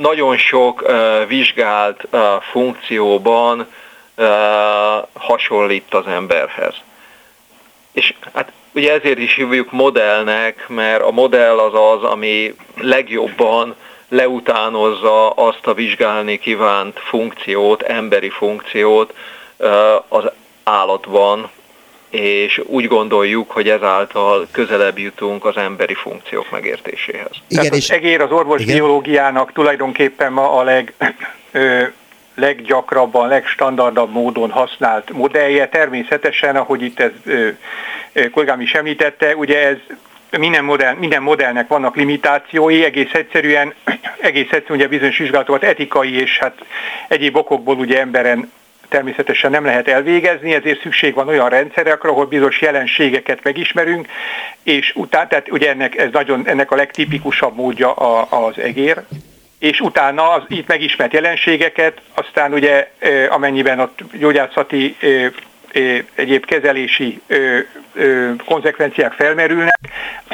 nagyon 0.00 0.36
sok 0.36 0.92
vizsgált 1.28 2.06
funkcióban 2.50 3.66
hasonlít 5.12 5.94
az 5.94 6.06
emberhez. 6.06 6.74
És 7.92 8.14
hát 8.34 8.52
ugye 8.72 8.92
ezért 8.92 9.18
is 9.18 9.34
hívjuk 9.34 9.72
modellnek, 9.72 10.64
mert 10.68 11.02
a 11.02 11.10
modell 11.10 11.58
az 11.58 11.74
az, 11.74 12.10
ami 12.10 12.54
legjobban 12.76 13.76
leutánozza 14.08 15.30
azt 15.30 15.66
a 15.66 15.74
vizsgálni 15.74 16.38
kívánt 16.38 16.98
funkciót, 16.98 17.82
emberi 17.82 18.30
funkciót 18.30 19.14
az 20.08 20.24
állatban, 20.64 21.50
és 22.10 22.60
úgy 22.66 22.86
gondoljuk, 22.86 23.50
hogy 23.50 23.68
ezáltal 23.68 24.46
közelebb 24.50 24.98
jutunk 24.98 25.44
az 25.44 25.56
emberi 25.56 25.94
funkciók 25.94 26.50
megértéséhez. 26.50 27.30
Igen, 27.48 27.62
Tehát 27.62 27.74
és 27.74 27.90
az 27.90 27.96
egér 27.96 28.20
az 28.20 28.30
orvosbiológiának 28.30 29.52
tulajdonképpen 29.52 30.32
ma 30.32 30.58
a 30.58 30.62
leg, 30.62 30.94
ö, 31.52 31.82
leggyakrabban, 32.34 33.28
legstandardabb 33.28 34.12
módon 34.12 34.50
használt 34.50 35.12
modellje. 35.12 35.68
Természetesen, 35.68 36.56
ahogy 36.56 36.82
itt 36.82 37.00
ez 37.00 37.10
ö, 37.24 37.48
ö, 38.12 38.28
kollégám 38.30 38.60
is 38.60 38.74
említette, 38.74 39.36
ugye 39.36 39.66
ez 39.66 39.76
minden, 40.38 40.64
modell, 40.64 40.94
minden 40.94 41.22
modellnek 41.22 41.68
vannak 41.68 41.96
limitációi, 41.96 42.84
egész 42.84 43.12
egyszerűen, 43.12 43.74
egész 44.20 44.50
egyszerűen 44.50 44.78
ugye 44.78 44.88
bizonyos 44.88 45.18
vizsgálatokat 45.18 45.62
etikai 45.62 46.20
és 46.20 46.38
hát 46.38 46.58
egyéb 47.08 47.36
okokból 47.36 47.76
ugye 47.76 48.00
emberen 48.00 48.50
természetesen 48.90 49.50
nem 49.50 49.64
lehet 49.64 49.88
elvégezni, 49.88 50.54
ezért 50.54 50.80
szükség 50.80 51.14
van 51.14 51.28
olyan 51.28 51.48
rendszerekre, 51.48 52.08
ahol 52.08 52.26
bizonyos 52.26 52.60
jelenségeket 52.60 53.42
megismerünk, 53.42 54.08
és 54.62 54.92
utána, 54.94 55.26
tehát 55.26 55.50
ugye 55.50 55.70
ennek, 55.70 55.96
ez 55.96 56.08
nagyon, 56.12 56.42
ennek 56.46 56.70
a 56.70 56.76
legtipikusabb 56.76 57.56
módja 57.56 57.92
a, 57.92 58.46
az 58.46 58.58
egér, 58.58 59.02
és 59.58 59.80
utána 59.80 60.30
az 60.30 60.42
itt 60.48 60.66
megismert 60.66 61.12
jelenségeket, 61.12 62.00
aztán 62.14 62.52
ugye 62.52 62.90
amennyiben 63.28 63.80
ott 63.80 63.98
gyógyászati 64.12 64.96
egyéb 66.14 66.44
kezelési 66.44 67.20
konzekvenciák 68.44 69.12
felmerülnek, 69.12 69.78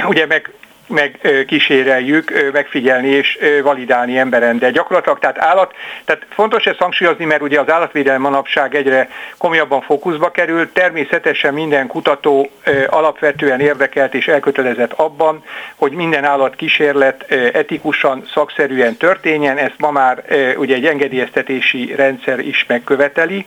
ugye 0.08 0.26
meg 0.26 0.50
megkíséreljük, 0.86 2.50
megfigyelni 2.52 3.08
és 3.08 3.38
validálni 3.62 4.18
emberen. 4.18 4.58
De 4.58 4.70
gyakorlatilag, 4.70 5.18
tehát 5.18 5.38
állat, 5.38 5.74
tehát 6.04 6.26
fontos 6.28 6.66
ezt 6.66 6.78
hangsúlyozni, 6.78 7.24
mert 7.24 7.42
ugye 7.42 7.60
az 7.60 7.70
állatvédelem 7.70 8.20
manapság 8.20 8.74
egyre 8.74 9.08
komolyabban 9.38 9.80
fókuszba 9.80 10.30
kerül. 10.30 10.72
Természetesen 10.72 11.54
minden 11.54 11.86
kutató 11.86 12.50
alapvetően 12.86 13.60
érdekelt 13.60 14.14
és 14.14 14.28
elkötelezett 14.28 14.92
abban, 14.92 15.44
hogy 15.74 15.92
minden 15.92 16.24
állatkísérlet 16.24 17.30
etikusan, 17.52 18.24
szakszerűen 18.32 18.96
történjen. 18.96 19.56
Ezt 19.56 19.78
ma 19.78 19.90
már 19.90 20.22
ugye 20.56 20.74
egy 20.74 20.86
engedélyeztetési 20.86 21.94
rendszer 21.94 22.38
is 22.38 22.64
megköveteli. 22.68 23.46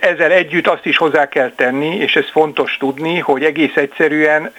Ezzel 0.00 0.30
együtt 0.30 0.66
azt 0.66 0.86
is 0.86 0.96
hozzá 0.96 1.28
kell 1.28 1.52
tenni, 1.56 1.96
és 1.96 2.16
ez 2.16 2.30
fontos 2.30 2.76
tudni, 2.76 3.18
hogy 3.18 3.44
egész 3.44 3.76
egyszerűen 3.76 4.52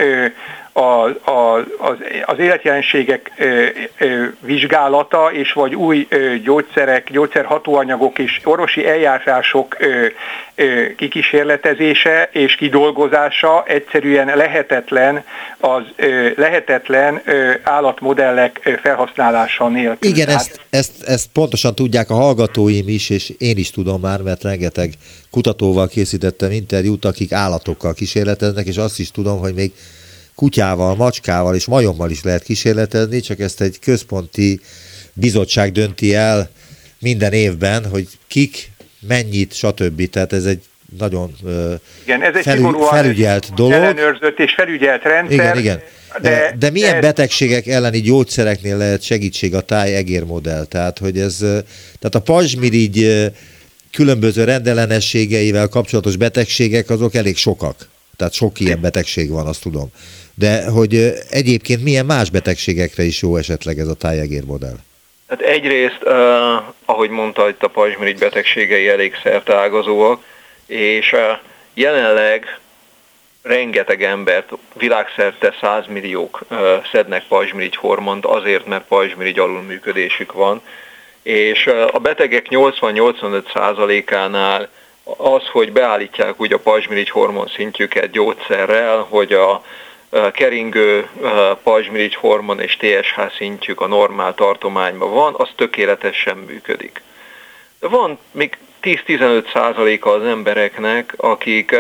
a, 0.74 1.30
a, 1.32 1.56
az, 1.78 1.96
az 2.26 2.40
életjelenségek 2.40 3.32
ö, 3.38 3.66
ö, 3.98 4.26
vizsgálata 4.40 5.30
és 5.34 5.54
vagy 5.54 5.76
új 5.76 6.08
ö, 6.10 6.36
gyógyszerek, 6.44 7.12
gyógyszerhatóanyagok 7.12 8.20
és 8.20 8.40
orvosi 8.44 8.88
eljárások 8.88 9.76
ö, 9.80 10.06
ö, 10.56 10.96
kikísérletezése 10.96 12.30
és 12.32 12.56
kidolgozása 12.56 13.64
egyszerűen 13.68 14.38
lehetetlen 14.38 15.24
az 15.58 15.84
ö, 15.96 16.30
lehetetlen 16.36 17.22
ö, 17.26 17.52
állatmodellek 17.64 18.60
ö, 18.64 18.72
felhasználása 18.82 19.68
nélkül. 19.68 20.10
Igen, 20.10 20.28
ezt, 20.28 20.62
ezt, 20.70 21.04
ezt 21.04 21.28
pontosan 21.34 21.76
tudják 21.76 22.10
a 22.10 22.14
hallgatóim 22.16 22.88
is, 22.88 23.10
és 23.10 23.34
én 23.38 23.58
is 23.58 23.72
tudom 23.72 24.02
már, 24.02 24.22
mert 24.22 24.44
rengeteg 24.44 24.94
kutatóval 25.32 25.88
készítettem 25.88 26.52
interjút, 26.52 27.06
akik 27.06 27.32
állatokkal 27.32 27.94
kísérleteznek, 27.94 28.68
és 28.68 28.78
azt 28.78 29.00
is 29.00 29.12
tudom, 29.12 29.40
hogy 29.40 29.54
még 29.54 29.72
kutyával, 30.40 30.96
macskával 30.96 31.56
és 31.56 31.66
majommal 31.66 32.10
is 32.10 32.24
lehet 32.24 32.44
kísérletezni, 32.44 33.20
csak 33.20 33.40
ezt 33.40 33.62
egy 33.62 33.80
központi 33.80 34.60
bizottság 35.14 35.72
dönti 35.72 36.16
el 36.16 36.50
minden 37.00 37.34
évben, 37.34 37.86
hogy 37.86 38.08
kik, 38.28 38.72
mennyit, 39.08 39.54
stb. 39.54 40.10
Tehát 40.10 40.34
ez 40.34 40.46
egy 40.46 40.62
nagyon 40.98 41.36
igen, 42.04 42.22
ez 42.24 42.36
egy 42.36 42.44
felü, 42.44 42.72
felügyelt 42.90 43.54
dolog. 43.54 43.74
Ellenőrzött 43.74 44.40
és 44.40 44.54
felügyelt 44.54 45.04
rendszer. 45.04 45.34
Igen, 45.34 45.58
igen. 45.58 45.80
De, 46.22 46.56
de 46.60 46.70
milyen 46.70 46.96
ez... 46.96 47.02
betegségek 47.02 47.68
elleni 47.68 48.02
gyógyszereknél 48.02 48.78
lehet 48.78 49.02
segítség 49.02 49.56
a 49.56 49.62
táj-egér 49.62 50.24
modell? 50.24 50.66
Tehát, 50.66 50.98
hogy 50.98 51.20
ez, 51.20 51.38
tehát 52.00 52.16
a 52.16 52.22
pazsmirigy 52.22 53.32
különböző 53.92 54.44
rendellenességeivel 54.44 55.68
kapcsolatos 55.68 56.16
betegségek 56.16 56.90
azok 56.90 57.16
elég 57.16 57.38
sokak. 57.38 57.88
Tehát 58.16 58.34
sok 58.34 58.60
ilyen 58.60 58.82
betegség 58.82 59.30
van, 59.30 59.48
azt 59.48 59.62
tudom. 59.62 59.92
De 60.40 60.70
hogy 60.70 61.14
egyébként 61.30 61.84
milyen 61.84 62.06
más 62.06 62.30
betegségekre 62.30 63.04
is 63.04 63.22
jó 63.22 63.38
esetleg 63.38 63.80
ez 63.80 63.88
a 63.88 63.94
tájegér 63.94 64.44
modell? 64.46 64.76
Hát 65.28 65.42
egyrészt, 65.42 66.00
uh, 66.04 66.12
ahogy 66.86 67.10
mondta, 67.10 67.50
itt 67.50 67.64
a 67.64 67.68
pajzsmirigy 67.68 68.18
betegségei 68.18 68.88
elég 68.88 69.14
szertágazóak, 69.24 70.24
és 70.66 71.12
uh, 71.12 71.20
jelenleg 71.74 72.60
rengeteg 73.42 74.04
embert, 74.04 74.52
világszerte 74.74 75.56
százmilliók 75.62 76.46
uh, 76.50 76.58
szednek 76.92 77.24
pajzsmirigy 77.28 77.76
hormont 77.76 78.26
azért, 78.26 78.66
mert 78.66 78.88
pajzsmirigy 78.88 79.40
alulműködésük 79.40 80.32
van, 80.32 80.62
és 81.22 81.66
uh, 81.66 81.88
a 81.92 82.00
betegek 82.00 82.46
80-85%-ánál 82.50 84.70
az, 85.18 85.44
hogy 85.52 85.72
beállítják 85.72 86.42
úgy 86.42 86.54
a 86.54 86.60
pajzsmirigy 86.60 87.10
hormon 87.10 87.48
szintjüket 87.56 88.12
gyógyszerrel, 88.12 89.06
hogy 89.10 89.34
a 89.34 89.64
keringő 90.34 91.10
pajzsmirigy 91.64 92.16
hormon 92.16 92.60
és 92.60 92.78
TSH 92.78 93.36
szintjük 93.38 93.82
a 93.82 93.88
normál 93.88 94.34
tartományban 94.34 95.12
van, 95.14 95.34
az 95.38 95.50
tökéletesen 95.56 96.38
működik. 96.38 97.02
Van 97.80 98.20
még 98.32 98.58
10-15 98.82 99.52
százaléka 99.54 100.12
az 100.12 100.24
embereknek, 100.24 101.14
akik 101.18 101.76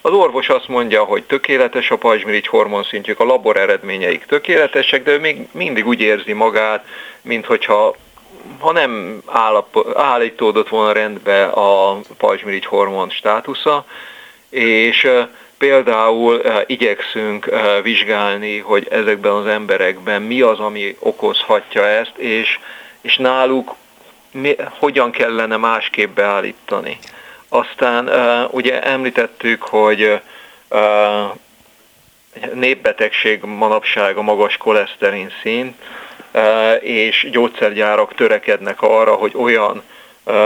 az 0.00 0.12
orvos 0.12 0.48
azt 0.48 0.68
mondja, 0.68 1.04
hogy 1.04 1.24
tökéletes 1.24 1.90
a 1.90 1.96
pajzsmirigy 1.96 2.46
hormonszintjük, 2.46 3.20
a 3.20 3.24
labor 3.24 3.56
eredményeik 3.56 4.24
tökéletesek, 4.24 5.02
de 5.02 5.10
ő 5.10 5.18
még 5.18 5.48
mindig 5.52 5.86
úgy 5.86 6.00
érzi 6.00 6.32
magát, 6.32 6.86
mint 7.22 7.46
hogyha 7.46 7.96
ha 8.58 8.72
nem 8.72 9.22
állap, 9.26 9.92
állítódott 9.94 10.68
volna 10.68 10.92
rendbe 10.92 11.44
a 11.44 12.00
pajzsmirigy 12.18 12.66
hormon 12.66 13.10
státusza, 13.10 13.86
és 14.48 15.08
például 15.58 16.42
igyekszünk 16.66 17.50
vizsgálni, 17.82 18.58
hogy 18.58 18.86
ezekben 18.90 19.32
az 19.32 19.46
emberekben 19.46 20.22
mi 20.22 20.40
az, 20.40 20.58
ami 20.58 20.96
okozhatja 20.98 21.86
ezt, 21.86 22.16
és, 22.16 22.58
és 23.00 23.16
náluk 23.16 23.74
mi, 24.30 24.56
hogyan 24.78 25.10
kellene 25.10 25.56
másképp 25.56 26.14
beállítani. 26.14 26.98
Aztán 27.48 28.10
ugye 28.50 28.82
említettük, 28.82 29.62
hogy 29.62 30.20
népbetegség 32.54 33.42
manapság 33.42 34.16
a 34.16 34.22
magas 34.22 34.56
koleszterin 34.56 35.32
szint, 35.42 35.74
és 36.80 37.28
gyógyszergyárak 37.30 38.14
törekednek 38.14 38.82
arra, 38.82 39.14
hogy 39.14 39.32
olyan 39.34 39.82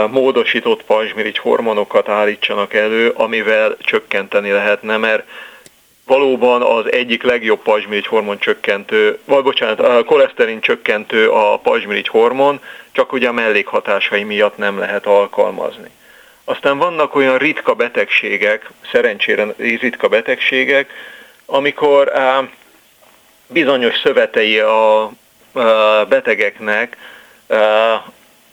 módosított 0.09 0.83
pajzsmirigy 0.83 1.37
hormonokat 1.37 2.09
állítsanak 2.09 2.73
elő, 2.73 3.09
amivel 3.09 3.77
csökkenteni 3.79 4.51
lehetne, 4.51 4.97
mert 4.97 5.27
valóban 6.05 6.61
az 6.61 6.91
egyik 6.91 7.23
legjobb 7.23 7.61
pajzsmirigy 7.61 8.07
hormon 8.07 8.39
csökkentő, 8.39 9.19
vagy 9.25 9.43
bocsánat, 9.43 9.79
a 9.79 10.03
koleszterin 10.03 10.61
csökkentő 10.61 11.29
a 11.29 11.57
pajzsmirigy 11.57 12.07
hormon, 12.07 12.59
csak 12.91 13.13
ugye 13.13 13.27
a 13.27 13.31
mellékhatásai 13.31 14.23
miatt 14.23 14.57
nem 14.57 14.79
lehet 14.79 15.05
alkalmazni. 15.05 15.89
Aztán 16.43 16.77
vannak 16.77 17.15
olyan 17.15 17.37
ritka 17.37 17.73
betegségek, 17.73 18.69
szerencsére 18.91 19.45
ritka 19.57 20.07
betegségek, 20.07 20.93
amikor 21.45 22.11
bizonyos 23.47 23.99
szövetei 24.03 24.59
a 24.59 25.11
betegeknek 26.09 26.97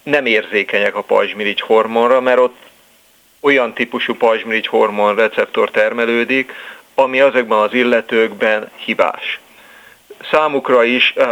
nem 0.09 0.25
érzékenyek 0.25 0.95
a 0.95 1.01
pajzsmirigy 1.01 1.61
hormonra, 1.61 2.21
mert 2.21 2.39
ott 2.39 2.55
olyan 3.39 3.73
típusú 3.73 4.15
pajzsmirigy 4.15 4.67
hormon 4.67 5.15
receptor 5.15 5.71
termelődik, 5.71 6.51
ami 6.95 7.19
azokban 7.19 7.63
az 7.63 7.73
illetőkben 7.73 8.69
hibás. 8.75 9.39
Számukra 10.31 10.83
is... 10.83 11.13
Uh, 11.15 11.23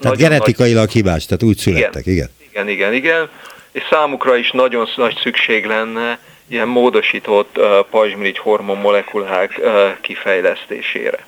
tehát 0.00 0.16
genetikailag 0.16 0.84
nagy... 0.84 0.92
hibás, 0.92 1.26
tehát 1.26 1.42
úgy 1.42 1.56
születtek, 1.56 2.06
igen. 2.06 2.30
Igen, 2.50 2.68
igen, 2.68 2.68
igen. 2.68 2.92
igen. 2.92 3.28
És 3.72 3.82
számukra 3.90 4.36
is 4.36 4.50
nagyon 4.50 4.88
nagy 4.96 5.18
szükség 5.22 5.64
lenne 5.64 6.18
ilyen 6.48 6.68
módosított 6.68 7.58
uh, 7.58 7.64
pajzsmirigy 7.90 8.38
hormon 8.38 8.78
molekulák 8.78 9.54
uh, 9.58 9.70
kifejlesztésére. 10.00 11.18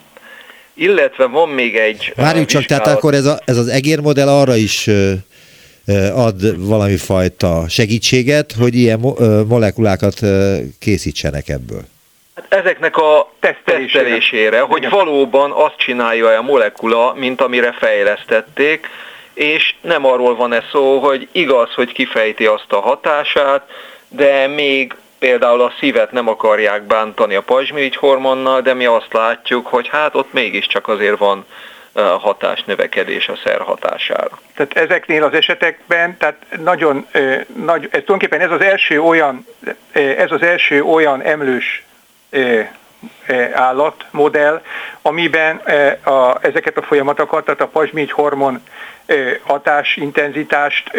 Illetve 0.74 1.26
van 1.26 1.48
még 1.48 1.76
egy... 1.76 2.12
Várjuk 2.16 2.46
csak, 2.46 2.64
tehát 2.64 2.86
akkor 2.86 3.14
ez, 3.14 3.24
a, 3.24 3.38
ez 3.44 3.56
az 3.56 3.68
egérmodell 3.68 4.28
arra 4.28 4.56
is 4.56 4.86
uh, 4.86 5.12
ad 6.14 6.66
valami 6.66 6.96
fajta 6.96 7.64
segítséget, 7.68 8.52
hogy 8.58 8.74
ilyen 8.74 9.00
molekulákat 9.48 10.20
készítsenek 10.78 11.48
ebből? 11.48 11.82
Hát 12.34 12.54
ezeknek 12.64 12.96
a 12.96 13.32
tesztelésére, 13.40 14.02
tesztelésére 14.02 14.60
hogy 14.60 14.88
valóban 14.88 15.50
azt 15.50 15.76
csinálja 15.76 16.38
a 16.38 16.42
molekula, 16.42 17.14
mint 17.14 17.40
amire 17.40 17.72
fejlesztették, 17.72 18.88
és 19.34 19.74
nem 19.80 20.06
arról 20.06 20.36
van 20.36 20.52
ez 20.52 20.62
szó, 20.72 20.98
hogy 20.98 21.28
igaz, 21.32 21.72
hogy 21.74 21.92
kifejti 21.92 22.46
azt 22.46 22.72
a 22.72 22.80
hatását, 22.80 23.70
de 24.08 24.46
még 24.46 24.94
például 25.18 25.60
a 25.60 25.72
szívet 25.78 26.12
nem 26.12 26.28
akarják 26.28 26.82
bántani 26.82 27.34
a 27.34 27.42
pajzsmirigy 27.42 27.96
hormonnal, 27.96 28.60
de 28.60 28.74
mi 28.74 28.84
azt 28.84 29.12
látjuk, 29.12 29.66
hogy 29.66 29.88
hát 29.88 30.14
ott 30.14 30.32
mégiscsak 30.32 30.88
azért 30.88 31.18
van 31.18 31.44
hatás 32.02 32.64
növekedés 32.64 33.28
a 33.28 33.36
szer 33.44 33.60
hatására. 33.60 34.40
Tehát 34.54 34.76
ezeknél 34.76 35.24
az 35.24 35.32
esetekben, 35.32 36.16
tehát 36.16 36.46
nagyon 36.60 37.06
nagy, 37.64 37.82
ez 37.82 37.90
tulajdonképpen 37.90 38.40
ez 38.40 38.50
az 38.50 38.60
első 38.60 39.00
olyan, 39.00 39.46
ez 39.92 40.30
az 40.30 40.42
első 40.42 40.82
olyan 40.82 41.22
emlős 41.22 41.84
állatmodell, 43.52 44.62
amiben 45.02 45.56
a, 46.04 46.36
ezeket 46.40 46.76
a 46.76 46.82
folyamatokat, 46.82 47.44
tehát 47.44 47.60
a 47.60 47.66
pazsmígy 47.66 48.10
hormon 48.10 48.62
hatás, 49.42 49.96
intenzitást 49.96 50.90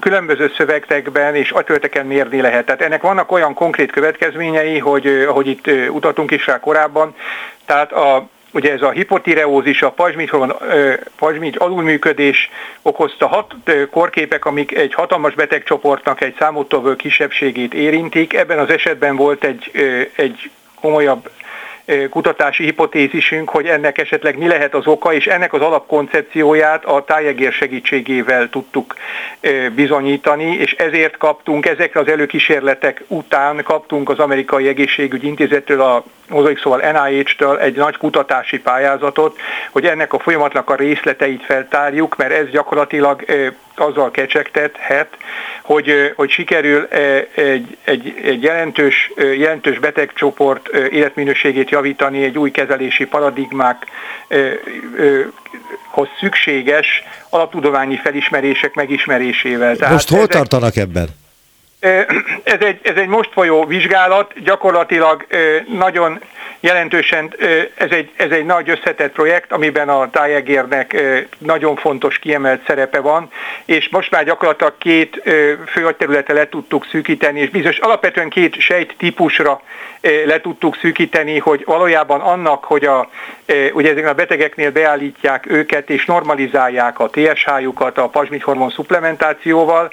különböző 0.00 0.52
szövegekben 0.56 1.34
és 1.34 1.50
agytölteken 1.50 2.06
mérni 2.06 2.40
lehet. 2.40 2.64
Tehát 2.64 2.82
ennek 2.82 3.02
vannak 3.02 3.32
olyan 3.32 3.54
konkrét 3.54 3.90
következményei, 3.90 4.78
hogy 4.78 5.06
ahogy 5.06 5.46
itt 5.46 5.66
utatunk 5.88 6.30
is 6.30 6.46
rá 6.46 6.60
korábban, 6.60 7.14
tehát 7.64 7.92
a 7.92 8.28
Ugye 8.52 8.72
ez 8.72 8.82
a 8.82 8.90
hipotireózis, 8.90 9.82
a 9.82 9.94
pajzsmirigy 11.16 11.56
alulműködés 11.58 12.50
okozta 12.82 13.26
hat 13.26 13.54
korképek, 13.90 14.44
amik 14.44 14.76
egy 14.76 14.94
hatalmas 14.94 15.34
betegcsoportnak 15.34 16.20
egy 16.20 16.34
számottevő 16.38 16.96
kisebbségét 16.96 17.74
érintik. 17.74 18.34
Ebben 18.34 18.58
az 18.58 18.70
esetben 18.70 19.16
volt 19.16 19.44
egy, 19.44 19.70
egy 20.16 20.50
komolyabb 20.80 21.30
kutatási 22.10 22.64
hipotézisünk, 22.64 23.48
hogy 23.48 23.66
ennek 23.66 23.98
esetleg 23.98 24.38
mi 24.38 24.46
lehet 24.46 24.74
az 24.74 24.86
oka, 24.86 25.12
és 25.12 25.26
ennek 25.26 25.52
az 25.52 25.60
alapkoncepcióját 25.60 26.84
a 26.84 27.04
tájegér 27.04 27.52
segítségével 27.52 28.48
tudtuk 28.48 28.94
bizonyítani, 29.74 30.56
és 30.56 30.72
ezért 30.72 31.16
kaptunk, 31.16 31.66
ezekre 31.66 32.00
az 32.00 32.08
előkísérletek 32.08 33.04
után 33.06 33.62
kaptunk 33.62 34.08
az 34.08 34.18
Amerikai 34.18 34.68
Egészségügyi 34.68 35.26
Intézettől, 35.26 35.80
a 35.80 36.04
mozaik 36.30 36.60
szóval 36.60 36.80
NIH-től 36.92 37.58
egy 37.58 37.76
nagy 37.76 37.96
kutatási 37.96 38.58
pályázatot, 38.58 39.38
hogy 39.70 39.86
ennek 39.86 40.12
a 40.12 40.18
folyamatnak 40.18 40.70
a 40.70 40.74
részleteit 40.74 41.44
feltárjuk, 41.44 42.16
mert 42.16 42.32
ez 42.32 42.50
gyakorlatilag 42.50 43.24
azzal 43.76 44.10
kecsegtethet, 44.10 45.16
hogy, 45.62 46.12
hogy 46.16 46.30
sikerül 46.30 46.88
egy, 47.34 47.76
egy, 47.84 48.14
egy 48.24 48.42
jelentős, 48.42 49.12
jelentős 49.16 49.78
betegcsoport 49.78 50.68
életminőségét 50.68 51.70
javítani 51.70 52.24
egy 52.24 52.38
új 52.38 52.50
kezelési 52.50 53.04
paradigmákhoz 53.04 53.88
szükséges 56.20 57.04
alaptudományi 57.28 57.96
felismerések 57.96 58.74
megismerésével. 58.74 59.76
Tehát 59.76 59.92
Most 59.92 60.10
hol 60.10 60.26
tartanak 60.26 60.76
ebben? 60.76 61.19
Ez 62.42 62.60
egy, 62.60 62.80
ez 62.82 62.96
egy 62.96 63.08
most 63.08 63.30
folyó 63.32 63.64
vizsgálat, 63.64 64.42
gyakorlatilag 64.42 65.26
nagyon 65.68 66.20
jelentősen 66.60 67.34
ez 67.74 67.90
egy, 67.90 68.10
ez 68.16 68.30
egy 68.30 68.44
nagy 68.44 68.70
összetett 68.70 69.12
projekt, 69.12 69.52
amiben 69.52 69.88
a 69.88 70.10
tájegérnek 70.10 71.02
nagyon 71.38 71.76
fontos 71.76 72.18
kiemelt 72.18 72.64
szerepe 72.66 73.00
van, 73.00 73.30
és 73.64 73.88
most 73.88 74.10
már 74.10 74.24
gyakorlatilag 74.24 74.74
két 74.78 75.22
főagyterülete 75.66 76.32
le 76.32 76.48
tudtuk 76.48 76.86
szűkíteni, 76.90 77.40
és 77.40 77.50
bizonyos 77.50 77.78
alapvetően 77.78 78.28
két 78.28 78.60
sejt 78.60 78.94
típusra 78.98 79.62
le 80.00 80.40
tudtuk 80.40 80.76
szűkíteni, 80.76 81.38
hogy 81.38 81.62
valójában 81.66 82.20
annak, 82.20 82.64
hogy 82.64 82.84
a, 82.84 83.08
ugye 83.72 83.90
ezek 83.90 84.08
a 84.08 84.14
betegeknél 84.14 84.70
beállítják 84.70 85.46
őket 85.50 85.90
és 85.90 86.04
normalizálják 86.04 86.98
a 86.98 87.10
TSH-jukat 87.10 87.98
a 87.98 88.08
pazsmithormon 88.08 88.70
szuplementációval, 88.70 89.90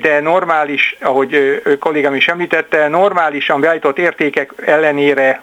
de 0.00 0.20
normális 0.20 0.96
ahogy 1.00 1.62
kollégám 1.78 2.14
is 2.14 2.28
említette, 2.28 2.88
normálisan 2.88 3.60
beállított 3.60 3.98
értékek 3.98 4.52
ellenére 4.66 5.42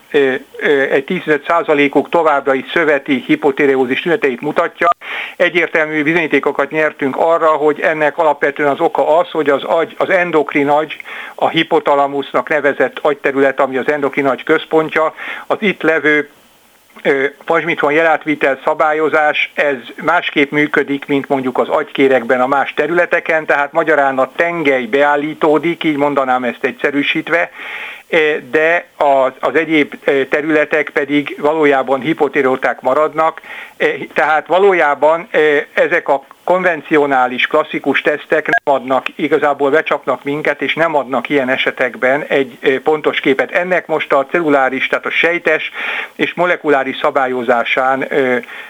egy 0.92 1.04
15%-uk 1.08 2.10
továbbra 2.10 2.54
is 2.54 2.72
szöveti 2.74 3.24
hipotireózis 3.28 4.02
tüneteit 4.02 4.42
mutatja. 4.42 4.90
Egyértelmű 5.36 6.04
bizonyítékokat 6.04 6.72
nyertünk 6.72 7.16
arra, 7.18 7.48
hogy 7.48 7.80
ennek 7.80 8.18
alapvetően 8.18 8.70
az 8.70 8.80
oka 8.80 9.18
az, 9.18 9.32
hogy 9.32 9.50
az, 9.50 9.64
agy, 9.64 9.96
az 9.98 10.10
endokrin 10.10 10.70
agy, 10.70 10.98
a 11.36 11.50
hipotalamusznak 11.50 12.50
nevezett 12.50 13.00
agyterület, 13.02 13.60
ami 13.60 13.78
az 13.78 13.90
endokrin 13.92 14.26
agy 14.26 14.44
központja, 14.44 15.14
az 15.48 15.58
itt 15.60 15.82
levő 15.82 16.30
pazsmitron 17.46 17.92
jelátvitel 17.92 18.60
szabályozás, 18.64 19.52
ez 19.54 19.76
másképp 20.02 20.52
működik, 20.52 21.06
mint 21.06 21.28
mondjuk 21.28 21.58
az 21.58 21.68
agykérekben 21.68 22.42
a 22.42 22.48
más 22.48 22.74
területeken, 22.74 23.46
tehát 23.46 23.72
magyarán 23.72 24.20
a 24.20 24.32
tengely 24.36 24.86
beállítódik, 24.86 25.84
így 25.84 25.98
mondanám 25.98 26.44
ezt 26.44 26.64
egyszerűsítve, 26.64 27.52
de 28.52 28.86
az, 28.98 29.32
az 29.40 29.56
egyéb 29.56 29.96
területek 30.30 30.90
pedig 30.90 31.36
valójában 31.40 32.00
hipotireóták 32.00 32.82
maradnak, 32.82 33.42
tehát 34.14 34.48
valójában 34.48 35.28
ezek 35.74 36.10
a 36.10 36.24
konvencionális, 36.44 37.48
klasszikus 37.48 38.02
tesztek 38.02 38.50
adnak, 38.74 39.06
igazából 39.16 39.70
becsapnak 39.70 40.24
minket, 40.24 40.62
és 40.62 40.74
nem 40.74 40.96
adnak 40.96 41.30
ilyen 41.30 41.50
esetekben 41.50 42.24
egy 42.28 42.82
pontos 42.84 43.20
képet. 43.20 43.52
Ennek 43.52 43.88
most 43.88 44.14
a 44.14 44.26
celluláris, 44.32 44.88
tehát 44.88 45.06
a 45.06 45.10
sejtes 45.10 45.72
és 46.16 46.34
molekuláris 46.34 46.98
szabályozásán 46.98 48.08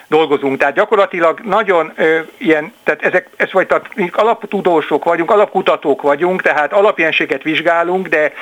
dolgozunk. 0.08 0.58
Tehát 0.58 0.74
gyakorlatilag 0.76 1.40
nagyon 1.40 1.94
ilyen, 2.38 2.74
tehát 2.84 3.04
ezek, 3.04 3.28
ez 3.36 3.52
vagy 3.52 3.68
tehát 3.68 3.86
alaptudósok 4.12 5.04
vagyunk, 5.04 5.32
alapkutatók 5.32 6.02
vagyunk, 6.02 6.42
tehát 6.42 6.74
alapjenséget 6.74 7.44
vizsgálunk, 7.44 8.08
de 8.08 8.34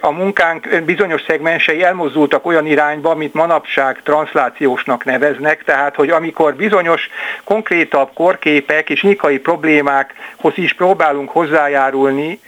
a 0.00 0.10
munkánk 0.10 0.82
bizonyos 0.84 1.22
szegmensei 1.26 1.82
elmozdultak 1.82 2.46
olyan 2.46 2.66
irányba, 2.66 3.10
amit 3.10 3.34
manapság 3.34 4.02
transzlációsnak 4.02 5.04
neveznek, 5.04 5.64
tehát 5.64 5.94
hogy 5.94 6.10
amikor 6.10 6.54
bizonyos 6.54 7.08
konkrétabb 7.44 8.10
korkép 8.14 8.62
képek 8.66 8.90
és 8.90 9.02
nyikai 9.02 9.38
problémákhoz 9.38 10.52
is 10.54 10.74
próbálunk 10.94 11.30
hozzájárulni 11.30 12.40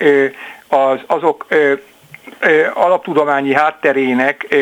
az, 0.69 1.01
azok 1.07 1.47
alaptudományi 2.75 3.55
hátterének 3.55 4.57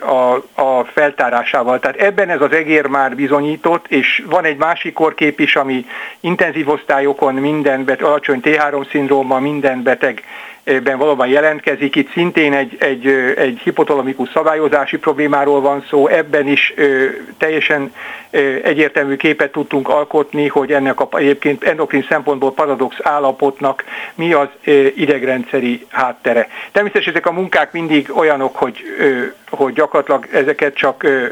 a, 0.00 0.60
a 0.62 0.84
feltárásával. 0.84 1.78
Tehát 1.78 1.96
ebben 2.00 2.28
ez 2.30 2.40
az 2.40 2.52
egér 2.52 2.86
már 2.86 3.14
bizonyított, 3.14 3.86
és 3.88 4.24
van 4.26 4.44
egy 4.44 4.56
másik 4.56 4.92
korkép 4.92 5.40
is, 5.40 5.56
ami 5.56 5.86
intenzív 6.20 6.68
osztályokon 6.68 7.34
minden 7.34 7.84
beteg, 7.84 8.06
alacsony 8.06 8.40
T3 8.42 8.90
szindróma 8.90 9.38
minden 9.38 9.82
beteg 9.82 10.22
ben 10.64 10.98
valóban 10.98 11.28
jelentkezik. 11.28 11.96
Itt 11.96 12.10
szintén 12.12 12.52
egy, 12.52 12.76
egy, 12.78 13.06
egy 13.36 13.60
hipotalamikus 13.64 14.28
szabályozási 14.28 14.98
problémáról 14.98 15.60
van 15.60 15.84
szó, 15.88 16.06
ebben 16.06 16.46
is 16.46 16.72
ö, 16.76 17.06
teljesen 17.38 17.92
ö, 18.30 18.38
egyértelmű 18.62 19.16
képet 19.16 19.52
tudtunk 19.52 19.88
alkotni, 19.88 20.48
hogy 20.48 20.72
ennek 20.72 21.00
a, 21.00 21.08
egyébként 21.12 21.64
endokrin 21.64 22.06
szempontból 22.08 22.52
paradox 22.52 22.96
állapotnak 23.02 23.84
mi 24.14 24.32
az 24.32 24.48
ö, 24.64 24.86
idegrendszeri 24.94 25.86
háttere. 25.88 26.48
Természetesen 26.72 27.12
ezek 27.12 27.26
a 27.26 27.32
munkák 27.32 27.72
mindig 27.72 28.16
olyanok, 28.16 28.56
hogy, 28.56 28.82
ö, 28.98 29.22
hogy 29.50 29.72
gyakorlatilag 29.72 30.28
ezeket 30.32 30.74
csak 30.74 31.02
ö, 31.02 31.26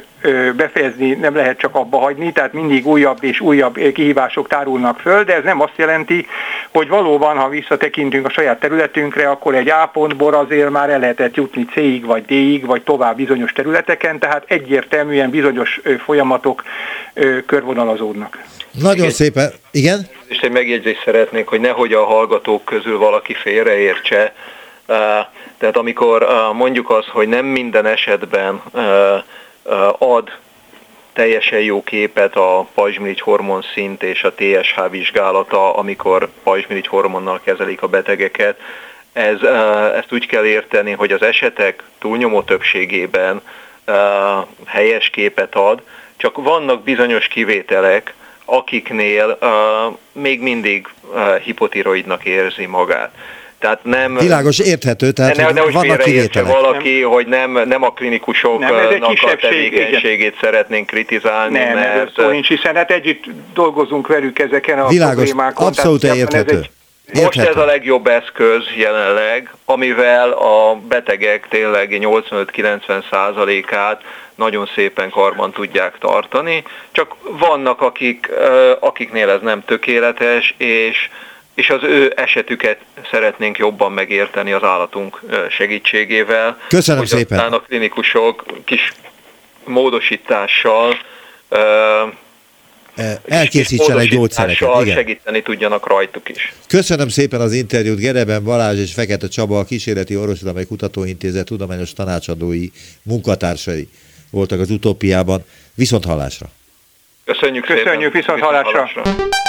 befejezni 0.56 1.12
nem 1.12 1.34
lehet 1.34 1.58
csak 1.58 1.74
abba 1.74 1.98
hagyni, 1.98 2.32
tehát 2.32 2.52
mindig 2.52 2.86
újabb 2.86 3.18
és 3.20 3.40
újabb 3.40 3.74
kihívások 3.92 4.48
tárulnak 4.48 4.98
föl, 4.98 5.24
de 5.24 5.34
ez 5.34 5.44
nem 5.44 5.60
azt 5.60 5.76
jelenti, 5.76 6.26
hogy 6.70 6.88
valóban, 6.88 7.36
ha 7.36 7.48
visszatekintünk 7.48 8.26
a 8.26 8.30
saját 8.30 8.60
területünkre, 8.60 9.28
akkor 9.30 9.54
egy 9.54 9.68
A 9.68 9.90
pontból 9.92 10.34
azért 10.34 10.70
már 10.70 10.90
el 10.90 10.98
lehetett 10.98 11.34
jutni 11.34 11.64
C-ig, 11.64 12.04
vagy 12.04 12.24
D-ig, 12.24 12.66
vagy 12.66 12.82
tovább 12.82 13.16
bizonyos 13.16 13.52
területeken, 13.52 14.18
tehát 14.18 14.44
egyértelműen 14.46 15.30
bizonyos 15.30 15.80
folyamatok 16.04 16.62
körvonalazódnak. 17.46 18.38
Nagyon 18.70 18.96
igen. 18.96 19.10
szépen, 19.10 19.50
igen? 19.70 20.08
És 20.26 20.38
egy 20.38 20.50
megjegyzést 20.50 21.02
szeretnék, 21.04 21.46
hogy 21.46 21.60
nehogy 21.60 21.92
a 21.92 22.04
hallgatók 22.04 22.64
közül 22.64 22.98
valaki 22.98 23.34
félreértse, 23.34 24.34
tehát 25.58 25.76
amikor 25.76 26.26
mondjuk 26.52 26.90
az, 26.90 27.06
hogy 27.06 27.28
nem 27.28 27.46
minden 27.46 27.86
esetben 27.86 28.62
ad 29.98 30.38
teljesen 31.12 31.60
jó 31.60 31.82
képet 31.82 32.36
a 32.36 32.68
pajzsmirigy 32.74 33.20
hormon 33.20 33.62
szint 33.74 34.02
és 34.02 34.24
a 34.24 34.34
TSH 34.34 34.90
vizsgálata, 34.90 35.74
amikor 35.74 36.28
pajzsmirigy 36.42 36.86
hormonnal 36.86 37.40
kezelik 37.44 37.82
a 37.82 37.88
betegeket. 37.88 38.60
Ez, 39.12 39.42
ezt 39.94 40.12
úgy 40.12 40.26
kell 40.26 40.44
érteni, 40.44 40.92
hogy 40.92 41.12
az 41.12 41.22
esetek 41.22 41.82
túlnyomó 41.98 42.42
többségében 42.42 43.40
helyes 44.66 45.10
képet 45.10 45.54
ad, 45.54 45.82
csak 46.16 46.36
vannak 46.36 46.82
bizonyos 46.82 47.28
kivételek, 47.28 48.14
akiknél 48.44 49.38
még 50.12 50.40
mindig 50.40 50.88
hipotiroidnak 51.42 52.24
érzi 52.24 52.66
magát. 52.66 53.14
Tehát 53.60 53.84
nem, 53.84 54.16
Világos, 54.16 54.58
érthető, 54.58 55.10
tehát 55.10 55.36
ne, 55.36 55.50
ne, 55.50 55.62
vannak 55.62 55.98
kivételek. 55.98 56.52
valaki, 56.52 57.00
nem. 57.00 57.10
hogy 57.10 57.26
nem, 57.26 57.50
nem 57.50 57.82
a 57.82 57.92
klinikusoknak 57.92 58.70
a 59.00 59.36
tevékenységét 59.40 60.18
igen. 60.18 60.34
szeretnénk 60.40 60.86
kritizálni. 60.86 61.58
Nem, 61.58 61.74
mert... 61.74 62.06
ez 62.06 62.24
szó 62.24 62.30
nincs, 62.30 62.48
hiszen 62.48 62.74
hát 62.74 62.90
együtt 62.90 63.24
dolgozunk 63.54 64.06
velük 64.06 64.38
ezeken 64.38 64.78
a 64.78 64.88
Világos, 64.88 65.24
problémákon. 65.24 65.66
abszolút 65.66 66.00
tehát, 66.00 66.16
érthető. 66.16 66.56
Ez 66.56 67.18
egy, 67.18 67.22
most 67.22 67.38
ez 67.38 67.56
a 67.56 67.64
legjobb 67.64 68.06
eszköz 68.06 68.62
jelenleg, 68.76 69.54
amivel 69.64 70.30
a 70.30 70.80
betegek 70.88 71.46
tényleg 71.48 71.98
85-90 72.00 73.10
százalékát 73.10 74.02
nagyon 74.34 74.68
szépen 74.74 75.10
karban 75.10 75.52
tudják 75.52 75.98
tartani, 75.98 76.62
csak 76.92 77.14
vannak 77.22 77.80
akik, 77.80 78.30
akiknél 78.80 79.30
ez 79.30 79.40
nem 79.42 79.64
tökéletes, 79.64 80.54
és 80.56 81.10
és 81.60 81.70
az 81.70 81.82
ő 81.82 82.12
esetüket 82.16 82.78
szeretnénk 83.10 83.58
jobban 83.58 83.92
megérteni 83.92 84.52
az 84.52 84.62
állatunk 84.62 85.20
segítségével. 85.50 86.60
Köszönöm 86.68 87.00
hogy 87.00 87.08
szépen. 87.08 87.38
Aztán 87.38 87.52
a 87.52 87.60
klinikusok 87.60 88.44
kis 88.64 88.92
módosítással 89.64 90.98
elkészítsen 93.28 93.98
egy 93.98 94.08
gyógyszereket. 94.08 94.80
Igen. 94.80 94.94
segíteni 94.94 95.42
tudjanak 95.42 95.86
rajtuk 95.86 96.28
is. 96.28 96.52
Köszönöm 96.68 97.08
szépen 97.08 97.40
az 97.40 97.52
interjút. 97.52 97.98
Gereben 97.98 98.44
Balázs 98.44 98.78
és 98.78 98.92
Fekete 98.92 99.28
Csaba, 99.28 99.58
a 99.58 99.64
Kísérleti 99.64 100.16
Orvostudományi 100.16 100.66
Kutatóintézet 100.66 101.44
tudományos 101.44 101.92
tanácsadói 101.92 102.66
munkatársai 103.02 103.88
voltak 104.30 104.60
az 104.60 104.70
utópiában. 104.70 105.44
Viszont 105.74 106.04
hallásra! 106.04 106.46
Köszönjük, 107.24 107.64
Köszönjük 107.64 107.86
szépen. 107.86 107.98
viszont, 107.98 108.12
viszont 108.12 108.40
hallásra! 108.40 108.70
hallásra. 108.70 109.48